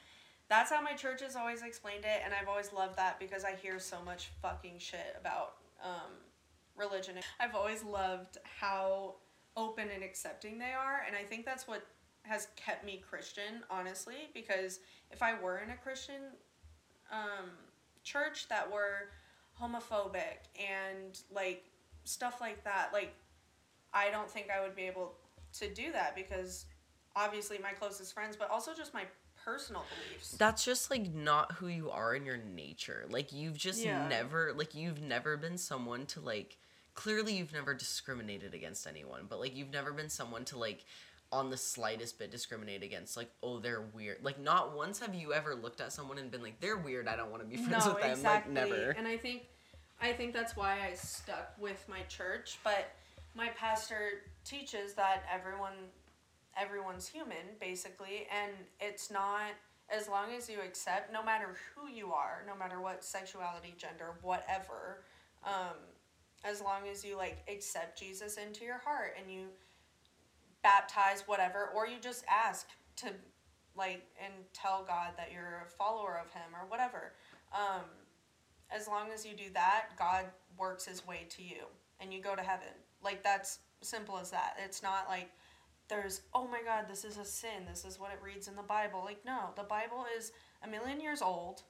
that's 0.47 0.71
how 0.71 0.81
my 0.81 0.93
church 0.93 1.21
has 1.21 1.35
always 1.35 1.63
explained 1.63 2.05
it, 2.05 2.21
and 2.23 2.33
I've 2.33 2.47
always 2.47 2.71
loved 2.71 2.97
that 2.97 3.19
because 3.19 3.43
I 3.43 3.55
hear 3.55 3.79
so 3.79 3.97
much 4.03 4.29
fucking 4.41 4.75
shit 4.77 5.15
about 5.19 5.55
um, 5.83 6.11
religion. 6.75 7.15
I've 7.39 7.55
always 7.55 7.83
loved 7.83 8.37
how 8.43 9.15
open 9.57 9.89
and 9.93 10.03
accepting 10.03 10.59
they 10.59 10.73
are, 10.73 11.01
and 11.07 11.15
I 11.15 11.23
think 11.23 11.45
that's 11.45 11.67
what 11.67 11.87
has 12.23 12.47
kept 12.55 12.85
me 12.85 13.01
Christian, 13.07 13.63
honestly. 13.71 14.29
Because 14.35 14.81
if 15.09 15.23
I 15.23 15.39
were 15.39 15.57
in 15.59 15.71
a 15.71 15.77
Christian 15.77 16.21
um, 17.11 17.49
church 18.05 18.47
that 18.47 18.71
were 18.71 19.09
homophobic 19.61 20.47
and 20.57 21.19
like 21.33 21.65
stuff 22.05 22.39
like 22.39 22.63
that, 22.63 22.91
like 22.93 23.13
I 23.93 24.09
don't 24.11 24.29
think 24.29 24.47
I 24.55 24.61
would 24.61 24.75
be 24.75 24.83
able 24.83 25.15
to 25.59 25.73
do 25.73 25.91
that 25.91 26.15
because 26.15 26.65
obviously 27.15 27.57
my 27.57 27.71
closest 27.71 28.13
friends, 28.13 28.35
but 28.37 28.49
also 28.49 28.73
just 28.73 28.93
my 28.93 29.03
personal 29.43 29.83
beliefs. 29.89 30.31
That's 30.37 30.63
just 30.63 30.89
like 30.89 31.13
not 31.13 31.53
who 31.53 31.67
you 31.67 31.89
are 31.89 32.15
in 32.15 32.25
your 32.25 32.37
nature. 32.37 33.05
Like 33.09 33.33
you've 33.33 33.57
just 33.57 33.83
Yeah. 33.83 34.07
never 34.07 34.53
like 34.53 34.75
you've 34.75 35.01
never 35.01 35.37
been 35.37 35.57
someone 35.57 36.05
to 36.07 36.19
like 36.21 36.57
clearly 36.93 37.33
you've 37.33 37.53
never 37.53 37.73
discriminated 37.73 38.53
against 38.53 38.87
anyone, 38.87 39.25
but 39.29 39.39
like 39.39 39.55
you've 39.55 39.71
never 39.71 39.91
been 39.91 40.09
someone 40.09 40.45
to 40.45 40.57
like 40.57 40.85
on 41.35 41.49
the 41.49 41.57
slightest 41.57 42.17
bit 42.17 42.31
discriminate 42.31 42.81
against 42.81 43.17
like 43.17 43.29
oh 43.43 43.59
they're 43.59 43.83
weird. 43.93 44.17
Like 44.23 44.39
not 44.39 44.75
once 44.75 44.99
have 44.99 45.13
you 45.13 45.33
ever 45.33 45.53
looked 45.53 45.81
at 45.81 45.91
someone 45.91 46.17
and 46.17 46.31
been 46.31 46.41
like 46.41 46.59
they're 46.61 46.77
weird, 46.77 47.07
I 47.07 47.15
don't 47.15 47.29
want 47.29 47.43
to 47.43 47.49
be 47.49 47.57
friends 47.63 47.85
with 47.85 48.01
them. 48.01 48.23
Like 48.23 48.49
never. 48.49 48.91
And 48.91 49.07
I 49.07 49.17
think 49.17 49.43
I 50.01 50.13
think 50.13 50.33
that's 50.33 50.55
why 50.55 50.79
I 50.89 50.93
stuck 50.93 51.53
with 51.59 51.85
my 51.89 52.01
church, 52.03 52.57
but 52.63 52.91
my 53.35 53.49
pastor 53.49 54.23
teaches 54.45 54.93
that 54.93 55.23
everyone 55.31 55.73
everyone's 56.57 57.05
human 57.05 57.57
basically 57.59 58.27
and 58.31 58.53
it's 58.79 59.11
not 59.11 59.51
as 59.89 60.07
long 60.07 60.33
as 60.35 60.49
you 60.49 60.59
accept 60.61 61.11
no 61.11 61.21
matter 61.21 61.55
who 61.75 61.89
you 61.89 62.13
are, 62.13 62.43
no 62.47 62.55
matter 62.55 62.81
what 62.81 63.03
sexuality, 63.03 63.75
gender, 63.77 64.13
whatever, 64.21 65.03
um, 65.45 65.75
as 66.43 66.61
long 66.61 66.87
as 66.89 67.03
you 67.03 67.17
like 67.17 67.43
accept 67.47 67.99
Jesus 67.99 68.37
into 68.37 68.63
your 68.63 68.79
heart 68.79 69.15
and 69.19 69.31
you 69.31 69.47
baptize 70.65 71.23
whatever 71.27 71.69
or 71.75 71.85
you 71.85 71.97
just 72.01 72.25
ask 72.27 72.65
to 72.95 73.11
like 73.75 74.01
and 74.23 74.33
tell 74.51 74.83
God 74.87 75.11
that 75.15 75.31
you're 75.31 75.63
a 75.63 75.69
follower 75.69 76.19
of 76.19 76.31
him 76.31 76.55
or 76.55 76.67
whatever. 76.67 77.13
Um, 77.53 77.85
as 78.75 78.87
long 78.87 79.09
as 79.13 79.23
you 79.23 79.35
do 79.35 79.53
that, 79.53 79.89
God 79.99 80.25
works 80.57 80.83
his 80.85 81.05
way 81.05 81.27
to 81.29 81.43
you 81.43 81.65
and 81.99 82.11
you 82.11 82.19
go 82.19 82.35
to 82.35 82.41
heaven. 82.41 82.73
Like 83.03 83.23
that's 83.23 83.59
simple 83.81 84.17
as 84.17 84.31
that. 84.31 84.55
It's 84.63 84.81
not 84.81 85.07
like 85.07 85.29
there's 85.87 86.21
oh 86.33 86.47
my 86.47 86.61
god, 86.65 86.85
this 86.89 87.05
is 87.05 87.17
a 87.19 87.25
sin. 87.25 87.67
This 87.69 87.85
is 87.85 87.99
what 87.99 88.11
it 88.11 88.19
reads 88.23 88.47
in 88.47 88.55
the 88.55 88.63
Bible. 88.63 89.03
Like 89.05 89.23
no, 89.23 89.51
the 89.55 89.63
Bible 89.63 90.05
is 90.17 90.31
a 90.63 90.67
million 90.67 90.99
years 90.99 91.21
old 91.21 91.61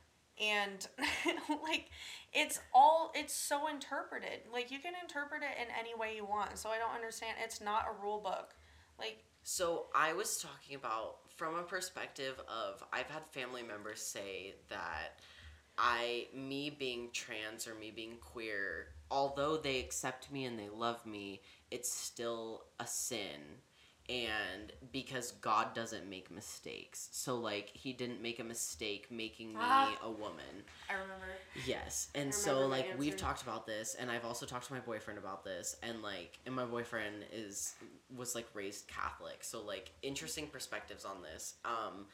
and 0.42 0.88
like 1.64 1.90
it's 2.32 2.62
all 2.74 3.12
it's 3.14 3.34
so 3.34 3.68
interpreted. 3.68 4.40
Like 4.54 4.72
you 4.72 4.80
can 4.80 4.94
interpret 5.02 5.42
it 5.42 5.62
in 5.62 5.68
any 5.78 5.94
way 6.00 6.16
you 6.16 6.24
want. 6.24 6.58
So 6.58 6.70
I 6.70 6.78
don't 6.78 6.96
understand. 6.96 7.36
It's 7.44 7.60
not 7.60 7.88
a 7.90 8.02
rule 8.02 8.20
book. 8.20 8.54
Like 8.98 9.24
So 9.44 9.88
I 9.94 10.14
was 10.14 10.38
talking 10.38 10.76
about 10.76 11.18
from 11.36 11.56
a 11.56 11.64
perspective 11.64 12.40
of 12.48 12.84
I've 12.92 13.10
had 13.10 13.28
family 13.28 13.64
members 13.64 14.02
say 14.02 14.56
that 14.70 15.20
I 15.78 16.28
me 16.34 16.70
being 16.70 17.10
trans 17.12 17.68
or 17.68 17.76
me 17.76 17.92
being 17.92 18.18
queer, 18.22 18.88
although 19.12 19.58
they 19.58 19.80
accept 19.80 20.32
me 20.32 20.46
and 20.46 20.58
they 20.58 20.70
love 20.70 21.06
me, 21.06 21.42
it's 21.72 21.92
still 21.92 22.64
a 22.80 22.88
sin. 22.88 23.42
And 24.08 24.72
because 24.92 25.32
God 25.32 25.74
doesn't 25.74 26.08
make 26.08 26.30
mistakes. 26.30 27.10
So 27.12 27.38
like 27.38 27.72
he 27.74 27.92
didn't 27.92 28.22
make 28.22 28.40
a 28.40 28.44
mistake 28.44 29.08
making 29.10 29.54
me 29.54 29.60
Ah. 29.60 29.98
a 30.04 30.12
woman. 30.12 30.64
I 30.90 30.94
remember 30.94 31.26
Yes, 31.66 32.10
and 32.14 32.34
so 32.34 32.54
remember 32.54 32.70
my 32.70 32.78
like 32.90 33.00
we've 33.00 33.18
talked 33.18 33.42
about 33.42 33.66
this, 33.66 33.96
and 33.96 34.12
I've 34.12 34.26
also 34.26 34.46
talked 34.46 34.68
to 34.68 34.74
my 34.74 34.80
boyfriend 34.80 35.18
about 35.18 35.44
this, 35.44 35.76
and 35.82 36.04
like, 36.04 36.38
and 36.46 36.54
my 36.54 36.66
boyfriend 36.66 37.26
is 37.32 37.74
was 38.16 38.36
like 38.36 38.48
raised 38.54 38.88
Catholic, 38.88 39.44
so 39.44 39.64
like 39.64 39.92
interesting 40.04 40.48
perspectives 40.48 41.04
on 41.04 41.24
this. 41.24 41.56
Um, 41.66 42.06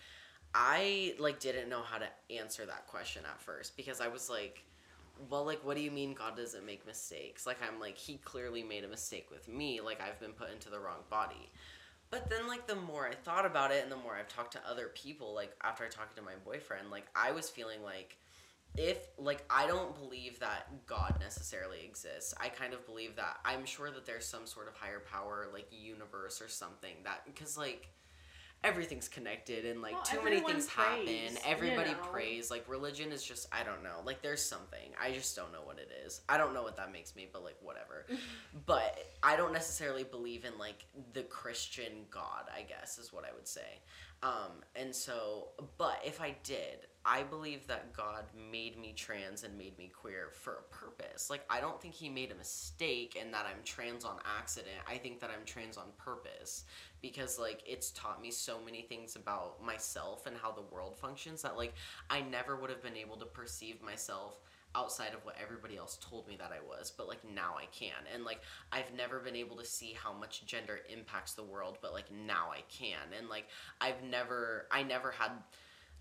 I 0.56 1.16
like 1.20 1.40
didn't 1.40 1.70
know 1.70 1.82
how 1.82 1.98
to 1.98 2.08
answer 2.30 2.66
that 2.66 2.88
question 2.88 3.24
at 3.26 3.42
first 3.42 3.76
because 3.76 4.00
I 4.00 4.08
was 4.08 4.30
like, 4.30 4.64
well, 5.30 5.46
like, 5.46 5.64
what 5.64 5.78
do 5.78 5.84
you 5.84 5.92
mean 5.92 6.14
God 6.14 6.36
doesn't 6.36 6.66
make 6.66 6.86
mistakes? 6.86 7.46
Like, 7.46 7.58
I'm 7.62 7.80
like, 7.80 7.98
he 7.98 8.18
clearly 8.18 8.64
made 8.64 8.84
a 8.84 8.88
mistake 8.88 9.28
with 9.32 9.48
me. 9.48 9.80
Like, 9.82 10.02
I've 10.02 10.20
been 10.20 10.32
put 10.34 10.52
into 10.52 10.70
the 10.70 10.80
wrong 10.80 11.04
body. 11.10 11.52
But 12.12 12.30
then, 12.30 12.48
like, 12.48 12.68
the 12.68 12.76
more 12.76 13.08
I 13.08 13.16
thought 13.16 13.46
about 13.46 13.72
it 13.72 13.84
and 13.84 13.92
the 13.92 13.96
more 13.96 14.16
I've 14.16 14.28
talked 14.28 14.52
to 14.54 14.70
other 14.70 14.90
people, 14.94 15.34
like, 15.34 15.56
after 15.64 15.86
I 15.86 15.88
talked 15.88 16.18
to 16.18 16.22
my 16.22 16.34
boyfriend, 16.44 16.92
like, 16.92 17.06
I 17.16 17.32
was 17.32 17.50
feeling 17.50 17.82
like, 17.84 18.18
if, 18.78 18.98
like, 19.18 19.46
I 19.50 19.66
don't 19.66 19.96
believe 19.98 20.40
that 20.40 20.86
God 20.86 21.16
necessarily 21.22 21.86
exists. 21.86 22.34
I 22.40 22.50
kind 22.50 22.74
of 22.74 22.86
believe 22.86 23.16
that 23.16 23.38
I'm 23.46 23.66
sure 23.66 23.92
that 23.92 24.06
there's 24.06 24.26
some 24.26 24.46
sort 24.46 24.68
of 24.68 24.76
higher 24.76 25.00
power, 25.00 25.48
like, 25.54 25.68
universe 25.72 26.42
or 26.42 26.50
something 26.50 26.96
that, 27.06 27.22
because, 27.26 27.58
like, 27.58 27.90
everything's 28.64 29.08
connected 29.08 29.66
and 29.66 29.82
like 29.82 29.94
Well, 29.94 30.04
too 30.04 30.22
many 30.24 30.40
things 30.40 30.68
prays, 30.68 30.88
happen. 30.88 31.08
you 31.08 31.30
everybody 31.46 31.92
know. 31.92 31.98
prays. 31.98 32.52
Like 32.52 32.68
religion 32.70 33.12
is 33.12 33.24
just 33.24 33.48
i 33.52 33.64
don't 33.64 33.84
know. 33.84 34.02
Like 34.06 34.22
there's 34.22 34.44
something. 34.44 34.92
I 35.02 35.12
just 35.12 35.36
don't 35.36 35.52
know 35.52 35.62
what 35.64 35.80
it 35.80 35.90
is. 36.06 36.22
I 36.30 36.38
don't 36.38 36.54
know 36.54 36.64
what 36.64 36.78
that 36.78 36.92
makes 36.92 37.16
me 37.16 37.28
but 37.32 37.44
like 37.44 37.58
whatever. 37.62 38.06
But 38.66 38.98
i 39.24 39.36
don't 39.36 39.54
necessarily 39.54 40.04
believe 40.04 40.46
in 40.46 40.58
like 40.58 40.86
the 41.14 41.24
christian 41.24 42.06
god 42.10 42.46
i 42.56 42.62
guess 42.62 42.98
is 42.98 43.12
what 43.14 43.24
i 43.26 43.34
would 43.36 43.48
say. 43.48 43.80
Um 44.24 44.52
and 44.76 44.94
so 44.96 45.50
but 45.78 46.00
if 46.06 46.22
i 46.22 46.36
did 46.44 46.88
i 47.06 47.24
believe 47.24 47.66
that 47.68 47.94
god 47.94 48.26
made 48.52 48.80
me 48.80 48.94
trans 48.96 49.44
and 49.44 49.58
made 49.58 49.78
me 49.78 49.92
queer 49.94 50.30
for 50.32 50.54
a 50.54 50.74
purpose. 50.74 51.30
Like 51.30 51.46
i 51.50 51.60
don't 51.60 51.82
think 51.82 51.94
he 51.94 52.10
made 52.10 52.32
a 52.32 52.36
mistake 52.36 53.18
and 53.20 53.34
that 53.34 53.46
i'm 53.46 53.64
trans 53.64 54.06
on 54.06 54.18
accident. 54.40 54.76
I 54.88 54.98
think 54.98 55.20
that 55.20 55.30
i'm 55.30 55.46
trans 55.46 55.78
on 55.78 55.86
purpose 55.98 56.66
because 57.02 57.40
like 57.40 57.62
it's 57.66 57.92
taught 57.92 58.22
me 58.22 58.32
so 58.32 58.60
many 58.64 58.84
things 58.84 59.16
about 59.16 59.64
myself 59.64 60.28
and 60.28 60.38
how 60.38 60.52
the 60.52 60.62
world 60.62 60.98
functions 60.98 61.42
that 61.42 61.58
like 61.58 61.74
I 62.10 62.22
never 62.22 62.56
would 62.56 62.70
have 62.70 62.84
been 62.84 62.98
able 62.98 63.18
to 63.18 63.26
perceive 63.26 63.82
myself 63.82 64.40
outside 64.74 65.14
of 65.14 65.26
what 65.26 65.36
everybody 65.42 65.76
else 65.76 65.98
told 66.00 66.28
me 66.28 66.38
that 66.38 66.52
I 66.54 66.66
was 66.66 66.92
but 66.96 67.08
like 67.08 67.20
now 67.36 67.56
I 67.58 67.66
can. 67.78 67.96
And 68.14 68.24
like 68.24 68.42
I've 68.72 68.94
never 68.96 69.20
been 69.20 69.36
able 69.36 69.58
to 69.58 69.66
see 69.66 69.94
how 69.94 70.14
much 70.14 70.46
gender 70.46 70.80
impacts 70.92 71.34
the 71.34 71.44
world 71.44 71.78
but 71.82 71.94
like 71.94 72.12
now 72.12 72.50
I 72.52 72.62
can. 72.70 73.18
And 73.18 73.28
like 73.30 73.48
I've 73.82 74.04
never 74.04 74.68
I 74.72 74.84
never 74.84 75.12
had 75.12 75.32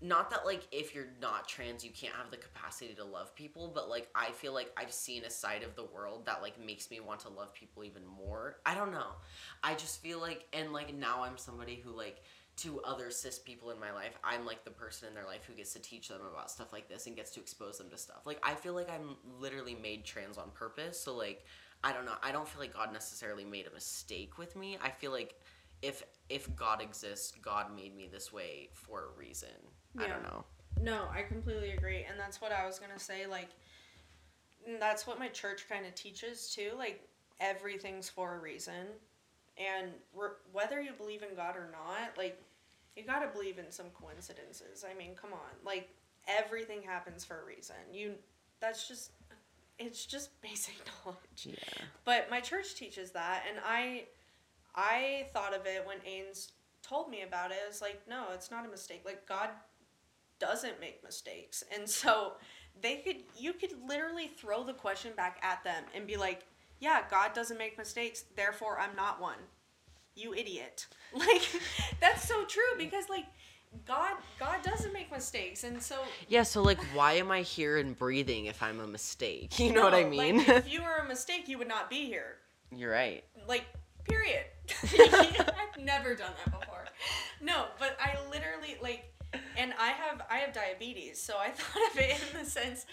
not 0.01 0.31
that 0.31 0.45
like 0.45 0.67
if 0.71 0.95
you're 0.95 1.13
not 1.21 1.47
trans 1.47 1.85
you 1.85 1.91
can't 1.91 2.13
have 2.15 2.31
the 2.31 2.37
capacity 2.37 2.93
to 2.93 3.03
love 3.03 3.35
people 3.35 3.71
but 3.73 3.87
like 3.87 4.09
i 4.15 4.31
feel 4.31 4.53
like 4.53 4.71
i've 4.75 4.91
seen 4.91 5.23
a 5.23 5.29
side 5.29 5.61
of 5.61 5.75
the 5.75 5.85
world 5.85 6.25
that 6.25 6.41
like 6.41 6.59
makes 6.63 6.89
me 6.89 6.99
want 6.99 7.19
to 7.19 7.29
love 7.29 7.53
people 7.53 7.83
even 7.83 8.05
more. 8.05 8.57
I 8.65 8.73
don't 8.73 8.91
know. 8.91 9.11
I 9.63 9.75
just 9.75 10.01
feel 10.01 10.19
like 10.19 10.45
and 10.53 10.73
like 10.73 10.93
now 10.93 11.23
i'm 11.23 11.37
somebody 11.37 11.75
who 11.75 11.91
like 11.91 12.23
to 12.57 12.81
other 12.81 13.11
cis 13.11 13.39
people 13.39 13.71
in 13.71 13.79
my 13.79 13.91
life 13.93 14.17
i'm 14.23 14.45
like 14.45 14.63
the 14.65 14.71
person 14.71 15.07
in 15.07 15.13
their 15.13 15.25
life 15.25 15.45
who 15.45 15.53
gets 15.53 15.73
to 15.73 15.79
teach 15.79 16.09
them 16.09 16.19
about 16.31 16.51
stuff 16.51 16.73
like 16.73 16.89
this 16.89 17.07
and 17.07 17.15
gets 17.15 17.31
to 17.31 17.39
expose 17.39 17.77
them 17.77 17.89
to 17.89 17.97
stuff. 17.97 18.25
Like 18.25 18.39
i 18.43 18.55
feel 18.55 18.73
like 18.73 18.89
i'm 18.89 19.15
literally 19.39 19.75
made 19.75 20.03
trans 20.03 20.37
on 20.37 20.49
purpose 20.53 20.99
so 20.99 21.15
like 21.15 21.45
i 21.83 21.93
don't 21.93 22.05
know. 22.05 22.15
I 22.23 22.31
don't 22.31 22.47
feel 22.47 22.61
like 22.61 22.73
god 22.73 22.91
necessarily 22.91 23.45
made 23.45 23.67
a 23.67 23.73
mistake 23.73 24.39
with 24.39 24.55
me. 24.55 24.79
I 24.81 24.89
feel 24.89 25.11
like 25.11 25.35
if 25.83 26.03
if 26.29 26.55
god 26.55 26.81
exists 26.81 27.33
god 27.41 27.75
made 27.75 27.95
me 27.95 28.07
this 28.11 28.31
way 28.33 28.69
for 28.73 29.05
a 29.05 29.19
reason 29.19 29.49
i 29.97 30.07
don't 30.07 30.23
know 30.23 30.43
No, 30.81 31.07
I 31.13 31.21
completely 31.23 31.71
agree, 31.71 32.05
and 32.09 32.19
that's 32.19 32.41
what 32.41 32.51
I 32.51 32.65
was 32.65 32.79
gonna 32.79 32.97
say. 32.97 33.27
Like, 33.27 33.49
mm, 34.67 34.79
that's 34.79 35.05
what 35.05 35.19
my 35.19 35.27
church 35.27 35.67
kind 35.69 35.85
of 35.85 35.93
teaches 35.95 36.53
too. 36.55 36.71
Like, 36.77 37.07
everything's 37.39 38.09
for 38.09 38.35
a 38.35 38.39
reason, 38.39 38.87
and 39.57 39.91
re- 40.15 40.29
whether 40.51 40.81
you 40.81 40.93
believe 40.93 41.23
in 41.23 41.35
God 41.35 41.55
or 41.55 41.69
not, 41.71 42.17
like, 42.17 42.41
you 42.95 43.03
gotta 43.03 43.27
believe 43.27 43.59
in 43.59 43.69
some 43.71 43.87
coincidences. 43.93 44.83
I 44.89 44.93
mean, 44.97 45.11
come 45.15 45.33
on, 45.33 45.53
like, 45.65 45.89
everything 46.27 46.81
happens 46.81 47.23
for 47.25 47.41
a 47.41 47.45
reason. 47.45 47.75
You, 47.93 48.13
that's 48.59 48.87
just, 48.87 49.11
it's 49.77 50.05
just 50.05 50.41
basic 50.41 50.75
knowledge. 51.05 51.45
yeah 51.45 51.85
But 52.05 52.29
my 52.31 52.39
church 52.39 52.75
teaches 52.75 53.11
that, 53.11 53.43
and 53.49 53.59
I, 53.65 54.05
I 54.75 55.27
thought 55.33 55.53
of 55.53 55.65
it 55.65 55.85
when 55.85 55.97
Ains 55.99 56.51
told 56.81 57.09
me 57.09 57.21
about 57.23 57.51
it. 57.51 57.57
It's 57.67 57.81
like, 57.81 58.01
no, 58.09 58.25
it's 58.33 58.49
not 58.51 58.65
a 58.65 58.69
mistake. 58.69 59.01
Like 59.05 59.27
God 59.27 59.49
doesn't 60.41 60.79
make 60.81 61.03
mistakes, 61.03 61.63
and 61.73 61.87
so 61.87 62.33
they 62.81 62.97
could, 62.97 63.17
you 63.37 63.53
could 63.53 63.71
literally 63.87 64.27
throw 64.27 64.63
the 64.63 64.73
question 64.73 65.11
back 65.15 65.39
at 65.43 65.63
them 65.63 65.83
and 65.95 66.07
be 66.07 66.17
like, 66.17 66.45
yeah, 66.79 67.01
God 67.09 67.33
doesn't 67.33 67.57
make 67.57 67.77
mistakes, 67.77 68.25
therefore 68.35 68.79
I'm 68.79 68.95
not 68.95 69.21
one. 69.21 69.37
You 70.15 70.33
idiot. 70.33 70.87
Like 71.13 71.41
that's 71.99 72.25
so 72.25 72.45
true 72.45 72.77
because 72.77 73.09
like 73.09 73.25
God 73.85 74.15
God 74.39 74.61
doesn't 74.63 74.93
make 74.93 75.11
mistakes, 75.11 75.65
and 75.65 75.81
so 75.83 75.97
Yeah, 76.29 76.43
so 76.43 76.61
like 76.61 76.81
why 76.93 77.13
am 77.13 77.31
I 77.31 77.41
here 77.41 77.77
and 77.79 77.97
breathing 77.97 78.45
if 78.45 78.63
I'm 78.63 78.79
a 78.79 78.87
mistake? 78.87 79.51
You 79.59 79.73
know 79.73 79.83
what 79.83 79.93
I 79.93 80.05
mean? 80.05 80.37
Like, 80.37 80.47
if 80.47 80.71
you 80.71 80.81
were 80.83 81.03
a 81.03 81.07
mistake, 81.07 81.49
you 81.49 81.57
would 81.57 81.67
not 81.67 81.89
be 81.89 82.05
here. 82.05 82.37
You're 82.73 82.91
right. 82.93 83.25
Like, 83.45 83.65
period. 84.05 84.45
I've 84.83 85.83
never 85.83 86.15
done 86.15 86.31
that 86.45 86.59
before. 86.59 86.85
No, 87.41 87.65
but 87.77 87.97
I 87.99 88.17
literally 88.29 88.77
like, 88.81 89.13
and 89.57 89.73
I 89.79 89.89
have 89.89 90.21
I 90.29 90.37
have 90.37 90.53
diabetes, 90.53 91.21
so 91.21 91.35
I 91.37 91.49
thought 91.55 91.91
of 91.91 91.97
it 91.97 92.21
in 92.31 92.43
the 92.43 92.49
sense 92.49 92.85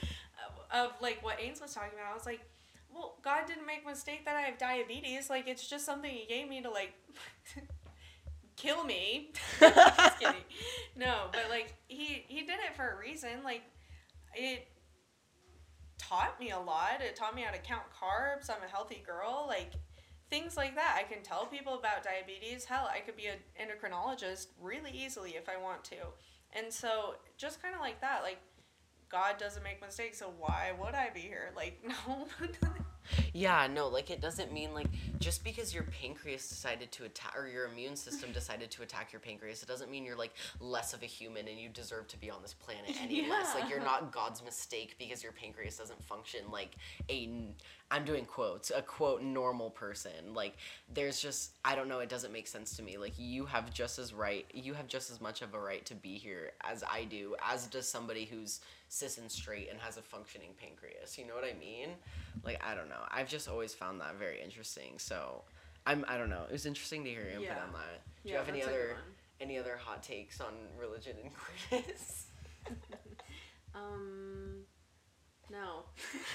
of, 0.46 0.86
of 0.86 0.92
like 1.00 1.22
what 1.22 1.38
Ains 1.38 1.60
was 1.60 1.74
talking 1.74 1.98
about. 1.98 2.12
I 2.12 2.14
was 2.14 2.26
like, 2.26 2.40
well, 2.92 3.16
God 3.22 3.46
didn't 3.46 3.66
make 3.66 3.84
a 3.84 3.88
mistake 3.88 4.24
that 4.24 4.36
I 4.36 4.42
have 4.42 4.58
diabetes. 4.58 5.30
Like, 5.30 5.48
it's 5.48 5.68
just 5.68 5.84
something 5.84 6.10
He 6.10 6.26
gave 6.26 6.48
me 6.48 6.62
to 6.62 6.70
like 6.70 6.94
kill 8.56 8.84
me. 8.84 9.32
just 9.60 10.18
kidding. 10.18 10.42
No, 10.96 11.26
but 11.32 11.46
like 11.50 11.74
he 11.88 12.24
he 12.28 12.40
did 12.40 12.58
it 12.68 12.76
for 12.76 12.88
a 12.88 12.98
reason. 12.98 13.42
Like, 13.44 13.62
it 14.34 14.68
taught 15.98 16.38
me 16.40 16.50
a 16.50 16.58
lot. 16.58 17.00
It 17.00 17.16
taught 17.16 17.34
me 17.34 17.42
how 17.42 17.52
to 17.52 17.58
count 17.58 17.82
carbs. 17.92 18.50
I'm 18.50 18.62
a 18.64 18.70
healthy 18.70 19.02
girl. 19.06 19.44
Like 19.48 19.72
things 20.30 20.56
like 20.56 20.74
that. 20.74 20.96
I 20.98 21.02
can 21.02 21.22
tell 21.22 21.46
people 21.46 21.74
about 21.74 22.04
diabetes. 22.04 22.64
Hell, 22.64 22.88
I 22.92 23.00
could 23.00 23.16
be 23.16 23.26
an 23.26 23.38
endocrinologist 23.60 24.48
really 24.60 24.90
easily 24.92 25.30
if 25.30 25.48
I 25.48 25.60
want 25.62 25.84
to. 25.84 25.96
And 26.52 26.72
so 26.72 27.14
just 27.36 27.62
kind 27.62 27.74
of 27.74 27.80
like 27.80 28.00
that, 28.00 28.22
like 28.22 28.38
God 29.10 29.38
doesn't 29.38 29.62
make 29.62 29.80
mistakes, 29.80 30.18
so 30.18 30.32
why 30.38 30.72
would 30.78 30.94
I 30.94 31.10
be 31.10 31.20
here? 31.20 31.50
Like 31.56 31.82
no. 31.86 32.28
Yeah, 33.32 33.66
no, 33.66 33.88
like 33.88 34.10
it 34.10 34.20
doesn't 34.20 34.52
mean 34.52 34.74
like 34.74 34.88
just 35.18 35.44
because 35.44 35.74
your 35.74 35.84
pancreas 35.84 36.48
decided 36.48 36.90
to 36.92 37.04
attack 37.04 37.34
or 37.36 37.46
your 37.46 37.66
immune 37.66 37.96
system 37.96 38.32
decided 38.32 38.70
to 38.72 38.82
attack 38.82 39.12
your 39.12 39.20
pancreas, 39.20 39.62
it 39.62 39.68
doesn't 39.68 39.90
mean 39.90 40.04
you're 40.04 40.16
like 40.16 40.34
less 40.60 40.94
of 40.94 41.02
a 41.02 41.06
human 41.06 41.48
and 41.48 41.58
you 41.58 41.68
deserve 41.68 42.06
to 42.08 42.18
be 42.18 42.30
on 42.30 42.42
this 42.42 42.54
planet 42.54 42.96
any 43.02 43.28
less. 43.28 43.54
Like 43.54 43.68
you're 43.68 43.80
not 43.80 44.12
God's 44.12 44.42
mistake 44.44 44.96
because 44.98 45.22
your 45.22 45.32
pancreas 45.32 45.76
doesn't 45.76 46.02
function 46.04 46.40
like 46.50 46.76
a 47.10 47.28
I'm 47.90 48.04
doing 48.04 48.26
quotes, 48.26 48.70
a 48.74 48.82
quote 48.82 49.22
normal 49.22 49.70
person. 49.70 50.34
Like 50.34 50.56
there's 50.92 51.20
just 51.20 51.52
I 51.64 51.74
don't 51.74 51.88
know, 51.88 52.00
it 52.00 52.08
doesn't 52.08 52.32
make 52.32 52.46
sense 52.46 52.76
to 52.76 52.82
me. 52.82 52.98
Like 52.98 53.14
you 53.16 53.46
have 53.46 53.72
just 53.72 53.98
as 53.98 54.12
right, 54.12 54.44
you 54.52 54.74
have 54.74 54.88
just 54.88 55.10
as 55.10 55.20
much 55.20 55.42
of 55.42 55.54
a 55.54 55.60
right 55.60 55.84
to 55.86 55.94
be 55.94 56.18
here 56.18 56.52
as 56.62 56.84
I 56.84 57.04
do, 57.04 57.34
as 57.42 57.66
does 57.66 57.88
somebody 57.88 58.24
who's 58.26 58.60
cis 58.88 59.18
and 59.18 59.30
straight 59.30 59.70
and 59.70 59.78
has 59.80 59.96
a 59.96 60.02
functioning 60.02 60.50
pancreas. 60.60 61.18
You 61.18 61.26
know 61.26 61.34
what 61.34 61.44
I 61.44 61.54
mean? 61.58 61.90
Like 62.44 62.62
I 62.66 62.74
don't 62.74 62.88
know. 62.88 63.02
I've 63.18 63.28
just 63.28 63.48
always 63.48 63.74
found 63.74 64.00
that 64.00 64.14
very 64.16 64.40
interesting. 64.40 64.94
So 64.98 65.42
I'm 65.86 66.04
I 66.08 66.16
don't 66.16 66.30
know. 66.30 66.44
It 66.48 66.52
was 66.52 66.66
interesting 66.66 67.02
to 67.04 67.10
hear 67.10 67.22
your 67.22 67.30
input 67.30 67.44
Yeah. 67.46 67.62
on 67.64 67.72
that. 67.72 68.00
Do 68.24 68.30
you 68.30 68.36
have 68.36 68.48
any 68.48 68.60
that's 68.60 68.70
a 68.70 68.74
good 68.76 68.80
other 68.90 68.96
any 69.40 69.58
other 69.58 69.76
hot 69.76 70.02
takes 70.04 70.40
on 70.40 70.52
religion 70.78 71.16
and 71.22 71.32
queerness? 71.68 72.26
um 73.74 74.60
no. 75.50 75.84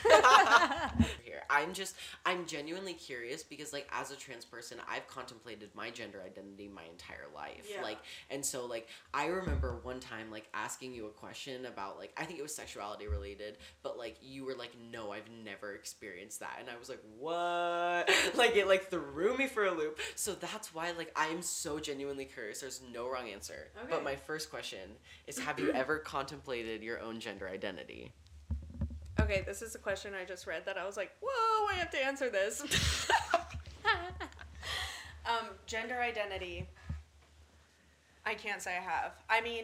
here. 1.24 1.42
I'm 1.50 1.74
just 1.74 1.96
I'm 2.26 2.46
genuinely 2.46 2.94
curious 2.94 3.44
because 3.44 3.74
like 3.74 3.88
as 3.92 4.12
a 4.12 4.16
trans 4.16 4.46
person, 4.46 4.80
I've 4.90 5.08
contemplated 5.08 5.70
my 5.76 5.90
gender 5.90 6.22
identity 6.26 6.68
my 6.68 6.84
entire 6.84 7.28
life. 7.34 7.68
Yeah. 7.70 7.82
Like 7.82 8.00
and 8.30 8.46
so 8.46 8.66
like 8.66 8.88
I 9.14 9.28
remember 9.28 9.80
one 9.84 10.00
time 10.00 10.32
like 10.32 10.48
asking 10.54 10.94
you 10.94 11.08
a 11.08 11.12
question 11.12 11.66
about 11.66 11.98
like 11.98 12.12
I 12.18 12.26
think 12.26 12.40
it 12.40 12.42
was 12.42 12.56
sexuality 12.56 13.08
related, 13.08 13.58
but 13.84 13.98
like 13.98 14.18
you 14.22 14.46
were 14.46 14.56
like 14.56 14.72
no, 14.92 15.12
I've 15.12 15.30
never 15.44 15.74
experienced 15.74 16.40
that. 16.40 16.58
And 16.60 16.70
I 16.70 16.78
was 16.78 16.90
like, 16.90 17.02
"What?" 17.18 18.10
like 18.36 18.56
it 18.56 18.68
like 18.68 18.90
threw 18.90 19.38
me 19.38 19.48
for 19.48 19.66
a 19.66 19.72
loop. 19.72 20.00
So 20.16 20.34
that's 20.34 20.74
why 20.74 20.92
like 20.92 21.12
I'm 21.16 21.42
so 21.42 21.80
genuinely 21.80 22.26
curious. 22.26 22.62
There's 22.62 22.82
no 22.92 23.10
wrong 23.10 23.30
answer. 23.30 23.70
Okay. 23.78 23.88
But 23.90 24.04
my 24.04 24.16
first 24.16 24.50
question 24.50 24.98
is 25.28 25.40
have 25.40 25.60
you 25.60 25.72
ever 25.72 25.98
contemplated 26.00 26.84
your 26.84 27.00
own 27.00 27.20
gender 27.20 27.48
identity? 27.48 28.12
Okay, 29.24 29.42
this 29.46 29.62
is 29.62 29.74
a 29.74 29.78
question 29.78 30.12
I 30.14 30.26
just 30.26 30.46
read 30.46 30.66
that 30.66 30.78
I 30.78 30.86
was 30.86 30.98
like, 30.98 31.12
whoa, 31.24 31.68
I 31.72 31.76
have 31.76 31.90
to 31.92 32.06
answer 32.06 32.30
this. 32.30 32.62
um, 35.26 35.48
gender 35.66 36.02
identity. 36.02 36.68
I 38.26 38.34
can't 38.34 38.62
say 38.62 38.76
I 38.76 38.82
have. 38.82 39.14
I 39.30 39.40
mean, 39.40 39.64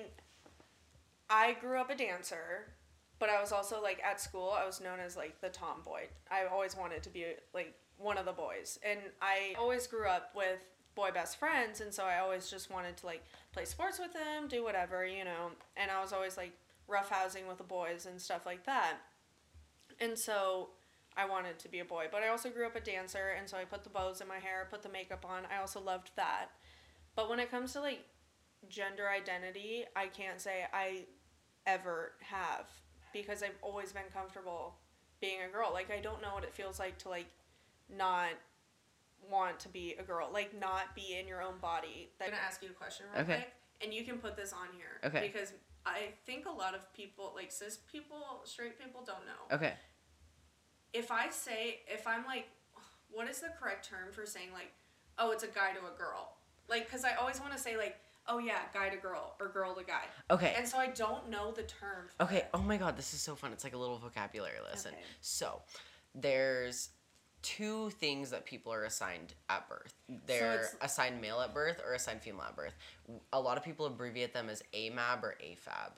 I 1.29 1.57
grew 1.59 1.77
up 1.77 1.89
a 1.89 1.95
dancer, 1.95 2.67
but 3.19 3.27
I 3.27 3.41
was 3.41 3.51
also 3.51 3.81
like 3.83 4.01
at 4.01 4.21
school, 4.21 4.55
I 4.57 4.65
was 4.65 4.79
known 4.79 5.01
as 5.05 5.17
like 5.17 5.41
the 5.41 5.49
tomboy. 5.49 6.03
I 6.31 6.45
always 6.49 6.77
wanted 6.77 7.03
to 7.03 7.09
be 7.09 7.25
like 7.53 7.73
one 7.97 8.17
of 8.17 8.23
the 8.23 8.31
boys. 8.31 8.79
And 8.81 9.01
I 9.21 9.55
always 9.59 9.87
grew 9.87 10.07
up 10.07 10.31
with 10.37 10.59
boy 10.95 11.09
best 11.13 11.37
friends, 11.37 11.81
and 11.81 11.93
so 11.93 12.05
I 12.05 12.19
always 12.19 12.49
just 12.49 12.71
wanted 12.71 12.95
to 12.95 13.05
like 13.05 13.25
play 13.51 13.65
sports 13.65 13.99
with 13.99 14.13
them, 14.13 14.47
do 14.47 14.63
whatever, 14.63 15.05
you 15.05 15.25
know. 15.25 15.51
And 15.75 15.91
I 15.91 16.01
was 16.01 16.13
always 16.13 16.37
like 16.37 16.53
roughhousing 16.89 17.45
with 17.45 17.57
the 17.57 17.65
boys 17.65 18.05
and 18.05 18.21
stuff 18.21 18.45
like 18.45 18.65
that. 18.65 18.99
And 19.99 20.17
so 20.17 20.69
I 21.17 21.27
wanted 21.27 21.59
to 21.59 21.69
be 21.69 21.79
a 21.79 21.85
boy, 21.85 22.05
but 22.11 22.23
I 22.23 22.29
also 22.29 22.49
grew 22.49 22.65
up 22.65 22.75
a 22.75 22.79
dancer, 22.79 23.35
and 23.37 23.49
so 23.49 23.57
I 23.57 23.65
put 23.65 23.83
the 23.83 23.89
bows 23.89 24.21
in 24.21 24.27
my 24.27 24.37
hair, 24.37 24.67
put 24.69 24.81
the 24.83 24.89
makeup 24.89 25.25
on. 25.27 25.43
I 25.53 25.59
also 25.59 25.81
loved 25.81 26.11
that. 26.15 26.47
But 27.15 27.29
when 27.29 27.39
it 27.39 27.51
comes 27.51 27.73
to 27.73 27.81
like 27.81 28.05
gender 28.69 29.09
identity, 29.09 29.85
I 29.95 30.07
can't 30.07 30.39
say 30.39 30.65
I 30.73 31.05
ever 31.67 32.13
have 32.21 32.65
because 33.11 33.43
I've 33.43 33.57
always 33.61 33.91
been 33.91 34.03
comfortable 34.13 34.75
being 35.19 35.39
a 35.47 35.51
girl. 35.51 35.71
Like 35.73 35.91
I 35.91 35.99
don't 35.99 36.21
know 36.21 36.33
what 36.33 36.43
it 36.43 36.53
feels 36.53 36.79
like 36.79 36.97
to 36.99 37.09
like 37.09 37.27
not 37.89 38.29
want 39.29 39.59
to 39.59 39.69
be 39.69 39.95
a 39.99 40.03
girl, 40.03 40.29
like 40.31 40.57
not 40.57 40.95
be 40.95 41.17
in 41.19 41.27
your 41.27 41.41
own 41.41 41.57
body. 41.61 42.09
I'm 42.21 42.29
gonna 42.29 42.41
ask 42.45 42.63
you 42.63 42.69
a 42.69 42.73
question 42.73 43.07
real 43.13 43.23
Okay. 43.23 43.35
quick, 43.35 43.53
and 43.83 43.93
you 43.93 44.03
can 44.03 44.17
put 44.19 44.37
this 44.37 44.53
on 44.53 44.67
here. 44.77 45.01
Okay. 45.03 45.27
Because 45.27 45.53
I 45.85 46.09
think 46.25 46.45
a 46.45 46.51
lot 46.51 46.75
of 46.75 46.91
people, 46.93 47.33
like 47.35 47.51
cis 47.51 47.79
people, 47.91 48.41
straight 48.45 48.79
people, 48.79 49.03
don't 49.05 49.25
know. 49.25 49.55
Okay. 49.55 49.73
If 50.93 51.11
I 51.11 51.29
say, 51.29 51.79
if 51.87 52.07
I'm 52.07 52.25
like, 52.25 52.47
what 53.11 53.27
is 53.29 53.39
the 53.39 53.49
correct 53.59 53.87
term 53.89 54.11
for 54.11 54.25
saying 54.25 54.49
like, 54.53 54.71
oh, 55.17 55.31
it's 55.31 55.43
a 55.43 55.47
guy 55.47 55.71
to 55.73 55.79
a 55.79 55.97
girl? 55.97 56.33
Like, 56.69 56.85
because 56.85 57.03
I 57.03 57.13
always 57.15 57.39
want 57.39 57.53
to 57.53 57.59
say 57.59 57.77
like, 57.77 57.97
oh 58.27 58.37
yeah, 58.39 58.59
guy 58.73 58.89
to 58.89 58.97
girl 58.97 59.35
or 59.39 59.47
girl 59.49 59.73
to 59.75 59.83
guy. 59.83 60.03
Okay. 60.29 60.53
And 60.57 60.67
so 60.67 60.77
I 60.77 60.87
don't 60.87 61.29
know 61.29 61.51
the 61.51 61.63
term. 61.63 62.07
For 62.17 62.23
Okay. 62.23 62.37
it. 62.37 62.49
Oh 62.53 62.59
my 62.61 62.77
god, 62.77 62.95
this 62.97 63.13
is 63.13 63.21
so 63.21 63.35
fun. 63.35 63.51
It's 63.51 63.63
like 63.63 63.73
a 63.73 63.77
little 63.77 63.97
vocabulary 63.97 64.57
lesson. 64.69 64.91
Okay. 64.93 65.03
So, 65.21 65.61
there's 66.15 66.89
two 67.41 67.89
things 67.91 68.29
that 68.31 68.45
people 68.45 68.73
are 68.73 68.83
assigned 68.83 69.33
at 69.49 69.67
birth. 69.69 69.93
They're 70.25 70.55
it's- 70.55 70.75
assigned 70.81 71.21
male 71.21 71.39
at 71.39 71.53
birth 71.53 71.81
or 71.85 71.93
assigned 71.93 72.21
female 72.21 72.43
at 72.43 72.55
birth. 72.55 72.73
A 73.33 73.39
lot 73.39 73.57
of 73.57 73.63
people 73.63 73.85
abbreviate 73.85 74.33
them 74.33 74.49
as 74.49 74.61
AMAB 74.73 75.23
or 75.23 75.35
AFAB. 75.43 75.91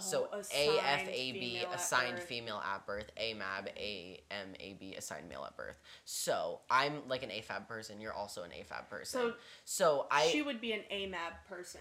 So 0.00 0.28
Oh, 0.32 0.38
AFAB 0.38 1.74
assigned 1.74 2.16
birth. 2.16 2.24
female 2.24 2.62
at 2.64 2.86
birth, 2.86 3.10
AMAB 3.16 3.68
AMAB 3.78 4.98
assigned 4.98 5.28
male 5.28 5.44
at 5.44 5.56
birth. 5.56 5.78
So, 6.04 6.60
I'm 6.70 7.08
like 7.08 7.22
an 7.22 7.30
AFAB 7.30 7.68
person, 7.68 8.00
you're 8.00 8.12
also 8.12 8.42
an 8.42 8.50
AFAB 8.50 8.88
person. 8.88 9.20
So, 9.20 9.34
so 9.64 10.06
I 10.10 10.26
she 10.26 10.42
would 10.42 10.60
be 10.60 10.72
an 10.72 10.82
AMAB 10.92 11.48
person. 11.48 11.80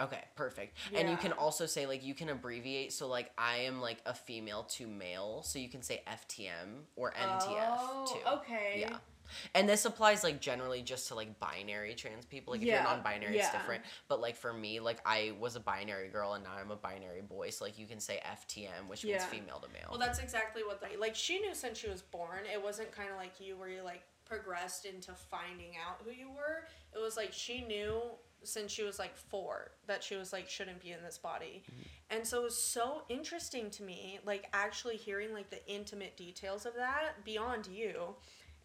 Okay, 0.00 0.24
perfect. 0.36 0.78
And 0.94 1.10
you 1.10 1.16
can 1.16 1.32
also 1.32 1.66
say 1.66 1.86
like 1.86 2.02
you 2.02 2.14
can 2.14 2.30
abbreviate. 2.30 2.92
So 2.92 3.08
like 3.08 3.30
I 3.36 3.58
am 3.58 3.80
like 3.80 3.98
a 4.06 4.14
female 4.14 4.64
to 4.70 4.86
male, 4.86 5.42
so 5.42 5.58
you 5.58 5.68
can 5.68 5.82
say 5.82 6.02
FTM 6.08 6.84
or 6.96 7.12
MTF 7.12 7.78
oh, 7.78 8.06
too. 8.12 8.30
Okay. 8.38 8.78
Yeah. 8.80 8.96
And 9.54 9.68
this 9.68 9.84
applies 9.84 10.24
like 10.24 10.40
generally 10.40 10.82
just 10.82 11.08
to 11.08 11.14
like 11.14 11.38
binary 11.38 11.94
trans 11.94 12.24
people. 12.24 12.52
Like 12.52 12.62
if 12.62 12.68
Yeah, 12.68 12.82
you're 12.82 12.84
non-binary, 12.84 13.38
it's 13.38 13.52
different. 13.52 13.82
But 14.08 14.20
like 14.20 14.36
for 14.36 14.52
me, 14.52 14.80
like 14.80 15.00
I 15.06 15.32
was 15.38 15.56
a 15.56 15.60
binary 15.60 16.08
girl 16.08 16.34
and 16.34 16.44
now 16.44 16.52
I'm 16.60 16.70
a 16.70 16.76
binary 16.76 17.22
boy. 17.22 17.50
So 17.50 17.64
like 17.64 17.78
you 17.78 17.86
can 17.86 18.00
say 18.00 18.20
FTM, 18.26 18.88
which 18.88 19.04
means 19.04 19.24
female 19.24 19.60
to 19.60 19.68
male. 19.72 19.88
Well, 19.90 19.98
that's 19.98 20.18
exactly 20.18 20.62
what 20.62 20.80
they 20.80 20.96
like. 20.96 21.14
She 21.14 21.38
knew 21.40 21.54
since 21.54 21.78
she 21.78 21.88
was 21.88 22.02
born. 22.02 22.40
It 22.52 22.62
wasn't 22.62 22.92
kind 22.92 23.10
of 23.10 23.16
like 23.16 23.40
you, 23.40 23.56
where 23.56 23.68
you 23.68 23.82
like 23.82 24.02
progressed 24.24 24.84
into 24.84 25.12
finding 25.12 25.72
out 25.86 26.00
who 26.04 26.10
you 26.10 26.30
were. 26.30 26.66
It 26.94 27.02
was 27.02 27.16
like 27.16 27.32
she 27.32 27.60
knew 27.62 28.00
since 28.44 28.72
she 28.72 28.82
was 28.82 28.98
like 28.98 29.16
four 29.16 29.70
that 29.86 30.02
she 30.02 30.16
was 30.16 30.32
like 30.32 30.48
shouldn't 30.48 30.80
be 30.82 30.90
in 30.90 31.02
this 31.04 31.18
body, 31.18 31.62
mm-hmm. 31.64 31.82
and 32.16 32.26
so 32.26 32.40
it 32.40 32.44
was 32.44 32.60
so 32.60 33.02
interesting 33.08 33.70
to 33.70 33.82
me, 33.82 34.18
like 34.24 34.48
actually 34.52 34.96
hearing 34.96 35.32
like 35.32 35.50
the 35.50 35.64
intimate 35.72 36.16
details 36.16 36.66
of 36.66 36.74
that 36.74 37.24
beyond 37.24 37.66
you, 37.66 38.14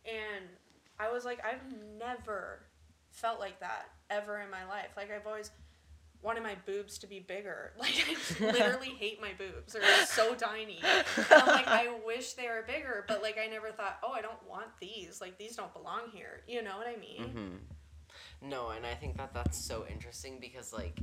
and 0.08 0.45
I 0.99 1.12
was 1.12 1.26
like, 1.26 1.39
I've 1.45 1.62
never 1.99 2.60
felt 3.12 3.39
like 3.39 3.60
that 3.60 3.89
ever 4.10 4.39
in 4.39 4.49
my 4.49 4.66
life. 4.66 4.89
Like 4.95 5.12
I've 5.12 5.28
always 5.28 5.51
wanted 6.24 6.41
my 6.43 6.55
boobs 6.66 6.97
to 6.99 7.08
be 7.08 7.20
bigger. 7.20 7.74
Like 7.80 7.93
I 8.08 8.43
literally 8.51 8.89
hate 8.99 9.22
my 9.22 9.32
boobs. 9.38 9.74
They're 9.74 10.05
so 10.05 10.34
tiny. 10.36 10.80
And 10.84 11.28
I'm 11.32 11.47
like, 11.47 11.68
I 11.68 11.93
wish 12.05 12.34
they 12.34 12.47
were 12.47 12.64
bigger, 12.68 13.05
but 13.08 13.22
like 13.22 13.38
I 13.43 13.47
never 13.47 13.72
thought, 13.72 13.99
oh, 14.03 14.12
I 14.12 14.22
don't 14.22 14.41
want 14.49 14.68
these. 14.80 15.22
Like 15.22 15.38
these 15.38 15.55
don't 15.55 15.74
belong 15.74 16.10
here. 16.12 16.41
You 16.47 16.64
know 16.64 16.78
what 16.78 16.88
I 16.88 16.95
mean? 16.99 17.30
hmm 18.41 18.49
No, 18.49 18.70
and 18.70 18.86
I 18.86 18.93
think 18.95 19.18
that 19.18 19.34
that's 19.34 19.58
so 19.58 19.86
interesting 19.89 20.39
because 20.39 20.74
like 20.74 20.99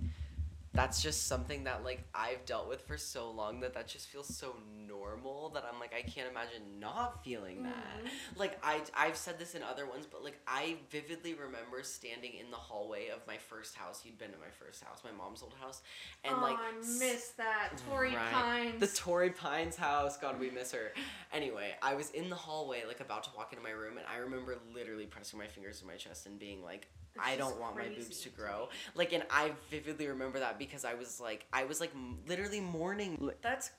that's 0.75 1.01
just 1.01 1.29
something 1.29 1.65
that 1.65 1.85
like 1.85 2.05
I've 2.15 2.45
dealt 2.45 2.69
with 2.69 2.83
for 2.83 2.99
so 2.99 3.31
long 3.31 3.61
that 3.61 3.75
that 3.75 3.87
just 3.87 4.09
feels 4.09 4.27
so 4.37 4.57
normal 4.89 5.51
that 5.51 5.65
I'm 5.73 5.79
like 5.79 5.95
I 5.97 6.03
can't 6.03 6.29
imagine 6.29 6.81
not 6.81 7.25
feeling 7.25 7.63
that. 7.63 7.73
Mm-hmm. 7.99 8.41
Like 8.41 8.59
I 8.63 8.81
I've 8.93 9.17
said 9.17 9.39
this 9.39 9.55
in 9.55 9.63
other 9.63 9.87
ones, 9.87 10.07
but 10.11 10.25
like 10.25 10.39
I 10.49 10.77
vividly 10.91 11.35
remember 11.35 11.83
standing 11.83 12.33
in 12.35 12.51
the 12.51 12.57
hallway 12.57 13.09
of 13.09 13.25
my 13.27 13.37
first 13.37 13.77
house. 13.77 14.03
You'd 14.05 14.19
been 14.19 14.33
to 14.33 14.39
my 14.39 14.51
first 14.59 14.83
house, 14.83 14.99
my 15.05 15.13
mom's 15.13 15.43
old 15.43 15.55
house, 15.61 15.83
and 16.25 16.35
oh, 16.37 16.41
like 16.43 16.57
I 16.59 16.77
miss 16.81 17.29
that 17.37 17.71
Torrey 17.89 18.15
Right. 18.15 18.33
Pines. 18.33 18.81
the 18.81 18.87
Torrey 18.89 19.31
Pines 19.31 19.77
house. 19.77 20.17
God, 20.17 20.41
we 20.41 20.51
miss 20.51 20.73
her. 20.73 20.93
Anyway, 21.33 21.71
I 21.83 21.95
was 21.95 22.11
in 22.11 22.29
the 22.29 22.37
hallway, 22.37 22.83
like 22.87 23.01
about 23.01 23.23
to 23.25 23.31
walk 23.37 23.53
into 23.53 23.63
my 23.63 23.71
room, 23.71 23.97
and 23.97 24.07
I 24.13 24.19
remember 24.19 24.59
literally 24.75 25.07
pressing 25.07 25.39
my 25.39 25.47
fingers 25.47 25.81
to 25.81 25.87
my 25.87 25.95
chest 25.95 26.27
and 26.27 26.39
being 26.39 26.63
like, 26.65 26.89
I 27.19 27.37
don't 27.37 27.59
want 27.61 27.77
my 27.77 27.89
boobs 27.89 28.19
to 28.21 28.31
to 28.31 28.37
grow. 28.37 28.69
Like, 28.95 29.13
and 29.13 29.25
I 29.31 29.53
vividly 29.71 30.07
remember 30.09 30.39
that 30.41 30.59
because 30.59 30.85
I 30.85 30.95
was 30.95 31.21
like, 31.21 31.47
I 31.53 31.65
was 31.65 31.81
like 31.81 31.93
literally 32.29 32.61
mourning. 32.61 33.31
That's 33.43 33.71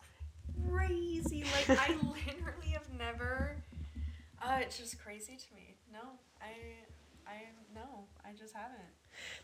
crazy. 0.69 1.43
Like 1.67 1.79
I 1.79 1.89
literally 2.27 2.69
have 2.73 2.87
never. 2.97 3.57
Uh, 4.41 4.59
it's 4.61 4.77
just 4.77 4.99
crazy 4.99 5.37
to 5.37 5.55
me. 5.55 5.75
No, 5.91 5.99
I, 6.41 6.51
I 7.27 7.35
no, 7.73 8.05
I 8.23 8.33
just 8.37 8.53
haven't. 8.53 8.79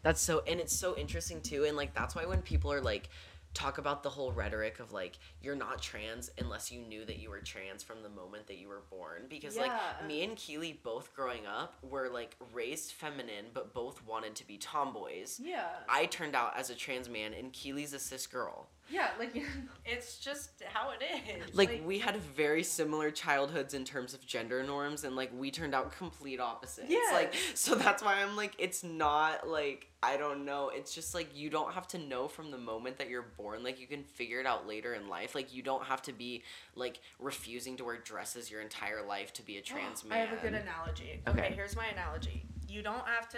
That's 0.04 0.22
so, 0.22 0.44
and 0.48 0.60
it's 0.60 0.76
so 0.76 0.96
interesting 0.98 1.42
too. 1.42 1.66
And 1.66 1.78
like, 1.78 1.94
that's 1.94 2.16
why 2.16 2.26
when 2.26 2.42
people 2.42 2.72
are 2.72 2.82
like, 2.82 3.10
talk 3.54 3.78
about 3.78 4.04
the 4.04 4.10
whole 4.10 4.32
rhetoric 4.32 4.80
of 4.80 4.92
like, 4.94 5.18
you're 5.42 5.56
not 5.56 5.82
trans 5.82 6.30
unless 6.40 6.72
you 6.72 6.82
knew 6.82 7.06
that 7.06 7.20
you 7.20 7.30
were 7.30 7.40
trans 7.40 7.84
from 7.84 8.02
the 8.04 8.10
moment 8.10 8.48
that 8.48 8.58
you 8.58 8.68
were 8.68 8.84
born. 8.90 9.24
Because 9.30 9.58
like, 9.58 9.72
me 10.08 10.24
and 10.24 10.36
Keeley 10.36 10.80
both 10.84 11.14
growing 11.16 11.46
up 11.46 11.76
were 11.82 12.10
like 12.10 12.36
raised 12.54 12.94
feminine, 12.94 13.46
but 13.54 13.74
both 13.74 14.06
wanted 14.06 14.36
to 14.36 14.48
be 14.48 14.58
tomboys. 14.58 15.40
Yeah. 15.44 15.66
I 15.90 16.06
turned 16.06 16.36
out 16.36 16.58
as 16.58 16.70
a 16.70 16.76
trans 16.76 17.10
man, 17.10 17.34
and 17.34 17.52
Keeley's 17.52 17.94
a 17.94 18.00
cis 18.00 18.28
girl. 18.28 18.70
Yeah, 18.92 19.08
like 19.18 19.36
it's 19.86 20.18
just 20.18 20.64
how 20.74 20.92
it 20.92 21.04
is. 21.04 21.56
Like, 21.56 21.82
we 21.86 22.00
had 22.00 22.18
very 22.18 22.64
similar 22.64 23.10
childhoods 23.10 23.74
in 23.74 23.86
terms 23.86 24.14
of 24.14 24.26
gender 24.26 24.64
norms, 24.64 25.04
and 25.04 25.16
like 25.16 25.32
we 25.38 25.52
turned 25.52 25.74
out 25.74 25.92
complete 25.98 26.40
opposites. 26.40 26.90
Yes. 26.90 27.14
Like 27.14 27.34
so 27.56 27.76
that's 27.76 28.04
why 28.04 28.22
I'm 28.22 28.36
like 28.36 28.54
it's 28.58 28.84
not 28.84 29.48
like 29.48 29.88
I 30.04 30.18
don't 30.18 30.46
know. 30.46 30.72
It's 30.74 30.94
just 30.94 31.14
like 31.14 31.30
you 31.36 31.50
don't 31.50 31.74
have 31.74 31.88
to 31.90 31.98
know 31.98 32.28
from 32.28 32.52
the 32.52 32.58
moment 32.58 32.98
that 32.98 33.10
you're 33.10 33.28
born. 33.38 33.64
Like 33.64 33.80
you 33.80 33.88
can 33.88 34.04
figure 34.04 34.40
it 34.40 34.46
out 34.46 34.68
later 34.68 34.94
in 34.94 35.08
life. 35.08 35.36
Like 35.36 35.54
you 35.54 35.62
don't 35.62 35.84
have 35.86 36.02
to 36.04 36.14
be 36.14 36.44
like 36.76 37.00
refusing 37.20 37.78
to 37.78 37.86
wear 37.86 37.98
dresses 37.98 38.52
your 38.52 38.62
entire 38.62 39.06
life 39.06 39.32
to 39.34 39.44
be 39.44 39.58
a 39.58 39.60
oh, 39.60 39.64
trans 39.64 40.04
man. 40.04 40.18
I 40.18 40.26
have 40.26 40.38
a 40.38 40.42
good 40.42 40.54
analogy. 40.54 41.22
Okay. 41.28 41.40
Okay. 41.40 41.54
here's 41.56 41.76
my 41.76 41.88
analogy. 41.88 42.44
You 42.68 42.82
don't 42.82 43.08
have 43.08 43.30
to. 43.30 43.38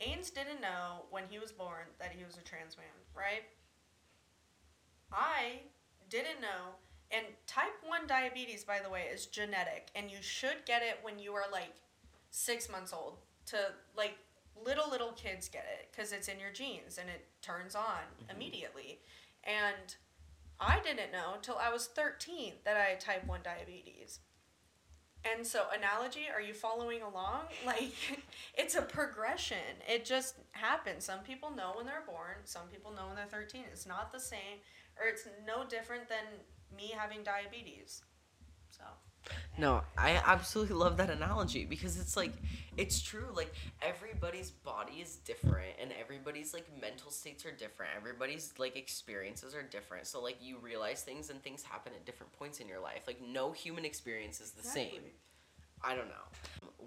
Ains 0.00 0.32
didn't 0.32 0.62
know 0.62 1.04
when 1.10 1.24
he 1.28 1.38
was 1.38 1.52
born 1.52 1.84
that 1.98 2.10
he 2.10 2.24
was 2.24 2.38
a 2.38 2.42
trans 2.42 2.76
man, 2.78 2.86
right? 3.14 3.42
I 5.12 5.60
didn't 6.08 6.40
know. 6.40 6.76
And 7.10 7.26
type 7.46 7.74
1 7.84 8.06
diabetes, 8.06 8.64
by 8.64 8.78
the 8.82 8.88
way, 8.88 9.06
is 9.12 9.26
genetic. 9.26 9.88
And 9.96 10.10
you 10.10 10.18
should 10.20 10.64
get 10.66 10.82
it 10.82 10.98
when 11.02 11.18
you 11.18 11.32
are 11.32 11.50
like 11.50 11.74
six 12.30 12.70
months 12.70 12.92
old. 12.92 13.18
To 13.46 13.56
like 13.96 14.16
little, 14.64 14.88
little 14.88 15.12
kids 15.12 15.48
get 15.48 15.66
it 15.80 15.88
because 15.90 16.12
it's 16.12 16.28
in 16.28 16.38
your 16.38 16.52
genes 16.52 16.98
and 16.98 17.08
it 17.08 17.26
turns 17.42 17.74
on 17.74 17.82
mm-hmm. 17.84 18.36
immediately. 18.36 19.00
And 19.42 19.96
I 20.60 20.78
didn't 20.80 21.10
know 21.10 21.36
till 21.42 21.56
I 21.56 21.72
was 21.72 21.86
13 21.86 22.52
that 22.64 22.76
I 22.76 22.90
had 22.90 23.00
type 23.00 23.26
1 23.26 23.40
diabetes. 23.42 24.20
And 25.24 25.46
so, 25.46 25.64
analogy, 25.76 26.28
are 26.32 26.40
you 26.40 26.54
following 26.54 27.02
along? 27.02 27.42
Like, 27.66 27.92
it's 28.54 28.74
a 28.74 28.82
progression. 28.82 29.76
It 29.88 30.04
just 30.04 30.36
happens. 30.52 31.04
Some 31.04 31.20
people 31.20 31.50
know 31.50 31.72
when 31.76 31.86
they're 31.86 32.04
born, 32.06 32.36
some 32.44 32.68
people 32.72 32.92
know 32.92 33.06
when 33.06 33.16
they're 33.16 33.26
13. 33.26 33.64
It's 33.70 33.86
not 33.86 34.12
the 34.12 34.20
same, 34.20 34.58
or 35.00 35.08
it's 35.08 35.26
no 35.46 35.64
different 35.68 36.08
than 36.08 36.24
me 36.76 36.92
having 36.96 37.22
diabetes. 37.22 38.02
So, 38.70 38.84
No, 39.58 39.82
I 39.98 40.20
absolutely 40.24 40.74
love 40.76 40.96
that 40.98 41.10
analogy 41.10 41.64
because 41.64 41.98
it's 41.98 42.16
like 42.16 42.32
it's 42.76 43.00
true. 43.02 43.28
Like 43.34 43.52
everybody's 43.82 44.50
body 44.50 44.94
is 45.02 45.16
different 45.16 45.74
and 45.80 45.90
everybody's 46.00 46.54
like 46.54 46.66
mental 46.80 47.10
states 47.10 47.44
are 47.44 47.52
different. 47.52 47.92
Everybody's 47.96 48.52
like 48.58 48.76
experiences 48.76 49.54
are 49.54 49.62
different. 49.62 50.06
So 50.06 50.22
like 50.22 50.38
you 50.40 50.58
realize 50.58 51.02
things 51.02 51.30
and 51.30 51.42
things 51.42 51.62
happen 51.62 51.92
at 51.94 52.06
different 52.06 52.32
points 52.32 52.60
in 52.60 52.68
your 52.68 52.80
life. 52.80 53.02
Like 53.06 53.20
no 53.20 53.52
human 53.52 53.84
experience 53.84 54.40
is 54.40 54.52
the 54.52 54.62
same. 54.62 55.02
I 55.82 55.94
don't 55.94 56.08
know. 56.08 56.14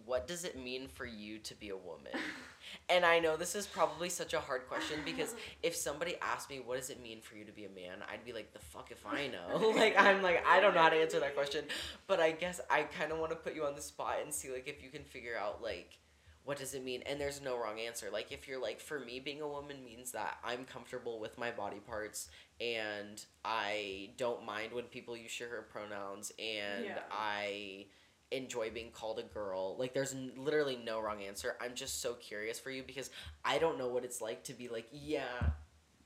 What 0.05 0.27
does 0.27 0.43
it 0.43 0.57
mean 0.57 0.87
for 0.87 1.05
you 1.05 1.39
to 1.39 1.55
be 1.55 1.69
a 1.69 1.77
woman? 1.77 2.11
and 2.89 3.05
I 3.05 3.19
know 3.19 3.37
this 3.37 3.55
is 3.55 3.65
probably 3.65 4.09
such 4.09 4.33
a 4.33 4.39
hard 4.39 4.67
question 4.67 4.99
because 5.05 5.35
if 5.63 5.75
somebody 5.75 6.15
asked 6.21 6.49
me 6.49 6.59
what 6.59 6.77
does 6.77 6.89
it 6.89 7.01
mean 7.01 7.21
for 7.21 7.35
you 7.35 7.45
to 7.45 7.51
be 7.51 7.65
a 7.65 7.69
man, 7.69 7.99
I'd 8.11 8.25
be 8.25 8.33
like 8.33 8.53
the 8.53 8.59
fuck 8.59 8.91
if 8.91 9.05
I 9.05 9.27
know. 9.27 9.69
like 9.75 9.95
I'm 9.97 10.21
like 10.21 10.43
I 10.47 10.59
don't 10.59 10.75
know 10.75 10.81
how 10.81 10.89
to 10.89 10.97
answer 10.97 11.19
that 11.19 11.35
question. 11.35 11.65
But 12.07 12.19
I 12.19 12.31
guess 12.31 12.59
I 12.69 12.83
kind 12.83 13.11
of 13.11 13.19
want 13.19 13.31
to 13.31 13.37
put 13.37 13.55
you 13.55 13.65
on 13.65 13.75
the 13.75 13.81
spot 13.81 14.17
and 14.23 14.33
see 14.33 14.51
like 14.51 14.67
if 14.67 14.83
you 14.83 14.89
can 14.89 15.03
figure 15.03 15.37
out 15.37 15.61
like 15.61 15.97
what 16.45 16.57
does 16.57 16.73
it 16.73 16.83
mean? 16.83 17.01
And 17.05 17.21
there's 17.21 17.41
no 17.41 17.57
wrong 17.57 17.79
answer. 17.79 18.09
Like 18.11 18.31
if 18.31 18.47
you're 18.47 18.61
like 18.61 18.81
for 18.81 18.99
me 18.99 19.19
being 19.19 19.41
a 19.41 19.47
woman 19.47 19.83
means 19.85 20.11
that 20.11 20.37
I'm 20.43 20.65
comfortable 20.65 21.19
with 21.19 21.37
my 21.37 21.51
body 21.51 21.79
parts 21.79 22.27
and 22.59 23.23
I 23.45 24.09
don't 24.17 24.45
mind 24.45 24.73
when 24.73 24.85
people 24.85 25.15
use 25.15 25.31
she 25.31 25.45
her 25.45 25.65
pronouns 25.71 26.31
and 26.37 26.85
Yeah. 26.85 26.99
I 27.09 27.85
enjoy 28.33 28.71
being 28.71 28.91
called 28.91 29.19
a 29.19 29.23
girl. 29.23 29.75
Like 29.77 29.93
there's 29.93 30.13
n- 30.13 30.31
literally 30.37 30.79
no 30.83 30.99
wrong 30.99 31.21
answer. 31.21 31.55
I'm 31.61 31.75
just 31.75 32.01
so 32.01 32.13
curious 32.15 32.59
for 32.59 32.71
you 32.71 32.83
because 32.83 33.09
I 33.45 33.57
don't 33.57 33.77
know 33.77 33.87
what 33.87 34.03
it's 34.03 34.21
like 34.21 34.43
to 34.45 34.53
be 34.53 34.67
like, 34.67 34.87
yeah, 34.91 35.23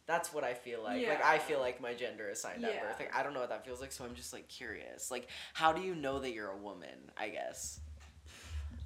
that's 0.05 0.33
what 0.33 0.43
I 0.43 0.53
feel 0.53 0.83
like. 0.83 1.07
Like 1.07 1.23
I 1.23 1.37
feel 1.37 1.59
like 1.59 1.81
my 1.81 1.93
gender 1.93 2.29
is 2.29 2.39
assigned 2.39 2.63
at 2.63 2.81
birth. 2.81 2.99
Like 2.99 3.15
I 3.15 3.23
don't 3.23 3.33
know 3.33 3.41
what 3.41 3.49
that 3.49 3.65
feels 3.65 3.81
like, 3.81 3.91
so 3.91 4.05
I'm 4.05 4.15
just 4.15 4.33
like 4.33 4.47
curious. 4.47 5.11
Like 5.11 5.27
how 5.53 5.73
do 5.73 5.81
you 5.81 5.95
know 5.95 6.19
that 6.19 6.33
you're 6.33 6.51
a 6.51 6.57
woman? 6.57 7.11
I 7.17 7.29
guess. 7.29 7.79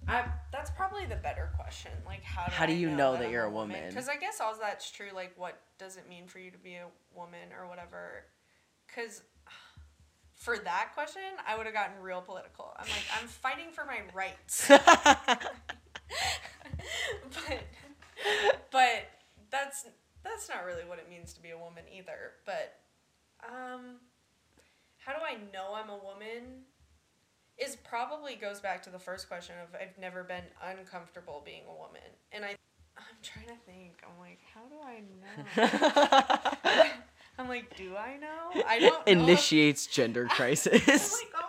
I, 0.08 0.26
that's 0.52 0.72
probably 0.72 1.06
the 1.06 1.16
better 1.16 1.52
question. 1.56 1.92
Like, 2.06 2.24
how 2.24 2.46
do, 2.46 2.52
How 2.52 2.66
do 2.66 2.74
you 2.74 2.90
know 2.90 3.14
that 3.14 3.28
I'm 3.28 3.32
you're 3.32 3.44
a 3.44 3.52
woman? 3.52 3.88
Because 3.88 4.10
I 4.10 4.16
guess 4.18 4.42
all 4.42 4.56
that's 4.60 4.90
true. 4.90 5.10
Like, 5.14 5.34
what 5.38 5.60
does 5.78 5.96
it 5.96 6.10
mean 6.10 6.28
for 6.28 6.40
you 6.40 6.50
to 6.52 6.58
be 6.58 6.76
a 6.76 6.88
woman 7.16 7.50
or 7.58 7.68
whatever? 7.68 8.24
Because 8.88 9.22
for 10.42 10.58
that 10.58 10.90
question, 10.96 11.22
I 11.48 11.56
would 11.56 11.68
have 11.68 11.76
gotten 11.76 12.02
real 12.02 12.20
political. 12.20 12.74
I'm 12.76 12.88
like, 12.88 13.06
I'm 13.22 13.28
fighting 13.28 13.68
for 13.72 13.86
my 13.86 14.00
rights. 14.12 14.66
but 14.70 15.54
but 18.72 19.08
that's 19.52 19.86
that's 20.24 20.50
not 20.50 20.66
really 20.66 20.84
what 20.84 20.98
it 20.98 21.08
means 21.08 21.34
to 21.34 21.42
be 21.42 21.52
a 21.52 21.58
woman 21.58 21.84
either. 21.96 22.32
But 22.44 22.80
um, 23.48 23.98
how 24.98 25.14
do 25.14 25.20
I 25.24 25.36
know 25.54 25.76
I'm 25.76 25.92
a 25.92 25.98
woman? 25.98 26.66
Is 27.60 27.76
probably 27.76 28.34
goes 28.34 28.60
back 28.60 28.82
to 28.84 28.90
the 28.90 28.98
first 28.98 29.28
question 29.28 29.58
of 29.62 29.76
I've 29.80 29.96
never 30.00 30.24
been 30.24 30.46
uncomfortable 30.64 31.44
being 31.46 31.66
a 31.70 31.76
woman, 31.76 32.02
and 32.32 32.44
I 32.44 32.56
I'm 32.98 33.04
trying 33.22 33.46
to 33.46 33.58
think. 33.68 34.02
I'm 34.04 34.18
like, 34.20 34.40
how 34.56 34.66
do 34.66 34.78
I 34.84 35.04
know? 36.82 36.90
I'm 37.38 37.48
like, 37.48 37.76
do 37.76 37.96
I 37.96 38.18
know? 38.18 38.64
I 38.68 38.80
don't 38.80 39.08
know. 39.08 39.12
Initiates 39.12 39.88
gender 39.88 40.24
I'm 40.30 40.36
crisis. 40.36 40.88
like, 40.88 41.34
oh 41.36 41.48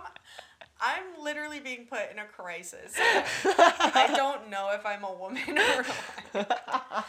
I'm 0.84 1.22
literally 1.22 1.60
being 1.60 1.86
put 1.86 2.10
in 2.10 2.18
a 2.18 2.24
crisis. 2.24 2.92
I 2.98 4.12
don't 4.16 4.50
know 4.50 4.70
if 4.74 4.84
I'm 4.84 5.04
a 5.04 5.12
woman 5.12 5.58
or 5.58 5.84
not. 6.34 7.06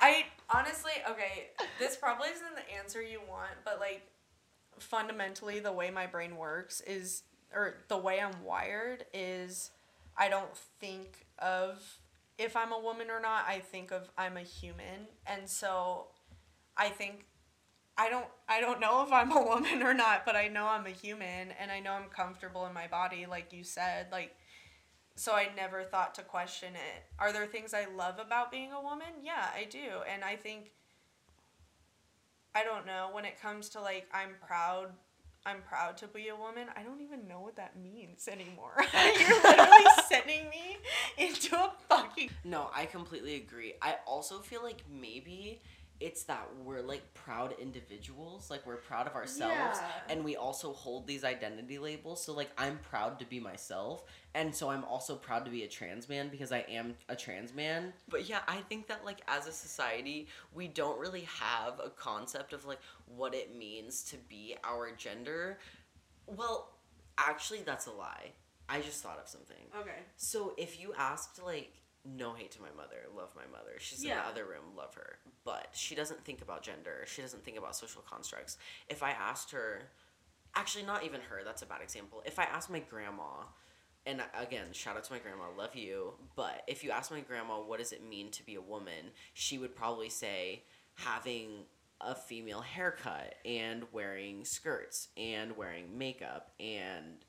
I 0.00 0.24
honestly, 0.48 0.92
okay, 1.10 1.50
this 1.78 1.96
probably 1.96 2.28
isn't 2.30 2.54
the 2.56 2.74
answer 2.78 3.02
you 3.02 3.20
want, 3.28 3.50
but 3.64 3.78
like 3.80 4.06
fundamentally 4.78 5.60
the 5.60 5.72
way 5.72 5.90
my 5.90 6.06
brain 6.06 6.36
works 6.36 6.80
is 6.86 7.22
or 7.54 7.74
the 7.88 7.98
way 7.98 8.18
I'm 8.18 8.42
wired 8.44 9.04
is 9.12 9.70
I 10.16 10.28
don't 10.30 10.56
think 10.80 11.26
of 11.38 11.82
if 12.38 12.56
I'm 12.56 12.72
a 12.72 12.80
woman 12.80 13.10
or 13.10 13.20
not, 13.20 13.44
I 13.46 13.58
think 13.58 13.92
of 13.92 14.10
I'm 14.16 14.38
a 14.38 14.42
human. 14.42 15.06
And 15.26 15.48
so 15.48 16.06
I 16.78 16.88
think 16.88 17.26
I 17.96 18.08
don't 18.08 18.26
I 18.48 18.60
don't 18.60 18.80
know 18.80 19.02
if 19.04 19.12
I'm 19.12 19.32
a 19.32 19.42
woman 19.46 19.82
or 19.82 19.94
not, 19.94 20.24
but 20.24 20.36
I 20.36 20.48
know 20.48 20.66
I'm 20.66 20.86
a 20.86 20.90
human 20.90 21.52
and 21.60 21.70
I 21.70 21.80
know 21.80 21.92
I'm 21.92 22.08
comfortable 22.08 22.66
in 22.66 22.74
my 22.74 22.86
body 22.86 23.26
like 23.26 23.52
you 23.52 23.64
said. 23.64 24.06
Like 24.10 24.34
so 25.14 25.32
I 25.32 25.48
never 25.54 25.84
thought 25.84 26.14
to 26.16 26.22
question 26.22 26.74
it. 26.74 27.04
Are 27.18 27.32
there 27.32 27.46
things 27.46 27.74
I 27.74 27.86
love 27.94 28.18
about 28.18 28.50
being 28.50 28.72
a 28.72 28.80
woman? 28.80 29.08
Yeah, 29.22 29.46
I 29.54 29.64
do. 29.70 30.00
And 30.12 30.24
I 30.24 30.36
think 30.36 30.72
I 32.54 32.64
don't 32.64 32.84
know, 32.84 33.08
when 33.12 33.24
it 33.24 33.40
comes 33.40 33.68
to 33.70 33.80
like 33.80 34.06
I'm 34.12 34.30
proud 34.46 34.92
I'm 35.44 35.60
proud 35.62 35.96
to 35.98 36.06
be 36.06 36.28
a 36.28 36.36
woman. 36.36 36.68
I 36.76 36.84
don't 36.84 37.00
even 37.00 37.26
know 37.26 37.40
what 37.40 37.56
that 37.56 37.76
means 37.76 38.28
anymore. 38.28 38.74
You're 38.94 39.42
literally 39.42 39.84
sending 40.08 40.48
me 40.48 40.76
into 41.18 41.56
a 41.56 41.72
fucking 41.88 42.30
No, 42.44 42.70
I 42.74 42.86
completely 42.86 43.34
agree. 43.36 43.74
I 43.82 43.96
also 44.06 44.38
feel 44.38 44.62
like 44.62 44.84
maybe 44.88 45.60
it's 46.02 46.24
that 46.24 46.48
we're 46.64 46.82
like 46.82 47.14
proud 47.14 47.54
individuals, 47.60 48.50
like 48.50 48.66
we're 48.66 48.76
proud 48.76 49.06
of 49.06 49.14
ourselves, 49.14 49.78
Yeah. 49.80 49.90
and 50.10 50.24
we 50.24 50.36
also 50.36 50.72
hold 50.72 51.06
these 51.06 51.24
identity 51.24 51.78
labels. 51.78 52.24
So 52.24 52.32
like 52.32 52.50
I'm 52.58 52.78
proud 52.78 53.18
to 53.20 53.24
be 53.24 53.38
myself, 53.40 54.04
and 54.34 54.54
so 54.54 54.68
I'm 54.70 54.84
also 54.84 55.14
proud 55.16 55.44
to 55.44 55.50
be 55.50 55.62
a 55.62 55.68
trans 55.68 56.08
man 56.08 56.28
because 56.28 56.52
I 56.52 56.60
am 56.68 56.94
a 57.08 57.16
trans 57.16 57.54
man. 57.54 57.92
But 58.08 58.28
yeah, 58.28 58.40
I 58.48 58.58
think 58.68 58.88
that 58.88 59.04
like 59.04 59.20
as 59.28 59.46
a 59.46 59.52
society, 59.52 60.28
we 60.52 60.68
don't 60.68 60.98
really 60.98 61.26
have 61.40 61.80
a 61.84 61.90
concept 61.90 62.52
of 62.52 62.64
like 62.66 62.80
what 63.06 63.34
it 63.34 63.56
means 63.56 64.02
to 64.04 64.16
be 64.28 64.56
our 64.64 64.90
gender. 64.92 65.58
Well, 66.26 66.72
actually, 67.18 67.62
that's 67.62 67.86
a 67.86 67.92
lie. 67.92 68.32
I 68.68 68.80
just 68.80 69.02
thought 69.02 69.18
of 69.22 69.28
something. 69.28 69.66
Okay. 69.78 70.00
So 70.16 70.54
if 70.56 70.80
you 70.80 70.94
asked 70.96 71.42
like 71.42 71.81
no 72.04 72.34
hate 72.34 72.50
to 72.52 72.60
my 72.60 72.70
mother, 72.76 73.06
love 73.16 73.30
my 73.36 73.46
mother. 73.50 73.72
She's 73.78 74.02
in 74.02 74.10
the 74.10 74.16
other 74.16 74.44
room, 74.44 74.76
love 74.76 74.94
her. 74.94 75.18
But 75.44 75.68
she 75.72 75.94
doesn't 75.94 76.24
think 76.24 76.42
about 76.42 76.62
gender. 76.62 77.04
She 77.06 77.22
doesn't 77.22 77.44
think 77.44 77.58
about 77.58 77.76
social 77.76 78.02
constructs. 78.02 78.58
If 78.88 79.02
I 79.02 79.10
asked 79.10 79.50
her 79.52 79.82
actually 80.54 80.84
not 80.84 81.04
even 81.04 81.20
her, 81.20 81.42
that's 81.44 81.62
a 81.62 81.66
bad 81.66 81.80
example. 81.82 82.22
If 82.26 82.38
I 82.38 82.44
asked 82.44 82.70
my 82.70 82.80
grandma 82.80 83.44
and 84.04 84.20
again, 84.38 84.66
shout 84.72 84.96
out 84.96 85.04
to 85.04 85.12
my 85.12 85.20
grandma, 85.20 85.44
love 85.56 85.76
you. 85.76 86.14
But 86.34 86.62
if 86.66 86.82
you 86.82 86.90
ask 86.90 87.10
my 87.10 87.20
grandma 87.20 87.60
what 87.60 87.78
does 87.78 87.92
it 87.92 88.06
mean 88.06 88.30
to 88.32 88.44
be 88.44 88.56
a 88.56 88.60
woman, 88.60 89.12
she 89.32 89.58
would 89.58 89.76
probably 89.76 90.08
say 90.08 90.64
having 90.94 91.66
a 92.00 92.14
female 92.14 92.60
haircut 92.60 93.36
and 93.44 93.84
wearing 93.92 94.44
skirts 94.44 95.08
and 95.16 95.56
wearing 95.56 95.96
makeup 95.96 96.50
and 96.58 97.24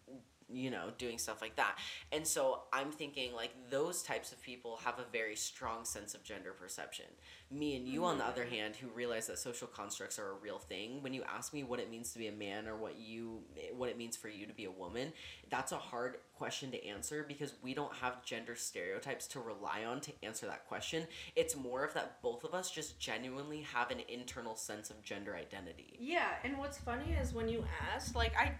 you 0.54 0.70
know 0.70 0.90
doing 0.98 1.18
stuff 1.18 1.42
like 1.42 1.56
that. 1.56 1.78
And 2.12 2.26
so 2.26 2.64
i'm 2.72 2.92
thinking 2.92 3.34
like 3.34 3.52
those 3.70 4.04
types 4.04 4.32
of 4.32 4.42
people 4.42 4.80
have 4.84 5.00
a 5.00 5.06
very 5.12 5.36
strong 5.36 5.86
sense 5.86 6.14
of 6.14 6.24
gender 6.24 6.52
perception. 6.52 7.06
Me 7.52 7.76
and 7.76 7.88
you 7.88 8.06
on 8.06 8.18
the 8.18 8.26
other 8.26 8.44
mm-hmm. 8.44 8.56
hand 8.56 8.76
who 8.76 8.88
realize 8.90 9.28
that 9.28 9.38
social 9.38 9.68
constructs 9.68 10.18
are 10.20 10.32
a 10.32 10.36
real 10.42 10.60
thing 10.60 11.02
when 11.02 11.14
you 11.14 11.24
ask 11.24 11.54
me 11.54 11.64
what 11.64 11.80
it 11.80 11.90
means 11.90 12.12
to 12.14 12.20
be 12.20 12.28
a 12.28 12.32
man 12.32 12.68
or 12.68 12.76
what 12.76 12.98
you 12.98 13.42
what 13.76 13.90
it 13.90 13.98
means 13.98 14.18
for 14.18 14.30
you 14.30 14.46
to 14.46 14.54
be 14.54 14.66
a 14.66 14.72
woman 14.72 15.12
that's 15.50 15.72
a 15.72 15.78
hard 15.78 16.18
question 16.44 16.72
to 16.72 16.86
answer 16.86 17.24
because 17.28 17.54
we 17.62 17.74
don't 17.74 17.94
have 17.94 18.24
gender 18.26 18.56
stereotypes 18.56 19.28
to 19.28 19.40
rely 19.40 19.86
on 19.86 20.02
to 20.02 20.12
answer 20.24 20.46
that 20.46 20.68
question. 20.68 21.08
It's 21.36 21.56
more 21.56 21.84
of 21.86 21.94
that 21.94 22.22
both 22.22 22.44
of 22.44 22.54
us 22.54 22.72
just 22.72 23.00
genuinely 23.00 23.62
have 23.62 23.92
an 23.92 24.00
internal 24.10 24.56
sense 24.56 24.90
of 24.90 25.02
gender 25.04 25.36
identity. 25.36 25.96
Yeah, 26.00 26.30
and 26.44 26.58
what's 26.58 26.78
funny 26.78 27.14
is 27.14 27.34
when 27.34 27.48
you 27.48 27.64
ask, 27.94 28.16
like, 28.16 28.34
I 28.38 28.54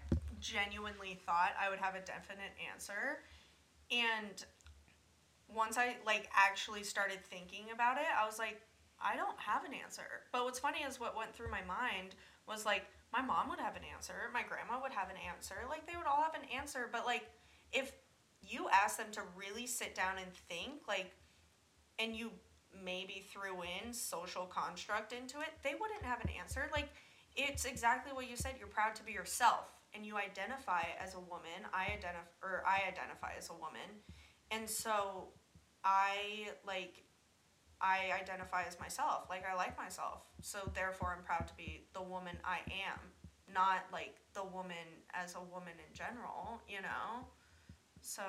genuinely 0.44 1.18
thought 1.26 1.56
I 1.60 1.70
would 1.70 1.80
have 1.80 1.96
a 1.96 2.02
definite 2.02 2.52
answer. 2.72 3.24
And 3.90 4.44
once 5.48 5.78
I, 5.78 5.96
like, 6.06 6.30
actually 6.36 6.84
started 6.84 7.24
thinking 7.24 7.72
about 7.74 7.98
it, 7.98 8.12
I 8.20 8.26
was 8.26 8.38
like, 8.38 8.60
I 9.02 9.16
don't 9.16 9.40
have 9.40 9.64
an 9.64 9.74
answer. 9.74 10.28
But 10.32 10.44
what's 10.44 10.60
funny 10.60 10.80
is 10.88 11.00
what 11.00 11.16
went 11.16 11.34
through 11.34 11.50
my 11.50 11.64
mind 11.64 12.16
was, 12.48 12.66
like, 12.66 12.86
my 13.14 13.22
mom 13.22 13.50
would 13.50 13.60
have 13.60 13.76
an 13.76 13.84
answer, 13.96 14.30
my 14.34 14.44
grandma 14.44 14.82
would 14.82 14.92
have 14.92 15.10
an 15.10 15.16
answer. 15.32 15.56
Like, 15.70 15.88
they 15.88 15.96
would 15.96 16.08
all 16.08 16.22
have 16.22 16.36
an 16.36 16.50
answer. 16.54 16.90
But, 16.92 17.06
like, 17.06 17.30
if 17.72 17.94
you 18.42 18.68
ask 18.70 18.98
them 18.98 19.12
to 19.14 19.22
really 19.38 19.66
sit 19.68 19.96
down 19.96 20.18
and 20.18 20.34
think, 20.50 20.88
like, 20.88 21.12
and 22.00 22.16
you 22.16 22.32
maybe 22.84 23.24
threw 23.32 23.62
in 23.62 23.94
social 23.94 24.46
construct 24.46 25.14
into 25.14 25.40
it, 25.40 25.50
they 25.64 25.76
wouldn't 25.80 26.04
have 26.04 26.20
an 26.22 26.30
answer. 26.38 26.68
Like, 26.74 26.90
it's 27.36 27.66
exactly 27.66 28.14
what 28.14 28.30
you 28.30 28.36
said. 28.36 28.56
You're 28.58 28.68
proud 28.68 28.96
to 28.96 29.04
be 29.04 29.12
yourself, 29.12 29.72
and 29.94 30.06
you 30.06 30.18
identify 30.18 30.84
as 31.02 31.16
a 31.16 31.20
woman. 31.20 31.68
I 31.74 31.86
identify, 31.86 32.30
or 32.42 32.64
I 32.66 32.88
identify 32.88 33.34
as 33.38 33.50
a 33.50 33.54
woman, 33.54 34.04
and 34.52 34.70
so 34.70 35.30
I 35.84 36.48
like, 36.66 37.04
I 37.82 38.12
identify 38.20 38.64
as 38.64 38.80
myself. 38.80 39.26
Like, 39.30 39.44
I 39.50 39.56
like 39.56 39.78
myself. 39.78 40.24
So 40.42 40.72
therefore, 40.74 41.16
I'm 41.18 41.24
proud 41.24 41.48
to 41.48 41.54
be 41.56 41.88
the 41.94 42.02
woman 42.02 42.38
I 42.46 42.60
am, 42.90 43.00
not 43.54 43.86
like 43.92 44.16
the 44.34 44.44
woman 44.44 45.04
as 45.14 45.36
a 45.36 45.42
woman 45.42 45.74
in 45.78 45.94
general. 45.94 46.62
You 46.68 46.82
know. 46.82 47.28
So 48.02 48.24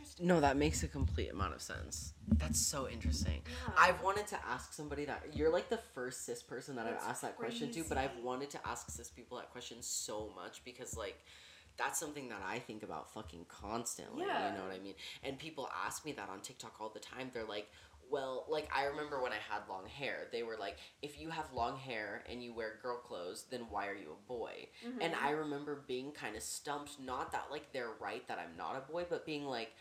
interesting. 0.00 0.26
No, 0.26 0.40
that 0.40 0.56
makes 0.56 0.82
a 0.82 0.88
complete 0.88 1.30
amount 1.30 1.54
of 1.54 1.62
sense. 1.62 2.14
That's 2.38 2.58
so 2.58 2.88
interesting. 2.88 3.42
Yeah. 3.44 3.74
I've 3.78 4.02
wanted 4.02 4.26
to 4.28 4.38
ask 4.48 4.72
somebody 4.72 5.04
that 5.04 5.22
you're 5.32 5.52
like 5.52 5.68
the 5.68 5.80
first 5.94 6.24
cis 6.24 6.42
person 6.42 6.76
that 6.76 6.86
That's 6.86 7.04
I've 7.04 7.10
asked 7.10 7.22
that 7.22 7.36
question 7.36 7.70
to, 7.72 7.84
but 7.84 7.98
I've 7.98 8.16
wanted 8.22 8.50
to 8.50 8.58
ask 8.66 8.90
cis 8.90 9.10
people 9.10 9.38
that 9.38 9.50
question 9.50 9.78
so 9.80 10.30
much 10.34 10.62
because 10.64 10.96
like 10.96 11.16
that's 11.76 11.98
something 11.98 12.28
that 12.28 12.42
I 12.46 12.58
think 12.58 12.82
about 12.82 13.12
fucking 13.12 13.46
constantly. 13.48 14.26
Yeah. 14.26 14.50
You 14.50 14.58
know 14.58 14.64
what 14.64 14.74
I 14.74 14.78
mean? 14.78 14.94
And 15.22 15.38
people 15.38 15.68
ask 15.86 16.04
me 16.04 16.12
that 16.12 16.28
on 16.28 16.40
TikTok 16.40 16.74
all 16.80 16.90
the 16.90 17.00
time. 17.00 17.30
They're 17.32 17.44
like, 17.44 17.68
well, 18.10 18.46
like 18.48 18.68
I 18.74 18.84
remember 18.86 19.22
when 19.22 19.32
I 19.32 19.36
had 19.36 19.62
long 19.68 19.86
hair, 19.86 20.28
they 20.32 20.42
were 20.42 20.56
like, 20.58 20.78
if 21.02 21.18
you 21.20 21.30
have 21.30 21.52
long 21.52 21.76
hair 21.78 22.24
and 22.30 22.42
you 22.42 22.54
wear 22.54 22.78
girl 22.82 22.98
clothes, 22.98 23.46
then 23.50 23.66
why 23.70 23.86
are 23.88 23.94
you 23.94 24.12
a 24.12 24.28
boy? 24.28 24.68
And 25.00 25.14
Mm-hmm. 25.14 25.24
I 25.24 25.30
remember 25.30 25.84
being 25.86 26.12
kind 26.12 26.36
of 26.36 26.42
stumped, 26.42 26.98
not 27.00 27.32
that 27.32 27.46
like 27.50 27.72
they're 27.72 27.92
right 28.00 28.26
that 28.28 28.38
I'm 28.38 28.56
not 28.56 28.76
a 28.76 28.92
boy, 28.92 29.06
but 29.08 29.26
being 29.26 29.44
like, 29.44 29.72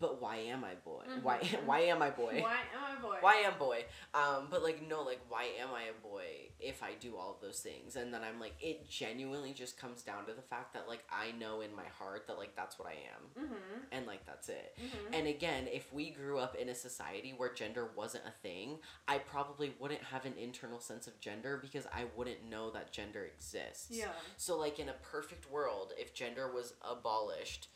but 0.00 0.20
why 0.20 0.36
am 0.36 0.64
I 0.64 0.74
boy? 0.84 1.04
Why 1.22 1.38
why 1.64 1.80
am 1.80 2.02
I 2.02 2.10
boy? 2.10 2.40
Why 2.42 2.56
am 2.74 2.98
I 2.98 3.00
boy? 3.00 3.16
Why 3.20 3.34
am 3.36 3.54
boy? 3.58 3.84
Um, 4.14 4.48
but 4.50 4.62
like 4.62 4.86
no, 4.86 5.02
like 5.02 5.20
why 5.28 5.44
am 5.60 5.68
I 5.74 5.84
a 5.84 6.06
boy 6.06 6.24
if 6.60 6.82
I 6.82 6.92
do 7.00 7.16
all 7.16 7.30
of 7.34 7.40
those 7.40 7.60
things? 7.60 7.96
And 7.96 8.12
then 8.12 8.22
I'm 8.22 8.40
like, 8.40 8.54
it 8.60 8.88
genuinely 8.88 9.52
just 9.52 9.78
comes 9.78 10.02
down 10.02 10.26
to 10.26 10.32
the 10.32 10.42
fact 10.42 10.74
that 10.74 10.88
like 10.88 11.04
I 11.10 11.32
know 11.38 11.60
in 11.60 11.74
my 11.74 11.84
heart 11.98 12.26
that 12.26 12.36
like 12.38 12.54
that's 12.56 12.78
what 12.78 12.88
I 12.88 12.92
am, 12.92 13.44
Mm-hmm. 13.44 13.54
and 13.92 14.06
like 14.06 14.24
that's 14.26 14.48
it. 14.48 14.76
Mhm. 14.80 15.18
And 15.18 15.26
again, 15.28 15.66
if 15.72 15.92
we 15.92 16.10
grew 16.10 16.38
up 16.38 16.54
in 16.56 16.68
a 16.68 16.74
society 16.74 17.34
where 17.36 17.52
gender 17.52 17.88
wasn't 17.96 18.24
a 18.26 18.30
thing, 18.30 18.78
I 19.08 19.18
probably 19.18 19.74
wouldn't 19.78 20.02
have 20.04 20.24
an 20.26 20.34
internal 20.38 20.80
sense 20.80 21.06
of 21.06 21.18
gender 21.20 21.58
because 21.60 21.86
I 21.86 22.04
wouldn't 22.16 22.48
know 22.48 22.70
that 22.72 22.92
gender 22.92 23.24
exists. 23.24 23.88
Yeah. 23.90 24.08
So 24.36 24.58
like 24.58 24.78
in 24.78 24.88
a 24.88 24.94
perfect 24.94 25.50
world, 25.50 25.92
if 25.98 26.12
gender 26.14 26.50
was 26.52 26.74
abolished, 26.82 27.68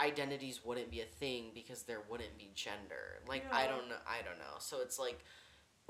identities 0.00 0.64
wouldn't 0.64 0.90
be 0.90 1.00
a 1.00 1.04
thing 1.04 1.50
because 1.54 1.82
there 1.82 2.02
wouldn't 2.08 2.36
be 2.38 2.50
gender. 2.54 3.20
Like 3.28 3.44
I 3.52 3.66
don't 3.66 3.88
know, 3.88 3.96
I 4.06 4.22
don't 4.24 4.38
know. 4.38 4.56
So 4.58 4.78
it's 4.80 4.98
like 4.98 5.24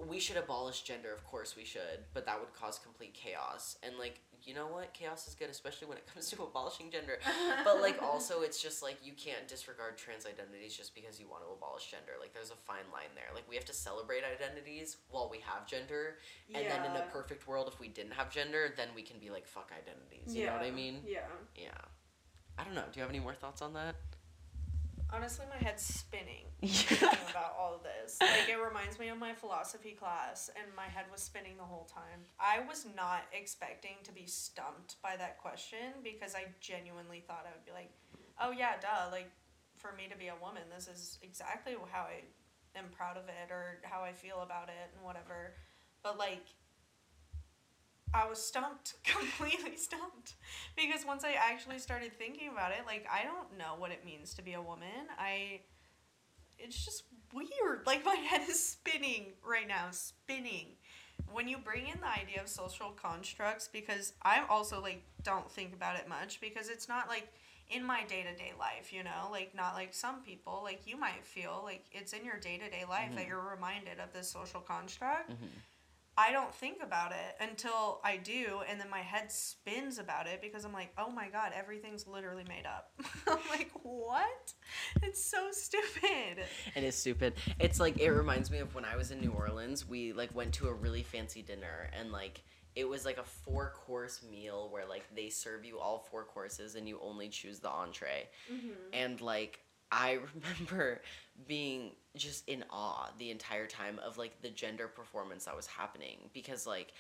we 0.07 0.21
should 0.21 0.37
abolish 0.37 0.83
gender, 0.83 1.13
of 1.13 1.25
course 1.25 1.57
we 1.57 1.65
should, 1.65 2.07
but 2.15 2.25
that 2.27 2.39
would 2.39 2.53
cause 2.55 2.79
complete 2.79 3.15
chaos. 3.15 3.77
And 3.83 3.99
like, 3.99 4.21
you 4.45 4.55
know 4.55 4.69
what? 4.69 4.95
Chaos 4.95 5.27
is 5.27 5.35
good 5.35 5.51
especially 5.51 5.89
when 5.89 5.99
it 5.99 6.07
comes 6.15 6.31
to 6.31 6.43
abolishing 6.43 6.91
gender. 6.91 7.19
But 7.65 7.81
like 7.81 8.01
also 8.03 8.43
it's 8.43 8.63
just 8.63 8.83
like 8.83 8.97
you 9.03 9.13
can't 9.13 9.49
disregard 9.49 9.99
trans 9.99 10.25
identities 10.25 10.77
just 10.77 10.95
because 10.95 11.19
you 11.19 11.27
want 11.29 11.43
to 11.43 11.51
abolish 11.51 11.91
gender. 11.91 12.13
Like 12.21 12.33
there's 12.33 12.51
a 12.51 12.57
fine 12.57 12.89
line 12.93 13.13
there. 13.15 13.29
Like 13.35 13.49
we 13.49 13.57
have 13.57 13.67
to 13.67 13.75
celebrate 13.75 14.23
identities 14.25 14.99
while 15.11 15.29
we 15.31 15.41
have 15.41 15.67
gender. 15.67 16.19
And 16.55 16.65
then 16.71 16.85
in 16.85 16.97
a 16.97 17.05
perfect 17.13 17.49
world 17.49 17.69
if 17.73 17.81
we 17.81 17.89
didn't 17.89 18.13
have 18.13 18.31
gender, 18.31 18.73
then 18.77 18.89
we 18.95 19.03
can 19.03 19.19
be 19.19 19.31
like 19.31 19.47
fuck 19.47 19.73
identities. 19.73 20.35
You 20.35 20.47
know 20.47 20.53
what 20.53 20.63
I 20.63 20.71
mean? 20.71 21.01
Yeah. 21.05 21.21
Yeah. 21.57 21.71
I 22.59 22.65
don't 22.65 22.75
know. 22.75 22.85
Do 22.93 22.99
you 22.99 23.03
have 23.03 23.11
any 23.11 23.21
more 23.21 23.35
thoughts 23.35 23.63
on 23.63 23.73
that? 23.75 23.95
Honestly, 25.11 25.47
my 25.49 25.57
head's 25.65 25.83
spinning 25.83 26.45
thinking 26.61 27.09
about 27.31 27.57
all 27.59 27.75
of 27.75 27.83
this. 27.83 28.19
Like, 28.21 28.49
it 28.49 28.61
reminds 28.61 28.99
me 28.99 29.09
of 29.09 29.17
my 29.17 29.33
philosophy 29.33 29.93
class, 29.93 30.51
and 30.55 30.67
my 30.77 30.85
head 30.85 31.07
was 31.11 31.23
spinning 31.23 31.57
the 31.57 31.65
whole 31.65 31.87
time. 31.87 32.27
I 32.39 32.61
was 32.69 32.85
not 32.95 33.23
expecting 33.33 33.97
to 34.05 34.13
be 34.13 34.27
stumped 34.27 35.01
by 35.03 35.17
that 35.17 35.39
question 35.39 36.03
because 36.05 36.35
I 36.35 36.47
genuinely 36.61 37.25
thought 37.27 37.47
I 37.49 37.57
would 37.57 37.65
be 37.65 37.73
like, 37.73 37.91
oh, 38.43 38.51
yeah, 38.51 38.73
duh. 38.83 39.11
Like, 39.11 39.31
for 39.77 39.95
me 39.97 40.09
to 40.11 40.19
be 40.19 40.29
a 40.29 40.37
woman, 40.43 40.63
this 40.75 40.89
is 40.89 41.19
exactly 41.23 41.75
how 41.91 42.03
I 42.03 42.25
am 42.77 42.91
proud 42.91 43.17
of 43.17 43.29
it 43.29 43.51
or 43.51 43.81
how 43.85 44.03
I 44.03 44.13
feel 44.13 44.43
about 44.43 44.69
it 44.69 44.93
and 44.95 45.03
whatever. 45.03 45.55
But, 46.03 46.19
like, 46.19 46.45
I 48.15 48.29
was 48.29 48.43
stumped, 48.43 48.95
completely 49.05 49.77
stumped. 49.77 50.35
Because 50.77 51.05
once 51.07 51.25
I 51.25 51.33
actually 51.33 51.79
started 51.79 52.13
thinking 52.19 52.49
about 52.49 52.73
it, 52.73 52.87
like 52.87 53.07
I 53.13 53.25
don't 53.25 53.59
know 53.59 53.75
what 53.79 53.91
it 53.91 54.05
means 54.05 54.35
to 54.35 54.43
be 54.43 54.55
a 54.55 54.63
woman. 54.63 55.09
I 55.19 55.61
it's 56.59 56.85
just 56.85 57.05
weird. 57.33 57.87
Like 57.87 58.05
my 58.05 58.15
head 58.15 58.49
is 58.49 58.63
spinning 58.63 59.33
right 59.47 59.69
now, 59.69 59.89
spinning. 59.91 60.77
When 61.31 61.49
you 61.49 61.59
bring 61.59 61.89
in 61.89 62.01
the 62.01 62.09
idea 62.09 62.41
of 62.41 62.49
social 62.49 62.91
constructs 62.91 63.69
because 63.71 64.15
I 64.23 64.45
also 64.49 64.81
like 64.81 65.03
don't 65.23 65.51
think 65.51 65.75
about 65.75 65.97
it 65.97 66.09
much 66.09 66.41
because 66.41 66.69
it's 66.69 66.89
not 66.89 67.09
like 67.09 67.33
in 67.71 67.85
my 67.85 68.03
day-to-day 68.05 68.53
life, 68.59 68.93
you 68.93 69.05
know, 69.05 69.29
like 69.31 69.55
not 69.55 69.75
like 69.75 69.93
some 69.93 70.23
people, 70.23 70.61
like 70.65 70.87
you 70.87 70.97
might 70.97 71.25
feel 71.27 71.61
like 71.65 71.85
it's 71.93 72.15
in 72.15 72.25
your 72.25 72.39
day-to-day 72.39 72.85
life 72.89 73.11
that 73.11 73.21
mm-hmm. 73.21 73.29
you're 73.29 73.51
reminded 73.55 74.01
of 74.01 74.13
this 74.15 74.31
social 74.31 74.61
construct. 74.61 75.31
Mm-hmm. 75.31 75.47
I 76.19 76.33
don't 76.33 76.53
think 76.53 76.79
about 76.83 77.13
it 77.13 77.37
until 77.41 78.01
I 78.03 78.17
do, 78.17 78.63
and 78.69 78.81
then 78.81 78.91
my 78.91 78.99
head 78.99 79.31
spins 79.31 79.99
about 79.99 80.27
it 80.27 80.43
because 80.43 80.65
I'm 80.65 80.73
like, 80.73 80.93
oh 80.99 81.13
my 81.13 81.29
god, 81.29 81.53
everything's 81.55 82.09
literally 82.09 82.43
made 82.49 82.67
up. 82.67 82.91
I'm 83.29 83.39
like, 83.51 83.71
what? 83.85 84.53
It's 85.01 85.25
so 85.25 85.49
stupid. 85.53 86.45
And 86.75 86.85
It 86.85 86.89
is 86.89 86.97
stupid. 86.97 87.35
It's 87.61 87.79
like 87.79 88.01
it 88.01 88.11
reminds 88.11 88.51
me 88.51 88.59
of 88.59 88.75
when 88.75 88.85
I 88.85 88.97
was 88.97 89.13
in 89.13 89.21
New 89.21 89.31
Orleans. 89.31 89.89
We 89.89 90.13
like 90.13 90.35
went 90.35 90.53
to 90.55 90.67
a 90.67 90.75
really 90.75 91.05
fancy 91.05 91.41
dinner 91.41 91.89
and 91.97 92.11
like 92.11 92.43
it 92.75 92.89
was 92.89 93.05
like 93.05 93.19
a 93.19 93.25
four 93.25 93.73
course 93.77 94.21
meal 94.29 94.69
where 94.73 94.87
like 94.87 95.05
they 95.15 95.29
serve 95.29 95.65
you 95.65 95.79
all 95.79 96.07
four 96.11 96.25
courses 96.25 96.75
and 96.75 96.89
you 96.89 96.99
only 97.01 97.29
choose 97.29 97.61
the 97.61 97.71
entree. 97.71 98.29
Mm-hmm. 98.53 98.71
And 98.93 99.21
like 99.21 99.61
I 99.91 100.19
remember 100.35 101.03
being 101.47 101.93
just 102.17 102.49
in 102.49 102.65
awe 102.71 103.11
the 103.19 103.31
entire 103.31 103.67
time 103.67 103.99
of 104.05 104.19
like 104.19 104.43
the 104.43 104.51
gender 104.51 104.89
performance 104.89 105.45
that 105.45 105.57
was 105.57 105.67
happening 105.67 106.31
because 106.33 106.67
like 106.67 106.93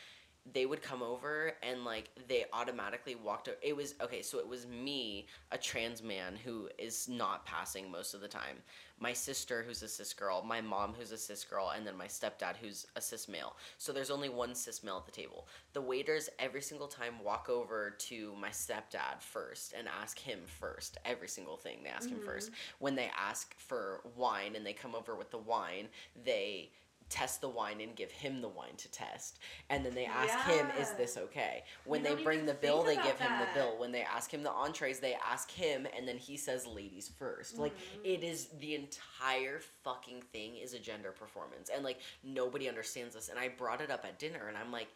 they 0.53 0.67
would 0.67 0.83
come 0.83 1.03
over 1.03 1.53
and 1.63 1.85
like 1.85 2.11
they 2.29 2.45
automatically 2.53 3.15
walked 3.15 3.49
o- 3.49 3.53
it 3.63 3.77
was 3.77 3.95
okay 4.01 4.23
so 4.23 4.39
it 4.39 4.47
was 4.47 4.67
me 4.67 5.27
a 5.53 5.59
trans 5.59 6.03
man 6.03 6.35
who 6.45 6.69
is 6.79 7.09
not 7.09 7.45
passing 7.45 7.91
most 7.91 8.15
of 8.15 8.21
the 8.21 8.29
time. 8.29 8.57
My 9.01 9.13
sister 9.13 9.63
who's 9.67 9.83
a 9.83 9.89
cis 9.89 10.13
girl 10.13 10.43
my 10.43 10.61
mom 10.61 10.95
who's 10.99 11.13
a 11.13 11.19
cis 11.19 11.45
girl 11.45 11.73
and 11.77 11.87
then 11.87 11.97
my 11.97 12.07
stepdad 12.07 12.57
who's 12.57 12.87
a 12.97 13.01
cis 13.01 13.29
male. 13.29 13.57
So 13.79 13.93
there's 13.93 14.11
only 14.11 14.29
one 14.29 14.55
cis 14.55 14.83
male 14.83 14.99
at 14.99 15.07
the 15.07 15.21
table. 15.21 15.47
The 15.73 15.83
waiters 15.83 16.29
every 16.39 16.63
single 16.63 16.89
time 16.89 17.15
walk 17.23 17.49
over 17.49 17.91
to 17.91 18.35
my 18.41 18.51
stepdad 18.51 19.21
first 19.21 19.75
and 19.77 19.89
ask 20.01 20.19
him 20.19 20.41
first 20.47 20.99
every 21.05 21.29
single 21.29 21.57
thing 21.57 21.79
they 21.83 21.91
ask 21.91 22.09
him 22.09 22.19
mm-hmm. 22.19 22.27
first. 22.27 22.51
When 22.79 22.95
they 22.95 23.11
ask 23.17 23.59
for 23.59 24.01
wine 24.17 24.57
and 24.57 24.65
they 24.65 24.73
come 24.73 24.95
over 24.95 25.15
with 25.15 25.31
the 25.31 25.39
wine 25.39 25.89
they 26.25 26.71
test 27.09 27.41
the 27.41 27.49
wine 27.49 27.81
and 27.81 27.97
give 27.97 28.11
him 28.11 28.41
the 28.41 28.49
wine 28.49 28.77
to 28.77 28.91
test. 28.91 29.39
And 29.71 29.85
then 29.85 29.95
they 29.95 30.05
ask 30.07 30.39
him 30.47 30.67
is 30.81 30.93
this 30.93 31.17
okay? 31.17 31.65
When 31.85 32.03
they 32.03 32.15
bring 32.15 32.45
the 32.47 32.55
bill 32.55 32.83
they 32.83 32.97
give 32.97 33.17
about 33.17 33.21
him 33.21 33.39
the 33.41 33.55
bill. 33.55 33.79
when 33.79 33.93
they 33.93 34.03
ask 34.03 34.31
him 34.33 34.43
the 34.43 34.51
entrees 34.51 34.99
they 35.01 35.17
ask 35.27 35.51
him 35.51 35.87
and 35.97 36.07
then 36.07 36.19
he 36.19 36.37
says 36.37 36.67
ladies 36.67 37.11
1st 37.21 37.59
like 37.59 37.73
Mm-hmm. 37.79 38.01
it 38.05 38.25
is 38.25 38.49
the 38.61 38.75
entire 38.75 39.61
fucking 39.85 40.23
thing 40.33 40.57
is 40.57 40.75
a 40.75 40.79
gender 40.79 41.13
performance. 41.13 41.71
And 41.75 41.83
like 41.85 41.99
nobody 42.23 42.69
understands 42.69 43.15
this. 43.15 43.29
And 43.29 43.39
i 43.39 43.49
brought 43.49 43.81
it 43.81 43.91
up 43.91 44.05
at 44.05 44.19
dinner 44.19 44.47
and 44.49 44.57
i'm 44.57 44.71
like 44.73 44.89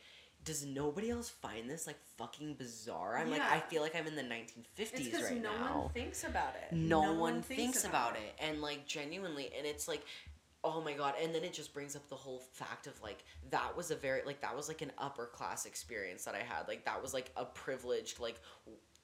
does 0.44 0.66
nobody 0.66 1.08
else 1.08 1.28
find 1.30 1.70
this 1.70 1.86
like 1.86 1.98
fucking 2.18 2.54
bizarre? 2.54 3.16
I'm 3.16 3.30
like 3.30 3.40
i 3.42 3.60
feel 3.60 3.80
like 3.80 3.94
i'm 3.94 4.06
in 4.08 4.16
the 4.16 4.22
1950s 4.22 4.64
It's 4.76 4.90
because 5.04 5.22
right 5.30 5.40
no 5.42 5.52
now. 5.56 5.80
one 5.82 5.90
thinks 5.90 6.24
about 6.24 6.54
it. 6.56 6.74
no, 6.74 7.12
one, 7.14 7.42
thinks, 7.42 7.84
about 7.84 8.16
it. 8.16 8.34
and 8.40 8.60
like 8.60 8.84
genuinely 8.86 9.50
and 9.56 9.64
it's 9.66 9.86
like 9.86 10.02
oh 10.64 10.80
my 10.80 10.92
god. 10.92 11.14
And 11.20 11.34
then 11.34 11.42
it 11.44 11.52
just 11.52 11.74
brings 11.74 11.96
up 11.96 12.08
the 12.08 12.14
whole 12.14 12.38
fact 12.52 12.86
of 12.86 13.00
like 13.02 13.24
that 13.50 13.76
was 13.76 13.90
a 13.90 13.96
very 13.96 14.22
like 14.24 14.40
that 14.42 14.54
was 14.56 14.68
like 14.68 14.82
an 14.82 14.92
upper 14.98 15.26
class 15.26 15.66
experience 15.66 16.24
that 16.24 16.34
i 16.34 16.38
had. 16.42 16.68
Like 16.68 16.84
that 16.84 17.00
was 17.02 17.12
like 17.12 17.30
a 17.36 17.44
privileged 17.44 18.20
like 18.20 18.40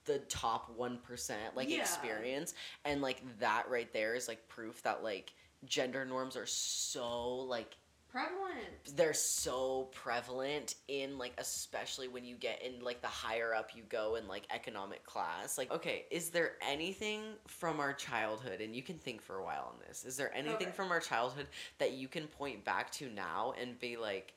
the 0.05 0.19
top 0.29 0.75
1% 0.77 1.33
like 1.55 1.69
Yeah. 1.69 1.81
experience. 1.81 2.53
And 2.85 3.01
like 3.01 3.21
that 3.39 3.69
right 3.69 3.91
there 3.93 4.15
is 4.15 4.27
like 4.27 4.47
proof 4.47 4.81
that 4.83 5.03
like 5.03 5.33
gender 5.65 6.05
norms 6.05 6.37
are 6.37 6.45
so 6.45 7.35
like 7.39 7.75
Prevalent. 8.11 8.95
they're 8.95 9.13
so 9.13 9.87
prevalent 9.91 10.73
in 10.87 11.19
like 11.19 11.33
especially 11.37 12.07
when 12.07 12.25
you 12.25 12.35
get 12.35 12.61
in 12.63 12.83
like 12.83 13.01
the 13.01 13.07
higher 13.07 13.53
up 13.53 13.69
you 13.75 13.83
go 13.87 14.15
in 14.15 14.27
like 14.27 14.43
economic 14.51 15.05
class 15.05 15.59
like 15.59 15.71
okay 15.71 16.05
is 16.09 16.31
there 16.31 16.53
anything 16.67 17.21
from 17.45 17.79
our 17.79 17.93
childhood 17.93 18.61
and 18.61 18.75
you 18.75 18.81
can 18.81 18.97
think 18.97 19.21
for 19.21 19.35
a 19.37 19.43
while 19.43 19.71
on 19.73 19.79
this 19.87 20.05
is 20.05 20.17
there 20.17 20.33
anything 20.35 20.55
Okay. 20.67 20.71
from 20.71 20.91
our 20.91 20.99
childhood 20.99 21.45
that 21.77 21.91
you 21.93 22.07
can 22.07 22.25
point 22.25 22.65
back 22.65 22.89
to 22.93 23.09
now 23.11 23.53
and 23.61 23.79
be 23.79 23.95
like 23.95 24.33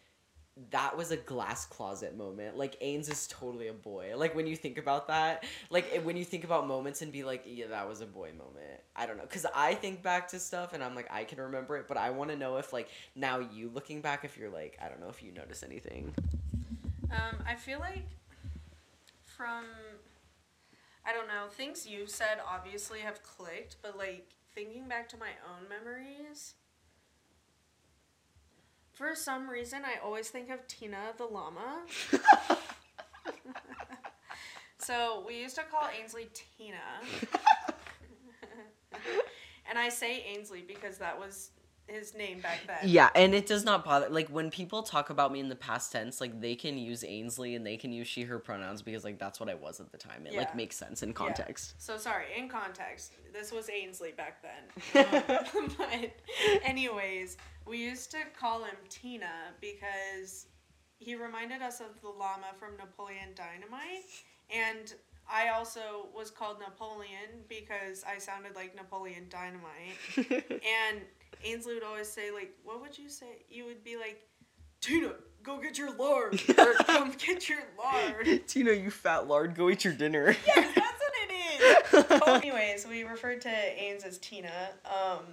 that 0.71 0.97
was 0.97 1.11
a 1.11 1.17
glass 1.17 1.65
closet 1.65 2.17
moment. 2.17 2.57
Like 2.57 2.79
Ains 2.81 3.11
is 3.11 3.27
totally 3.27 3.69
a 3.69 3.73
boy. 3.73 4.13
Like 4.17 4.35
when 4.35 4.47
you 4.47 4.55
think 4.55 4.77
about 4.77 5.09
that, 5.09 5.45
like 5.71 6.03
when 6.03 6.17
you 6.17 6.25
think 6.25 6.45
about 6.45 6.67
moments 6.67 7.01
and 7.01 7.11
be 7.11 7.25
like, 7.25 7.45
yeah, 7.47 7.69
that 7.69 7.89
was 7.89 8.01
a 8.03 8.07
boy 8.07 8.33
moment. 8.37 8.81
I 8.95 9.07
don't 9.07 9.17
know, 9.17 9.25
cause 9.25 9.47
I 9.55 9.75
think 9.75 10.03
back 10.03 10.29
to 10.29 10.39
stuff 10.39 10.75
and 10.75 10.85
I'm 10.85 10.95
like, 10.95 11.11
I 11.11 11.25
can 11.25 11.41
remember 11.41 11.77
it, 11.79 11.89
but 11.89 11.97
I 11.97 12.11
want 12.11 12.31
to 12.31 12.37
know 12.37 12.59
if 12.59 12.73
like 12.73 12.89
now 13.15 13.39
you 13.39 13.71
looking 13.73 14.03
back, 14.03 14.25
if 14.25 14.37
you're 14.37 14.51
like, 14.51 14.79
I 14.83 14.89
don't 14.89 15.01
know 15.01 15.09
if 15.09 15.23
you 15.23 15.33
notice 15.33 15.63
anything. 15.63 16.15
Um, 17.11 17.43
I 17.47 17.55
feel 17.55 17.79
like 17.79 18.07
from 19.25 19.65
I 21.05 21.13
don't 21.13 21.29
know, 21.29 21.49
things 21.51 21.87
you 21.87 22.07
said 22.07 22.39
obviously 22.47 23.01
have 23.01 23.23
clicked, 23.23 23.77
but 23.83 23.97
like 23.97 24.29
thinking 24.55 24.87
back 24.87 25.09
to 25.09 25.17
my 25.17 25.31
own 25.49 25.67
memories 25.69 26.55
for 28.93 29.15
some 29.15 29.49
reason 29.49 29.83
I 29.85 30.05
always 30.05 30.29
think 30.29 30.51
of 30.51 30.67
Tina 30.67 31.13
the 31.17 31.25
llama. 31.25 31.83
so 34.79 35.25
we 35.27 35.41
used 35.41 35.57
to 35.57 35.63
call 35.63 35.89
Ainsley 36.01 36.29
Tina. 36.35 36.77
and 39.69 39.79
I 39.79 39.89
say 39.89 40.23
Ainsley 40.27 40.63
because 40.67 40.99
that 40.99 41.19
was 41.19 41.51
his 41.89 42.15
name 42.15 42.41
back 42.41 42.61
then. 42.67 42.77
Yeah, 42.85 43.11
and 43.15 43.35
it 43.35 43.47
does 43.47 43.65
not 43.65 43.85
bother. 43.85 44.09
Like 44.09 44.29
when 44.29 44.51
people 44.51 44.83
talk 44.83 45.11
about 45.11 45.33
me 45.33 45.41
in 45.41 45.49
the 45.49 45.57
past 45.57 45.93
tense, 45.93 46.21
like 46.21 46.41
they 46.41 46.55
can 46.55 46.79
use 46.79 47.05
Ainsley 47.05 47.55
and 47.55 47.67
they 47.67 47.77
can 47.77 47.93
use 47.93 48.07
she/her 48.09 48.39
pronouns 48.39 48.83
because 48.83 49.05
like 49.05 49.19
that's 49.19 49.41
what 49.41 49.49
I 49.49 49.55
was 49.55 49.81
at 49.81 49.91
the 49.93 49.99
time. 49.99 50.27
It 50.27 50.33
Yeah. 50.33 50.41
like 50.41 50.57
makes 50.57 50.77
sense 50.77 51.03
in 51.03 51.13
context. 51.13 51.75
So 51.79 51.97
sorry, 51.99 52.27
in 52.37 52.49
context, 52.49 53.13
this 53.33 53.53
was 53.53 53.69
Ainsley 53.69 54.13
back 54.13 54.43
then. 54.43 55.05
Um, 55.59 55.69
but 55.79 56.11
anyways, 56.65 57.37
we 57.67 57.79
used 57.79 58.11
to 58.13 58.19
call 58.39 58.65
him 58.65 58.77
Tina 58.89 59.55
because 59.61 60.47
he 60.99 61.15
reminded 61.15 61.63
us 61.63 61.81
of 61.81 62.01
the 62.01 62.09
llama 62.09 62.53
from 62.59 62.77
Napoleon 62.77 63.31
Dynamite, 63.35 64.05
and 64.51 64.95
I 65.31 65.49
also 65.49 66.09
was 66.15 66.31
called 66.31 66.59
Napoleon 66.61 67.45
because 67.49 68.05
I 68.05 68.19
sounded 68.19 68.55
like 68.55 68.75
Napoleon 68.77 69.27
Dynamite. 69.29 69.97
and 70.51 71.01
Ainsley 71.45 71.75
would 71.75 71.83
always 71.83 72.09
say 72.09 72.31
like, 72.31 72.53
"What 72.65 72.81
would 72.81 72.99
you 72.99 73.09
say?" 73.09 73.45
You 73.49 73.65
would 73.67 73.83
be 73.83 73.97
like, 73.97 74.21
"Tina, 74.81 75.13
go 75.43 75.59
get 75.59 75.79
your 75.79 75.95
lard, 75.97 76.41
or 76.59 76.75
come 76.87 77.13
get 77.19 77.49
your 77.49 77.63
lard." 77.79 78.47
Tina, 78.47 78.73
you 78.73 78.91
fat 78.91 79.29
lard, 79.29 79.55
go 79.55 79.71
eat 79.71 79.85
your 79.85 79.95
dinner. 79.95 80.37
Yes, 80.47 80.75
that's 80.75 81.01
what 81.01 81.13
it 81.19 82.13
is. 82.13 82.21
Well, 82.21 82.35
anyways, 82.43 82.87
we 82.87 83.05
referred 83.05 83.41
to 83.43 83.49
Ains 83.49 84.05
as 84.07 84.19
Tina. 84.19 84.71
Um, 84.85 85.25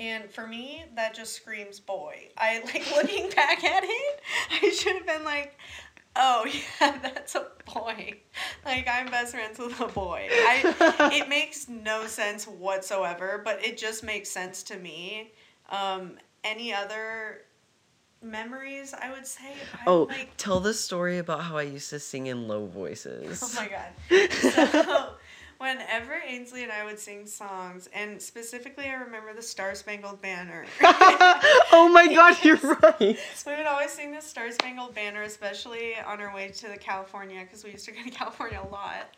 and 0.00 0.28
for 0.30 0.46
me, 0.46 0.84
that 0.96 1.14
just 1.14 1.34
screams 1.34 1.78
boy. 1.78 2.30
I 2.36 2.60
like 2.64 2.90
looking 2.96 3.30
back 3.30 3.62
at 3.62 3.84
it. 3.84 4.20
I 4.62 4.70
should 4.70 4.96
have 4.96 5.06
been 5.06 5.24
like, 5.24 5.56
"Oh 6.16 6.44
yeah, 6.80 6.98
that's 7.00 7.36
a 7.36 7.46
boy." 7.72 8.14
Like 8.64 8.88
I'm 8.90 9.06
best 9.10 9.34
friends 9.34 9.58
with 9.58 9.78
a 9.80 9.86
boy. 9.86 10.26
I 10.30 11.10
it 11.22 11.28
makes 11.28 11.68
no 11.68 12.06
sense 12.06 12.46
whatsoever, 12.48 13.40
but 13.44 13.64
it 13.64 13.78
just 13.78 14.02
makes 14.02 14.28
sense 14.30 14.62
to 14.64 14.76
me. 14.76 15.32
Um, 15.68 16.12
any 16.42 16.72
other 16.74 17.42
memories? 18.22 18.94
I 18.94 19.10
would 19.12 19.26
say. 19.26 19.52
I'm 19.74 19.80
Oh, 19.86 20.02
like, 20.04 20.30
tell 20.36 20.60
the 20.60 20.74
story 20.74 21.18
about 21.18 21.42
how 21.42 21.56
I 21.56 21.62
used 21.62 21.90
to 21.90 21.98
sing 22.00 22.26
in 22.26 22.48
low 22.48 22.66
voices. 22.66 23.40
Oh 23.42 23.52
my 23.54 23.68
god. 23.68 24.32
So, 24.32 25.14
whenever 25.60 26.14
Ainsley 26.26 26.62
and 26.62 26.72
I 26.72 26.86
would 26.86 26.98
sing 26.98 27.26
songs, 27.26 27.88
and 27.92 28.20
specifically 28.20 28.86
I 28.86 28.94
remember 28.94 29.34
the 29.34 29.42
Star 29.42 29.74
Spangled 29.74 30.22
Banner. 30.22 30.64
oh 30.82 31.90
my 31.92 32.06
god, 32.14 32.42
you're 32.42 32.56
right. 32.56 33.18
so 33.34 33.50
we 33.50 33.56
would 33.58 33.66
always 33.66 33.90
sing 33.90 34.10
the 34.10 34.22
Star 34.22 34.50
Spangled 34.50 34.94
Banner, 34.94 35.22
especially 35.22 35.94
on 36.06 36.20
our 36.20 36.34
way 36.34 36.48
to 36.48 36.68
the 36.68 36.78
California, 36.78 37.42
because 37.42 37.62
we 37.62 37.72
used 37.72 37.84
to 37.84 37.92
go 37.92 38.02
to 38.02 38.10
California 38.10 38.58
a 38.66 38.68
lot. 38.72 39.10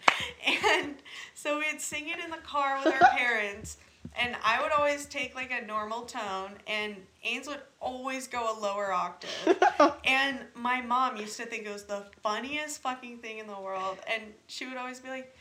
And 0.72 0.97
so 1.34 1.61
we'd 1.61 1.80
sing 1.80 2.09
it 2.09 2.18
in 2.22 2.30
the 2.30 2.38
car 2.38 2.80
with 2.84 2.93
our 2.93 3.11
parents. 3.11 3.76
And 4.20 4.36
I 4.45 4.61
would 4.61 4.72
always 4.72 5.07
take 5.07 5.34
like 5.36 5.53
a 5.53 5.64
normal 5.64 6.03
tone, 6.03 6.51
and 6.66 6.97
Ains 7.24 7.47
would 7.47 7.61
always 7.80 8.26
go 8.26 8.53
a 8.53 8.61
lower 8.61 8.93
octave. 8.93 9.30
And 10.05 10.40
my 10.55 10.82
mom 10.82 11.16
used 11.16 11.36
to 11.38 11.47
think 11.47 11.66
it 11.66 11.72
was 11.72 11.84
the 11.84 12.05
funniest 12.22 12.82
fucking 12.82 13.18
thing 13.18 13.38
in 13.38 13.47
the 13.47 13.59
world. 13.59 13.99
And 14.12 14.22
she 14.49 14.66
would 14.66 14.76
always 14.76 14.99
be 15.01 15.09
like, 15.09 15.34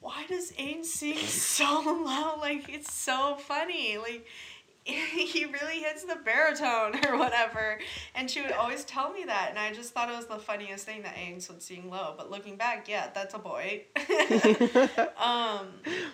Why 0.00 0.24
does 0.28 0.52
Ain 0.58 0.84
sing 0.84 1.16
so 1.26 1.82
low? 1.84 2.38
Like, 2.40 2.68
it's 2.72 2.92
so 2.92 3.36
funny. 3.36 3.98
Like, 3.98 4.26
he 4.84 5.44
really 5.44 5.80
hits 5.80 6.04
the 6.04 6.16
baritone 6.24 6.94
or 7.06 7.18
whatever. 7.18 7.78
And 8.14 8.30
she 8.30 8.40
would 8.40 8.52
always 8.52 8.84
tell 8.84 9.12
me 9.12 9.24
that. 9.24 9.48
And 9.50 9.58
I 9.58 9.72
just 9.72 9.92
thought 9.92 10.08
it 10.08 10.16
was 10.16 10.26
the 10.26 10.38
funniest 10.38 10.86
thing 10.86 11.02
that 11.02 11.14
Ains 11.14 11.48
would 11.50 11.62
sing 11.62 11.90
low. 11.90 12.14
But 12.16 12.30
looking 12.30 12.56
back, 12.56 12.88
yeah, 12.88 13.10
that's 13.12 13.34
a 13.34 13.38
boy. 13.38 13.82
um, 15.18 15.66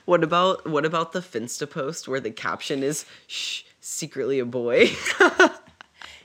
What 0.06 0.24
about 0.24 0.66
what 0.68 0.84
about 0.84 1.12
the 1.12 1.20
Finsta 1.20 1.70
post 1.70 2.08
where 2.08 2.20
the 2.20 2.30
caption 2.32 2.82
is 2.82 3.04
"Shh, 3.28 3.62
secretly 3.80 4.38
a 4.40 4.44
boy"? 4.44 4.90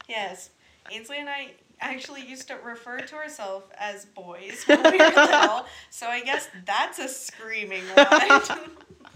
yes. 0.08 0.50
Ainsley 0.92 1.20
and 1.20 1.30
I 1.30 1.52
actually 1.82 2.26
used 2.26 2.48
to 2.48 2.56
refer 2.56 3.00
to 3.00 3.16
ourselves 3.16 3.66
as 3.78 4.06
boys 4.06 4.64
when 4.66 4.82
we 4.84 4.98
were 4.98 5.12
little. 5.16 5.66
So 5.90 6.08
I 6.08 6.22
guess 6.22 6.48
that's 6.66 7.00
a 7.00 7.08
screaming 7.08 7.84
one. 7.94 8.08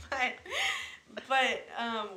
but 0.10 0.34
but 1.28 1.68
um, 1.78 2.10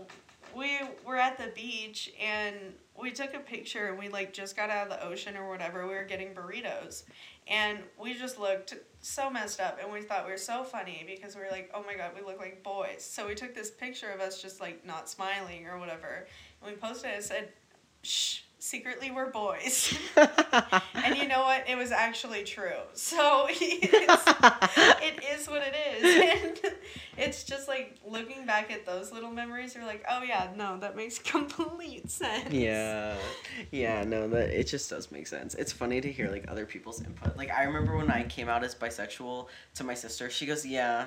we 0.54 0.78
were 1.04 1.16
at 1.16 1.38
the 1.38 1.48
beach 1.54 2.12
and 2.20 2.54
we 2.98 3.10
took 3.10 3.34
a 3.34 3.38
picture 3.40 3.88
and 3.88 3.98
we 3.98 4.08
like 4.08 4.32
just 4.32 4.56
got 4.56 4.70
out 4.70 4.90
of 4.90 4.98
the 4.98 5.04
ocean 5.06 5.36
or 5.36 5.48
whatever. 5.48 5.86
We 5.86 5.94
were 5.94 6.04
getting 6.04 6.34
burritos 6.34 7.02
and 7.46 7.78
we 8.00 8.14
just 8.14 8.38
looked 8.38 8.74
so 9.02 9.28
messed 9.30 9.60
up 9.60 9.78
and 9.82 9.92
we 9.92 10.00
thought 10.02 10.24
we 10.24 10.32
were 10.32 10.38
so 10.38 10.64
funny 10.64 11.04
because 11.06 11.36
we 11.36 11.42
were 11.42 11.50
like, 11.50 11.70
oh 11.74 11.82
my 11.86 11.94
god, 11.94 12.12
we 12.18 12.24
look 12.24 12.38
like 12.38 12.62
boys. 12.62 13.04
So 13.04 13.26
we 13.28 13.34
took 13.34 13.54
this 13.54 13.70
picture 13.70 14.10
of 14.10 14.20
us 14.20 14.40
just 14.40 14.60
like 14.60 14.84
not 14.86 15.08
smiling 15.08 15.66
or 15.66 15.78
whatever 15.78 16.26
and 16.62 16.70
we 16.72 16.76
posted 16.76 17.10
it 17.10 17.16
and 17.16 17.24
said, 17.24 17.48
shh, 18.02 18.40
secretly 18.66 19.10
we're 19.12 19.30
boys. 19.30 19.96
and 20.16 21.16
you 21.16 21.28
know 21.28 21.42
what? 21.42 21.68
It 21.68 21.76
was 21.76 21.92
actually 21.92 22.42
true. 22.42 22.80
So 22.94 23.46
it 23.50 25.24
is 25.32 25.48
what 25.48 25.62
it 25.62 25.74
is. 26.02 26.56
And 27.16 27.24
it's 27.28 27.44
just 27.44 27.68
like 27.68 27.96
looking 28.04 28.44
back 28.44 28.70
at 28.70 28.84
those 28.84 29.12
little 29.12 29.30
memories, 29.30 29.74
you're 29.74 29.86
like, 29.86 30.04
oh 30.10 30.22
yeah, 30.22 30.50
no, 30.56 30.78
that 30.78 30.96
makes 30.96 31.18
complete 31.18 32.10
sense. 32.10 32.52
Yeah, 32.52 33.16
yeah, 33.70 34.04
no, 34.04 34.28
that 34.28 34.50
it 34.50 34.64
just 34.64 34.90
does 34.90 35.10
make 35.10 35.26
sense. 35.26 35.54
It's 35.54 35.72
funny 35.72 36.00
to 36.00 36.10
hear 36.10 36.30
like 36.30 36.44
other 36.48 36.66
people's 36.66 37.00
input. 37.00 37.36
Like 37.36 37.50
I 37.50 37.64
remember 37.64 37.96
when 37.96 38.10
I 38.10 38.24
came 38.24 38.48
out 38.48 38.64
as 38.64 38.74
bisexual 38.74 39.46
to 39.76 39.84
my 39.84 39.94
sister, 39.94 40.28
she 40.28 40.46
goes, 40.46 40.66
"Yeah, 40.66 41.06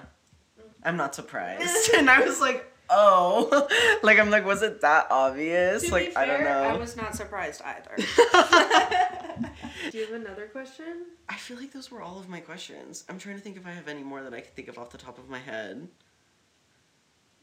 I'm 0.84 0.97
not 0.97 1.14
surprised," 1.14 1.93
and 1.95 2.10
I 2.10 2.22
was 2.22 2.39
like, 2.39 2.66
"Oh," 2.89 3.67
like 4.03 4.19
I'm 4.19 4.29
like, 4.29 4.45
was 4.45 4.61
it 4.61 4.81
that 4.81 5.07
obvious? 5.11 5.85
To 5.85 5.91
like 5.91 6.07
be 6.07 6.11
fair, 6.11 6.23
I 6.23 6.25
don't 6.25 6.43
know. 6.43 6.63
I 6.63 6.77
was 6.77 6.95
not 6.95 7.15
surprised 7.15 7.61
either. 7.63 7.95
Do 9.91 9.97
you 9.97 10.05
have 10.05 10.13
another 10.13 10.47
question? 10.47 11.05
I 11.27 11.35
feel 11.35 11.57
like 11.57 11.71
those 11.71 11.89
were 11.91 12.01
all 12.01 12.19
of 12.19 12.29
my 12.29 12.39
questions. 12.39 13.03
I'm 13.09 13.17
trying 13.17 13.35
to 13.35 13.41
think 13.41 13.57
if 13.57 13.65
I 13.65 13.71
have 13.71 13.87
any 13.87 14.03
more 14.03 14.21
that 14.23 14.33
I 14.33 14.41
can 14.41 14.51
think 14.55 14.67
of 14.67 14.77
off 14.77 14.89
the 14.89 14.97
top 14.97 15.17
of 15.17 15.29
my 15.29 15.39
head. 15.39 15.87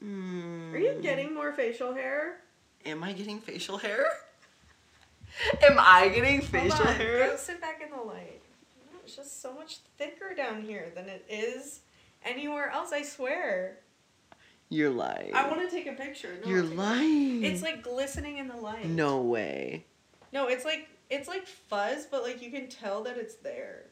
Hmm. 0.00 0.74
Are 0.74 0.78
you 0.78 0.98
getting 1.00 1.34
more 1.34 1.52
facial 1.52 1.94
hair? 1.94 2.40
Am 2.84 3.02
I 3.02 3.12
getting 3.12 3.40
facial 3.40 3.78
hair? 3.78 4.06
Am 5.62 5.76
I 5.78 6.08
getting 6.08 6.40
facial 6.40 6.76
Hold 6.76 6.88
on, 6.88 6.94
hair? 6.94 7.26
Go 7.26 7.36
sit 7.36 7.60
back 7.60 7.82
in 7.82 7.90
the 7.90 8.02
light. 8.02 8.40
It's 9.04 9.16
just 9.16 9.40
so 9.40 9.54
much 9.54 9.78
thicker 9.98 10.34
down 10.36 10.62
here 10.62 10.90
than 10.94 11.08
it 11.08 11.24
is 11.28 11.80
anywhere 12.24 12.70
else. 12.70 12.92
I 12.92 13.02
swear. 13.02 13.78
You're 14.68 14.90
lying. 14.90 15.32
I 15.34 15.48
want 15.48 15.60
to 15.68 15.74
take 15.74 15.86
a 15.86 15.92
picture. 15.92 16.36
No, 16.44 16.50
You're 16.50 16.62
I'll 16.62 16.68
take 16.68 16.74
a- 16.78 16.80
lying. 16.80 17.44
It's 17.44 17.62
like 17.62 17.82
glistening 17.82 18.38
in 18.38 18.48
the 18.48 18.56
light. 18.56 18.84
no 18.86 19.20
way. 19.22 19.84
No, 20.32 20.48
it's 20.48 20.64
like 20.64 20.88
it's 21.08 21.28
like 21.28 21.46
fuzz, 21.46 22.06
but 22.10 22.22
like 22.22 22.42
you 22.42 22.50
can 22.50 22.68
tell 22.68 23.04
that 23.04 23.16
it's 23.16 23.36
there. 23.36 23.84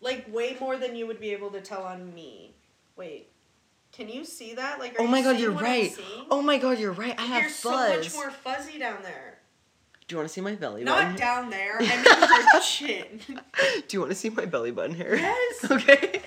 Like 0.00 0.26
way 0.32 0.56
more 0.60 0.76
than 0.76 0.96
you 0.96 1.06
would 1.06 1.20
be 1.20 1.30
able 1.30 1.50
to 1.50 1.60
tell 1.60 1.82
on 1.84 2.12
me. 2.14 2.56
Wait, 2.96 3.28
can 3.92 4.08
you 4.08 4.24
see 4.24 4.54
that? 4.54 4.80
Like, 4.80 4.98
are 4.98 5.02
Oh 5.02 5.06
my 5.06 5.18
you 5.18 5.24
god, 5.24 5.38
you're 5.40 5.50
right. 5.52 5.96
Oh 6.30 6.42
my 6.42 6.58
god, 6.58 6.78
you're 6.80 6.90
right. 6.92 7.14
I 7.18 7.22
have 7.26 7.42
You're 7.42 7.50
so 7.50 7.70
fuzz. 7.70 8.04
much 8.06 8.14
more 8.14 8.30
fuzzy 8.32 8.78
down 8.78 9.02
there. 9.02 9.38
Do 10.08 10.14
you 10.14 10.18
want 10.18 10.28
to 10.28 10.34
see 10.34 10.40
my 10.40 10.56
belly 10.56 10.82
button? 10.84 10.84
Not 10.84 11.12
button? 11.12 11.16
down 11.16 11.50
there. 11.50 11.76
I 11.78 11.80
mean 12.32 12.46
your 12.52 12.60
chin. 12.62 13.20
Do 13.86 13.96
you 13.96 14.00
want 14.00 14.10
to 14.10 14.16
see 14.16 14.30
my 14.30 14.44
belly 14.46 14.72
button 14.72 14.96
hair? 14.96 15.14
Yes. 15.16 15.64
Okay. 15.70 16.22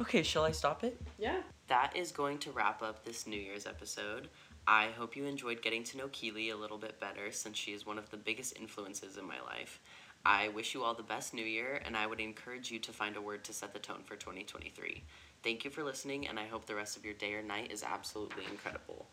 Okay, 0.00 0.22
shall 0.22 0.44
I 0.44 0.52
stop 0.52 0.82
it? 0.82 0.98
Yeah. 1.18 1.42
That 1.68 1.94
is 1.94 2.10
going 2.10 2.38
to 2.38 2.50
wrap 2.52 2.82
up 2.82 3.04
this 3.04 3.26
New 3.26 3.38
Year's 3.38 3.66
episode. 3.66 4.28
I 4.66 4.88
hope 4.96 5.14
you 5.14 5.26
enjoyed 5.26 5.60
getting 5.60 5.84
to 5.84 5.98
know 5.98 6.08
Keeley 6.10 6.50
a 6.50 6.56
little 6.56 6.78
bit 6.78 6.98
better 6.98 7.30
since 7.30 7.58
she 7.58 7.72
is 7.72 7.84
one 7.84 7.98
of 7.98 8.10
the 8.10 8.16
biggest 8.16 8.58
influences 8.58 9.18
in 9.18 9.26
my 9.26 9.40
life. 9.46 9.78
I 10.24 10.48
wish 10.48 10.74
you 10.74 10.82
all 10.82 10.94
the 10.94 11.02
best 11.02 11.34
New 11.34 11.44
Year, 11.44 11.80
and 11.84 11.96
I 11.96 12.06
would 12.06 12.20
encourage 12.20 12.70
you 12.70 12.78
to 12.80 12.92
find 12.92 13.16
a 13.16 13.20
word 13.20 13.44
to 13.44 13.52
set 13.52 13.72
the 13.72 13.78
tone 13.78 14.02
for 14.04 14.16
2023. 14.16 15.02
Thank 15.42 15.64
you 15.64 15.70
for 15.70 15.82
listening, 15.82 16.28
and 16.28 16.38
I 16.38 16.46
hope 16.46 16.66
the 16.66 16.74
rest 16.74 16.96
of 16.96 17.04
your 17.04 17.14
day 17.14 17.34
or 17.34 17.42
night 17.42 17.70
is 17.70 17.82
absolutely 17.82 18.44
incredible. 18.50 19.06